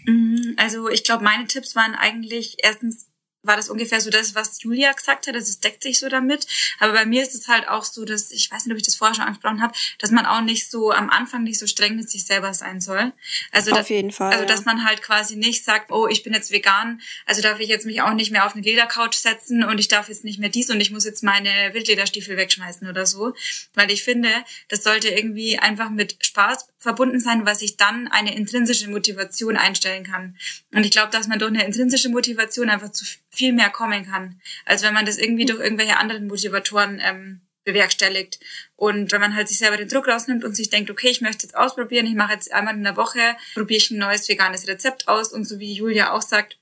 Mm, 0.05 0.55
also 0.57 0.89
ich 0.89 1.05
glaube, 1.05 1.23
meine 1.23 1.47
Tipps 1.47 1.77
waren 1.77 1.95
eigentlich 1.95 2.57
erstens 2.59 3.10
war 3.43 3.57
das 3.57 3.69
ungefähr 3.69 4.01
so 4.01 4.11
das, 4.11 4.35
was 4.35 4.63
Julia 4.63 4.93
gesagt 4.93 5.27
hat. 5.27 5.35
Also 5.35 5.49
es 5.49 5.61
deckt 5.61 5.83
sich 5.83 5.99
so 5.99 6.09
damit. 6.09 6.47
Aber 6.79 6.93
bei 6.93 7.07
mir 7.07 7.23
ist 7.23 7.35
es 7.35 7.49
halt 7.49 7.69
auch 7.69 7.85
so, 7.85 8.05
dass, 8.05 8.31
ich 8.31 8.51
weiß 8.51 8.67
nicht, 8.67 8.73
ob 8.73 8.79
ich 8.79 8.85
das 8.85 8.97
vorher 8.97 9.15
schon 9.15 9.25
angesprochen 9.25 9.63
habe, 9.63 9.73
dass 9.99 10.11
man 10.11 10.27
auch 10.27 10.43
nicht 10.43 10.71
so 10.71 10.93
am 10.93 11.11
Anfang 11.11 11.43
nicht 11.43 11.59
so 11.59 11.67
streng 11.67 11.97
mit 11.97 12.11
sich 12.11 12.27
selber 12.27 12.53
sein 12.53 12.81
soll. 12.81 13.13
Also 13.53 13.73
auf 13.73 13.79
dass, 13.79 13.89
jeden 13.89 14.11
Fall. 14.11 14.33
Also 14.33 14.45
dass 14.45 14.65
man 14.65 14.85
halt 14.85 15.03
quasi 15.03 15.37
nicht 15.37 15.65
sagt, 15.65 15.91
oh, 15.91 16.07
ich 16.07 16.23
bin 16.23 16.35
jetzt 16.35 16.51
vegan, 16.51 17.01
also 17.27 17.41
darf 17.43 17.61
ich 17.61 17.69
jetzt 17.69 17.87
mich 17.87 18.03
auch 18.03 18.13
nicht 18.13 18.31
mehr 18.31 18.47
auf 18.47 18.55
eine 18.55 18.63
Ledercouch 18.63 19.15
setzen 19.15 19.65
und 19.65 19.79
ich 19.79 19.89
darf 19.89 20.09
jetzt 20.09 20.25
nicht 20.25 20.39
mehr 20.39 20.51
dies 20.51 20.71
und 20.71 20.81
ich 20.81 20.91
muss 20.91 21.05
jetzt 21.05 21.23
meine 21.23 21.51
Wildlederstiefel 21.73 22.37
wegschmeißen 22.37 22.89
oder 22.89 23.07
so. 23.07 23.35
Weil 23.75 23.91
ich 23.91 24.05
finde, 24.05 24.31
das 24.69 24.83
sollte 24.83 25.09
irgendwie 25.09 25.59
einfach 25.59 25.91
mit 25.91 26.17
Spaß 26.21 26.69
verbunden 26.81 27.21
sein, 27.21 27.47
was 27.47 27.63
ich 27.63 27.77
dann 27.77 28.09
eine 28.09 28.35
intrinsische 28.35 28.89
Motivation 28.89 29.57
einstellen 29.57 30.03
kann. 30.03 30.37
Und 30.75 30.85
ich 30.85 30.91
glaube, 30.91 31.13
dass 31.13 31.29
man 31.29 31.39
durch 31.39 31.53
eine 31.53 31.65
intrinsische 31.65 32.09
Motivation 32.09 32.71
einfach 32.71 32.91
zu 32.91 33.05
viel 33.29 33.53
mehr 33.53 33.71
kommen 33.71 34.07
kann, 34.07 34.41
als 34.65 34.83
wenn 34.83 34.95
man 34.95 35.07
das 35.07 35.19
irgendwie 35.19 35.45
durch 35.45 35.61
irgendwelche 35.61 35.99
anderen 35.99 36.27
Motivatoren 36.27 37.01
ähm, 37.05 37.43
bewerkstelligt. 37.65 38.41
Und 38.77 39.13
wenn 39.13 39.21
man 39.21 39.37
halt 39.37 39.49
sich 39.49 39.59
selber 39.59 39.77
den 39.77 39.89
Druck 39.89 40.09
rausnimmt 40.09 40.43
und 40.43 40.57
sich 40.57 40.71
denkt, 40.71 40.91
okay, 40.91 41.09
ich 41.09 41.21
möchte 41.21 41.47
jetzt 41.47 41.57
ausprobieren, 41.57 42.07
ich 42.07 42.15
mache 42.15 42.33
jetzt 42.33 42.53
einmal 42.53 42.75
in 42.75 42.83
der 42.83 42.97
Woche, 42.97 43.21
probiere 43.55 43.79
ich 43.79 43.91
ein 43.91 43.99
neues 43.99 44.29
veganes 44.29 44.67
Rezept 44.67 45.07
aus 45.07 45.33
und 45.33 45.45
so 45.45 45.59
wie 45.59 45.75
Julia 45.75 46.13
auch 46.13 46.23
sagt, 46.23 46.60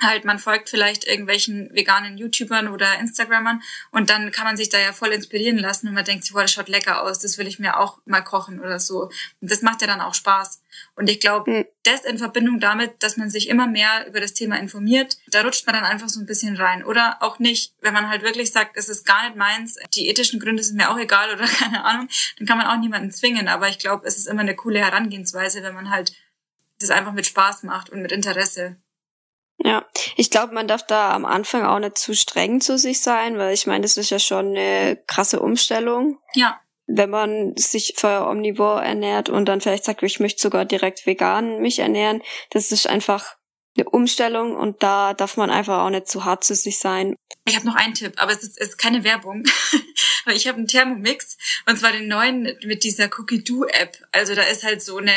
halt, 0.00 0.24
man 0.24 0.38
folgt 0.38 0.68
vielleicht 0.68 1.06
irgendwelchen 1.06 1.70
veganen 1.72 2.18
YouTubern 2.18 2.68
oder 2.68 2.98
Instagrammern 2.98 3.62
und 3.90 4.10
dann 4.10 4.32
kann 4.32 4.44
man 4.44 4.56
sich 4.56 4.68
da 4.68 4.78
ja 4.78 4.92
voll 4.92 5.12
inspirieren 5.12 5.58
lassen 5.58 5.88
und 5.88 5.94
man 5.94 6.04
denkt 6.04 6.24
sich, 6.24 6.34
wow, 6.34 6.42
das 6.42 6.52
schaut 6.52 6.68
lecker 6.68 7.02
aus, 7.02 7.20
das 7.20 7.38
will 7.38 7.46
ich 7.46 7.58
mir 7.58 7.78
auch 7.78 7.98
mal 8.04 8.22
kochen 8.22 8.60
oder 8.60 8.80
so. 8.80 9.10
Und 9.40 9.50
das 9.50 9.62
macht 9.62 9.80
ja 9.80 9.86
dann 9.86 10.00
auch 10.00 10.14
Spaß. 10.14 10.62
Und 10.96 11.08
ich 11.08 11.20
glaube, 11.20 11.50
mhm. 11.50 11.64
das 11.84 12.04
in 12.04 12.18
Verbindung 12.18 12.60
damit, 12.60 13.02
dass 13.02 13.16
man 13.16 13.30
sich 13.30 13.48
immer 13.48 13.66
mehr 13.66 14.06
über 14.08 14.20
das 14.20 14.34
Thema 14.34 14.58
informiert, 14.58 15.16
da 15.30 15.42
rutscht 15.42 15.66
man 15.66 15.76
dann 15.76 15.84
einfach 15.84 16.08
so 16.08 16.20
ein 16.20 16.26
bisschen 16.26 16.56
rein. 16.56 16.84
Oder 16.84 17.18
auch 17.20 17.38
nicht, 17.38 17.74
wenn 17.80 17.94
man 17.94 18.08
halt 18.08 18.22
wirklich 18.22 18.52
sagt, 18.52 18.76
es 18.76 18.88
ist 18.88 19.06
gar 19.06 19.24
nicht 19.24 19.36
meins, 19.36 19.76
die 19.94 20.08
ethischen 20.08 20.40
Gründe 20.40 20.62
sind 20.62 20.76
mir 20.76 20.90
auch 20.90 20.98
egal 20.98 21.32
oder 21.32 21.46
keine 21.58 21.84
Ahnung, 21.84 22.08
dann 22.38 22.46
kann 22.46 22.58
man 22.58 22.66
auch 22.66 22.78
niemanden 22.78 23.12
zwingen. 23.12 23.48
Aber 23.48 23.68
ich 23.68 23.78
glaube, 23.78 24.06
es 24.06 24.16
ist 24.16 24.26
immer 24.26 24.40
eine 24.40 24.56
coole 24.56 24.80
Herangehensweise, 24.80 25.62
wenn 25.62 25.74
man 25.74 25.90
halt 25.90 26.12
das 26.80 26.90
einfach 26.90 27.12
mit 27.12 27.26
Spaß 27.26 27.62
macht 27.62 27.90
und 27.90 28.02
mit 28.02 28.12
Interesse. 28.12 28.76
Ja, 29.64 29.82
ich 30.16 30.30
glaube, 30.30 30.52
man 30.52 30.68
darf 30.68 30.86
da 30.86 31.14
am 31.14 31.24
Anfang 31.24 31.64
auch 31.64 31.78
nicht 31.78 31.96
zu 31.96 32.14
streng 32.14 32.60
zu 32.60 32.76
sich 32.76 33.00
sein, 33.00 33.38
weil 33.38 33.54
ich 33.54 33.66
meine, 33.66 33.80
das 33.80 33.96
ist 33.96 34.10
ja 34.10 34.18
schon 34.18 34.48
eine 34.48 35.02
krasse 35.06 35.40
Umstellung. 35.40 36.18
Ja. 36.34 36.60
Wenn 36.86 37.08
man 37.08 37.56
sich 37.56 37.94
vorher 37.96 38.28
omnivor 38.28 38.82
ernährt 38.82 39.30
und 39.30 39.46
dann 39.46 39.62
vielleicht 39.62 39.84
sagt, 39.84 40.02
ich 40.02 40.20
möchte 40.20 40.42
sogar 40.42 40.66
direkt 40.66 41.06
vegan 41.06 41.62
mich 41.62 41.78
ernähren, 41.78 42.22
das 42.50 42.72
ist 42.72 42.86
einfach 42.86 43.36
eine 43.76 43.88
Umstellung 43.88 44.54
und 44.54 44.82
da 44.82 45.14
darf 45.14 45.36
man 45.36 45.50
einfach 45.50 45.84
auch 45.84 45.90
nicht 45.90 46.08
zu 46.08 46.24
hart 46.24 46.44
zu 46.44 46.54
sich 46.54 46.78
sein. 46.78 47.16
Ich 47.44 47.56
habe 47.56 47.66
noch 47.66 47.74
einen 47.74 47.94
Tipp, 47.94 48.14
aber 48.16 48.32
es 48.32 48.42
ist, 48.42 48.60
es 48.60 48.68
ist 48.68 48.78
keine 48.78 49.04
Werbung. 49.04 49.44
aber 50.24 50.34
ich 50.34 50.46
habe 50.46 50.58
einen 50.58 50.66
Thermomix 50.66 51.36
und 51.66 51.78
zwar 51.78 51.92
den 51.92 52.08
neuen 52.08 52.56
mit 52.64 52.84
dieser 52.84 53.10
Cookie-Do-App. 53.18 53.98
Also 54.12 54.34
da 54.34 54.42
ist 54.42 54.62
halt 54.62 54.82
so 54.82 54.98
eine 54.98 55.12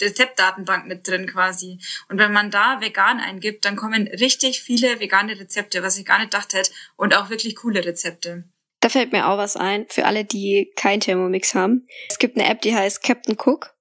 Rezeptdatenbank 0.00 0.86
mit 0.86 1.06
drin 1.06 1.26
quasi. 1.26 1.78
Und 2.08 2.18
wenn 2.18 2.32
man 2.32 2.50
da 2.50 2.80
vegan 2.80 3.20
eingibt, 3.20 3.64
dann 3.64 3.76
kommen 3.76 4.08
richtig 4.08 4.62
viele 4.62 5.00
vegane 5.00 5.38
Rezepte, 5.38 5.82
was 5.82 5.98
ich 5.98 6.06
gar 6.06 6.18
nicht 6.18 6.32
dachte 6.32 6.58
hätte 6.58 6.72
und 6.96 7.16
auch 7.16 7.28
wirklich 7.28 7.56
coole 7.56 7.84
Rezepte. 7.84 8.44
Da 8.80 8.88
fällt 8.88 9.12
mir 9.12 9.28
auch 9.28 9.36
was 9.36 9.56
ein, 9.56 9.86
für 9.88 10.06
alle, 10.06 10.24
die 10.24 10.72
kein 10.74 11.00
Thermomix 11.00 11.54
haben. 11.54 11.86
Es 12.08 12.18
gibt 12.18 12.38
eine 12.38 12.48
App, 12.48 12.62
die 12.62 12.74
heißt 12.74 13.02
Captain 13.02 13.36
Cook. 13.38 13.74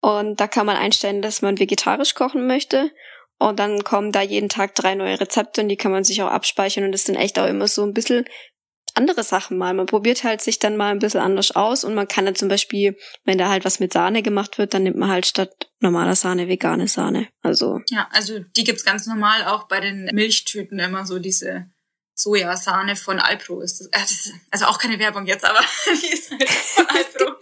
Und 0.00 0.38
da 0.38 0.46
kann 0.46 0.66
man 0.66 0.76
einstellen, 0.76 1.20
dass 1.20 1.42
man 1.42 1.58
vegetarisch 1.58 2.14
kochen 2.14 2.46
möchte. 2.46 2.92
Und 3.38 3.58
dann 3.58 3.84
kommen 3.84 4.12
da 4.12 4.22
jeden 4.22 4.48
Tag 4.48 4.74
drei 4.74 4.94
neue 4.94 5.20
Rezepte 5.20 5.60
und 5.60 5.68
die 5.68 5.76
kann 5.76 5.92
man 5.92 6.04
sich 6.04 6.22
auch 6.22 6.30
abspeichern 6.30 6.84
und 6.84 6.92
das 6.92 7.04
sind 7.04 7.16
echt 7.16 7.38
auch 7.38 7.46
immer 7.46 7.68
so 7.68 7.82
ein 7.82 7.92
bisschen 7.92 8.24
andere 8.94 9.22
Sachen 9.22 9.58
mal. 9.58 9.74
Man 9.74 9.86
probiert 9.86 10.24
halt 10.24 10.40
sich 10.40 10.58
dann 10.58 10.76
mal 10.76 10.90
ein 10.90 10.98
bisschen 10.98 11.20
anders 11.20 11.54
aus 11.54 11.84
und 11.84 11.94
man 11.94 12.08
kann 12.08 12.24
dann 12.24 12.34
zum 12.34 12.48
Beispiel, 12.48 12.96
wenn 13.24 13.36
da 13.36 13.50
halt 13.50 13.64
was 13.64 13.78
mit 13.78 13.92
Sahne 13.92 14.22
gemacht 14.22 14.56
wird, 14.56 14.72
dann 14.72 14.84
nimmt 14.84 14.96
man 14.96 15.10
halt 15.10 15.26
statt 15.26 15.70
normaler 15.80 16.16
Sahne 16.16 16.48
vegane 16.48 16.88
Sahne. 16.88 17.28
Also. 17.42 17.80
Ja, 17.90 18.08
also 18.12 18.38
die 18.38 18.64
gibt's 18.64 18.84
ganz 18.84 19.06
normal 19.06 19.44
auch 19.44 19.68
bei 19.68 19.80
den 19.80 20.06
Milchtüten 20.14 20.78
immer 20.78 21.04
so 21.04 21.18
diese 21.18 21.66
Sojasahne 22.18 22.96
von 22.96 23.18
Alpro 23.18 23.60
ist 23.60 23.86
das, 23.92 24.28
äh, 24.28 24.32
also 24.50 24.64
auch 24.64 24.78
keine 24.78 24.98
Werbung 24.98 25.26
jetzt, 25.26 25.44
aber 25.44 25.60
die 26.02 26.14
ist 26.14 26.30
halt 26.30 26.48
von 26.48 26.86
Alpro. 26.88 27.36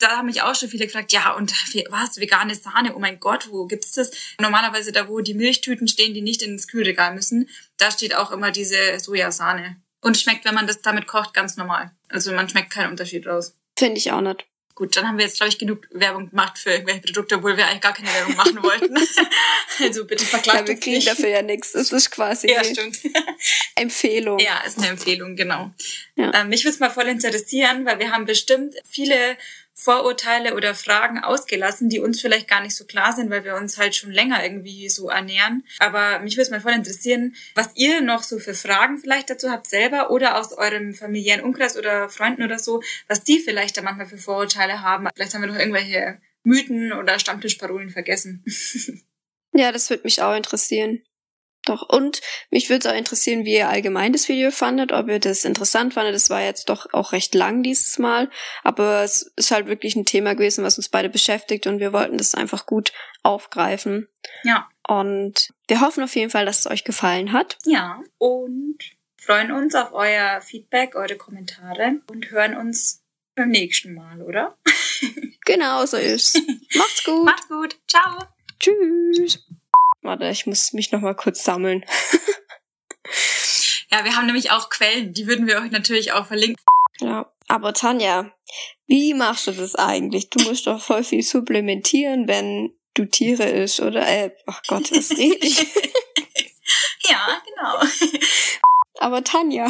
Da 0.00 0.16
haben 0.16 0.26
mich 0.26 0.42
auch 0.42 0.54
schon 0.54 0.68
viele 0.68 0.86
gefragt, 0.86 1.12
ja, 1.12 1.34
und 1.34 1.52
was, 1.90 2.18
vegane 2.18 2.54
Sahne, 2.54 2.94
oh 2.96 2.98
mein 2.98 3.20
Gott, 3.20 3.48
wo 3.50 3.66
gibt's 3.66 3.92
das? 3.92 4.10
Normalerweise 4.40 4.92
da, 4.92 5.08
wo 5.08 5.20
die 5.20 5.34
Milchtüten 5.34 5.86
stehen, 5.86 6.14
die 6.14 6.22
nicht 6.22 6.42
ins 6.42 6.66
Kühlregal 6.66 7.14
müssen, 7.14 7.48
da 7.76 7.90
steht 7.90 8.14
auch 8.14 8.32
immer 8.32 8.50
diese 8.50 8.98
Sojasahne. 8.98 9.76
Und 10.00 10.16
schmeckt, 10.16 10.46
wenn 10.46 10.54
man 10.54 10.66
das 10.66 10.80
damit 10.80 11.06
kocht, 11.06 11.34
ganz 11.34 11.56
normal. 11.56 11.90
Also 12.08 12.32
man 12.32 12.48
schmeckt 12.48 12.70
keinen 12.70 12.90
Unterschied 12.90 13.26
raus. 13.26 13.54
Finde 13.78 13.98
ich 13.98 14.10
auch 14.10 14.22
nicht. 14.22 14.46
Gut, 14.74 14.96
dann 14.96 15.06
haben 15.06 15.18
wir 15.18 15.26
jetzt, 15.26 15.36
glaube 15.36 15.50
ich, 15.50 15.58
genug 15.58 15.86
Werbung 15.90 16.30
gemacht 16.30 16.58
für 16.58 16.70
irgendwelche 16.70 17.02
Produkte, 17.02 17.36
obwohl 17.36 17.54
wir 17.58 17.66
eigentlich 17.66 17.82
gar 17.82 17.92
keine 17.92 18.08
Werbung 18.08 18.34
machen 18.34 18.62
wollten. 18.62 18.96
also 19.78 20.06
bitte 20.06 20.24
verklagt 20.24 20.60
ja, 20.60 20.66
wir 20.66 20.80
kriegen 20.80 21.04
dafür 21.04 21.28
ja 21.28 21.42
nichts. 21.42 21.72
Das 21.72 21.92
ist 21.92 22.10
quasi 22.10 22.50
ja, 22.50 22.64
stimmt. 22.64 22.98
Empfehlung. 23.74 24.38
Ja, 24.38 24.60
ist 24.66 24.78
eine 24.78 24.88
Empfehlung, 24.88 25.36
genau. 25.36 25.70
Ja. 26.16 26.32
Ähm, 26.32 26.48
mich 26.48 26.64
würde 26.64 26.72
es 26.72 26.80
mal 26.80 26.88
voll 26.88 27.08
interessieren, 27.08 27.84
weil 27.84 27.98
wir 27.98 28.10
haben 28.10 28.24
bestimmt 28.24 28.74
viele 28.88 29.36
Vorurteile 29.82 30.54
oder 30.54 30.74
Fragen 30.74 31.20
ausgelassen, 31.20 31.88
die 31.88 32.00
uns 32.00 32.20
vielleicht 32.20 32.48
gar 32.48 32.60
nicht 32.60 32.76
so 32.76 32.84
klar 32.84 33.14
sind, 33.14 33.30
weil 33.30 33.44
wir 33.44 33.56
uns 33.56 33.78
halt 33.78 33.94
schon 33.94 34.10
länger 34.10 34.44
irgendwie 34.44 34.90
so 34.90 35.08
ernähren. 35.08 35.64
Aber 35.78 36.18
mich 36.18 36.34
würde 36.34 36.42
es 36.42 36.50
mal 36.50 36.60
voll 36.60 36.72
interessieren, 36.72 37.34
was 37.54 37.70
ihr 37.76 38.02
noch 38.02 38.22
so 38.22 38.38
für 38.38 38.52
Fragen 38.52 38.98
vielleicht 38.98 39.30
dazu 39.30 39.50
habt 39.50 39.66
selber 39.66 40.10
oder 40.10 40.38
aus 40.38 40.52
eurem 40.52 40.92
familiären 40.92 41.42
Umkreis 41.42 41.78
oder 41.78 42.10
Freunden 42.10 42.42
oder 42.42 42.58
so, 42.58 42.82
was 43.08 43.24
die 43.24 43.38
vielleicht 43.38 43.78
da 43.78 43.82
manchmal 43.82 44.06
für 44.06 44.18
Vorurteile 44.18 44.82
haben. 44.82 45.08
Vielleicht 45.14 45.32
haben 45.32 45.40
wir 45.40 45.48
noch 45.48 45.58
irgendwelche 45.58 46.20
Mythen 46.42 46.92
oder 46.92 47.18
Stammtischparolen 47.18 47.88
vergessen. 47.88 48.44
ja, 49.52 49.72
das 49.72 49.88
würde 49.88 50.04
mich 50.04 50.20
auch 50.20 50.36
interessieren. 50.36 51.02
Doch, 51.66 51.88
und 51.88 52.20
mich 52.50 52.70
würde 52.70 52.88
es 52.88 52.92
auch 52.92 52.96
interessieren, 52.96 53.44
wie 53.44 53.56
ihr 53.56 53.68
allgemein 53.68 54.12
das 54.12 54.28
Video 54.28 54.50
fandet, 54.50 54.92
ob 54.92 55.08
ihr 55.08 55.18
das 55.18 55.44
interessant 55.44 55.94
fandet. 55.94 56.14
Das 56.14 56.30
war 56.30 56.42
jetzt 56.42 56.70
doch 56.70 56.92
auch 56.92 57.12
recht 57.12 57.34
lang 57.34 57.62
dieses 57.62 57.98
Mal, 57.98 58.30
aber 58.62 59.02
es 59.02 59.32
ist 59.36 59.50
halt 59.50 59.66
wirklich 59.66 59.94
ein 59.94 60.06
Thema 60.06 60.34
gewesen, 60.34 60.64
was 60.64 60.78
uns 60.78 60.88
beide 60.88 61.10
beschäftigt 61.10 61.66
und 61.66 61.78
wir 61.78 61.92
wollten 61.92 62.16
das 62.16 62.34
einfach 62.34 62.64
gut 62.64 62.92
aufgreifen. 63.22 64.08
Ja. 64.42 64.68
Und 64.88 65.50
wir 65.68 65.80
hoffen 65.80 66.02
auf 66.02 66.16
jeden 66.16 66.30
Fall, 66.30 66.46
dass 66.46 66.60
es 66.60 66.66
euch 66.66 66.84
gefallen 66.84 67.32
hat. 67.32 67.58
Ja, 67.64 68.02
und 68.18 68.78
freuen 69.16 69.52
uns 69.52 69.74
auf 69.74 69.92
euer 69.92 70.40
Feedback, 70.40 70.96
eure 70.96 71.16
Kommentare 71.16 72.00
und 72.10 72.30
hören 72.30 72.56
uns 72.56 73.04
beim 73.34 73.50
nächsten 73.50 73.94
Mal, 73.94 74.22
oder? 74.22 74.56
genau 75.44 75.84
so 75.86 75.98
ist. 75.98 76.40
Macht's 76.74 77.04
gut. 77.04 77.24
Macht's 77.24 77.48
gut. 77.48 77.76
Ciao. 77.86 78.18
Tschüss. 78.58 79.46
Warte, 80.02 80.28
ich 80.28 80.46
muss 80.46 80.72
mich 80.72 80.92
noch 80.92 81.00
mal 81.00 81.14
kurz 81.14 81.44
sammeln. 81.44 81.84
ja, 83.90 84.04
wir 84.04 84.16
haben 84.16 84.26
nämlich 84.26 84.50
auch 84.50 84.70
Quellen, 84.70 85.12
die 85.12 85.26
würden 85.26 85.46
wir 85.46 85.60
euch 85.60 85.70
natürlich 85.70 86.12
auch 86.12 86.26
verlinken. 86.26 86.56
Ja, 87.00 87.30
aber 87.48 87.74
Tanja, 87.74 88.32
wie 88.86 89.14
machst 89.14 89.46
du 89.46 89.52
das 89.52 89.74
eigentlich? 89.74 90.30
Du 90.30 90.40
musst 90.42 90.66
doch 90.66 90.82
voll 90.82 91.04
viel 91.04 91.22
supplementieren, 91.22 92.28
wenn 92.28 92.74
du 92.94 93.04
Tiere 93.04 93.44
isst, 93.44 93.80
oder? 93.80 94.06
Äh, 94.06 94.30
ach 94.46 94.62
Gott, 94.68 94.90
was 94.90 95.10
rede 95.16 95.46
ich? 95.46 95.58
ja, 97.08 97.42
genau. 97.46 97.82
Aber 99.00 99.24
Tanja. 99.24 99.68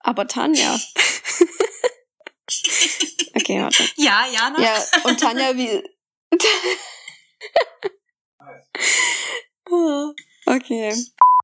aber 0.00 0.26
Tanja. 0.26 0.78
okay, 3.34 3.62
warte. 3.62 3.84
Ja, 3.96 4.26
Jana. 4.32 4.60
Ja, 4.60 4.84
und 5.04 5.20
Tanja, 5.20 5.56
wie... 5.56 5.82
Okay. 10.46 10.94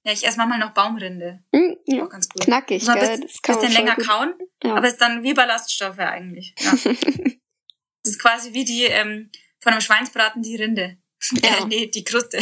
Ja, 0.05 0.13
ich 0.13 0.27
esse 0.27 0.37
manchmal 0.37 0.59
noch 0.59 0.75
Baumrinde. 0.75 1.45
Mm, 1.53 1.73
ja. 1.87 2.05
Auch 2.05 2.09
ganz 2.09 2.29
gut. 2.29 2.43
Knackig, 2.43 2.89
also 2.89 3.01
gell? 3.01 3.21
das 3.21 3.43
kann 3.43 3.57
bisschen 3.57 3.73
länger 3.73 3.97
gut. 3.97 4.07
kauen, 4.07 4.35
ja. 4.63 4.75
aber 4.77 4.89
ist 4.89 5.01
dann 5.01 5.23
wie 5.23 5.35
Ballaststoffe 5.35 5.99
eigentlich. 5.99 6.55
Ja. 6.59 6.71
das 6.73 8.13
ist 8.13 8.21
quasi 8.21 8.53
wie 8.53 8.65
die 8.65 8.85
ähm, 8.85 9.31
von 9.61 9.73
einem 9.73 9.81
Schweinsbraten 9.81 10.43
die 10.43 10.57
Rinde. 10.57 10.99
Ja. 11.43 11.51
Äh, 11.63 11.67
nee, 11.67 11.87
die 11.87 12.03
Kruste. 12.03 12.39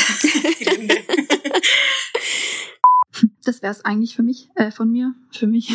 die 0.58 0.64
Rinde. 0.64 1.04
Das 3.44 3.60
wäre 3.60 3.72
es 3.72 3.84
eigentlich 3.84 4.16
für 4.16 4.22
mich, 4.22 4.48
äh, 4.54 4.70
von 4.70 4.90
mir, 4.90 5.14
für 5.30 5.46
mich. 5.46 5.70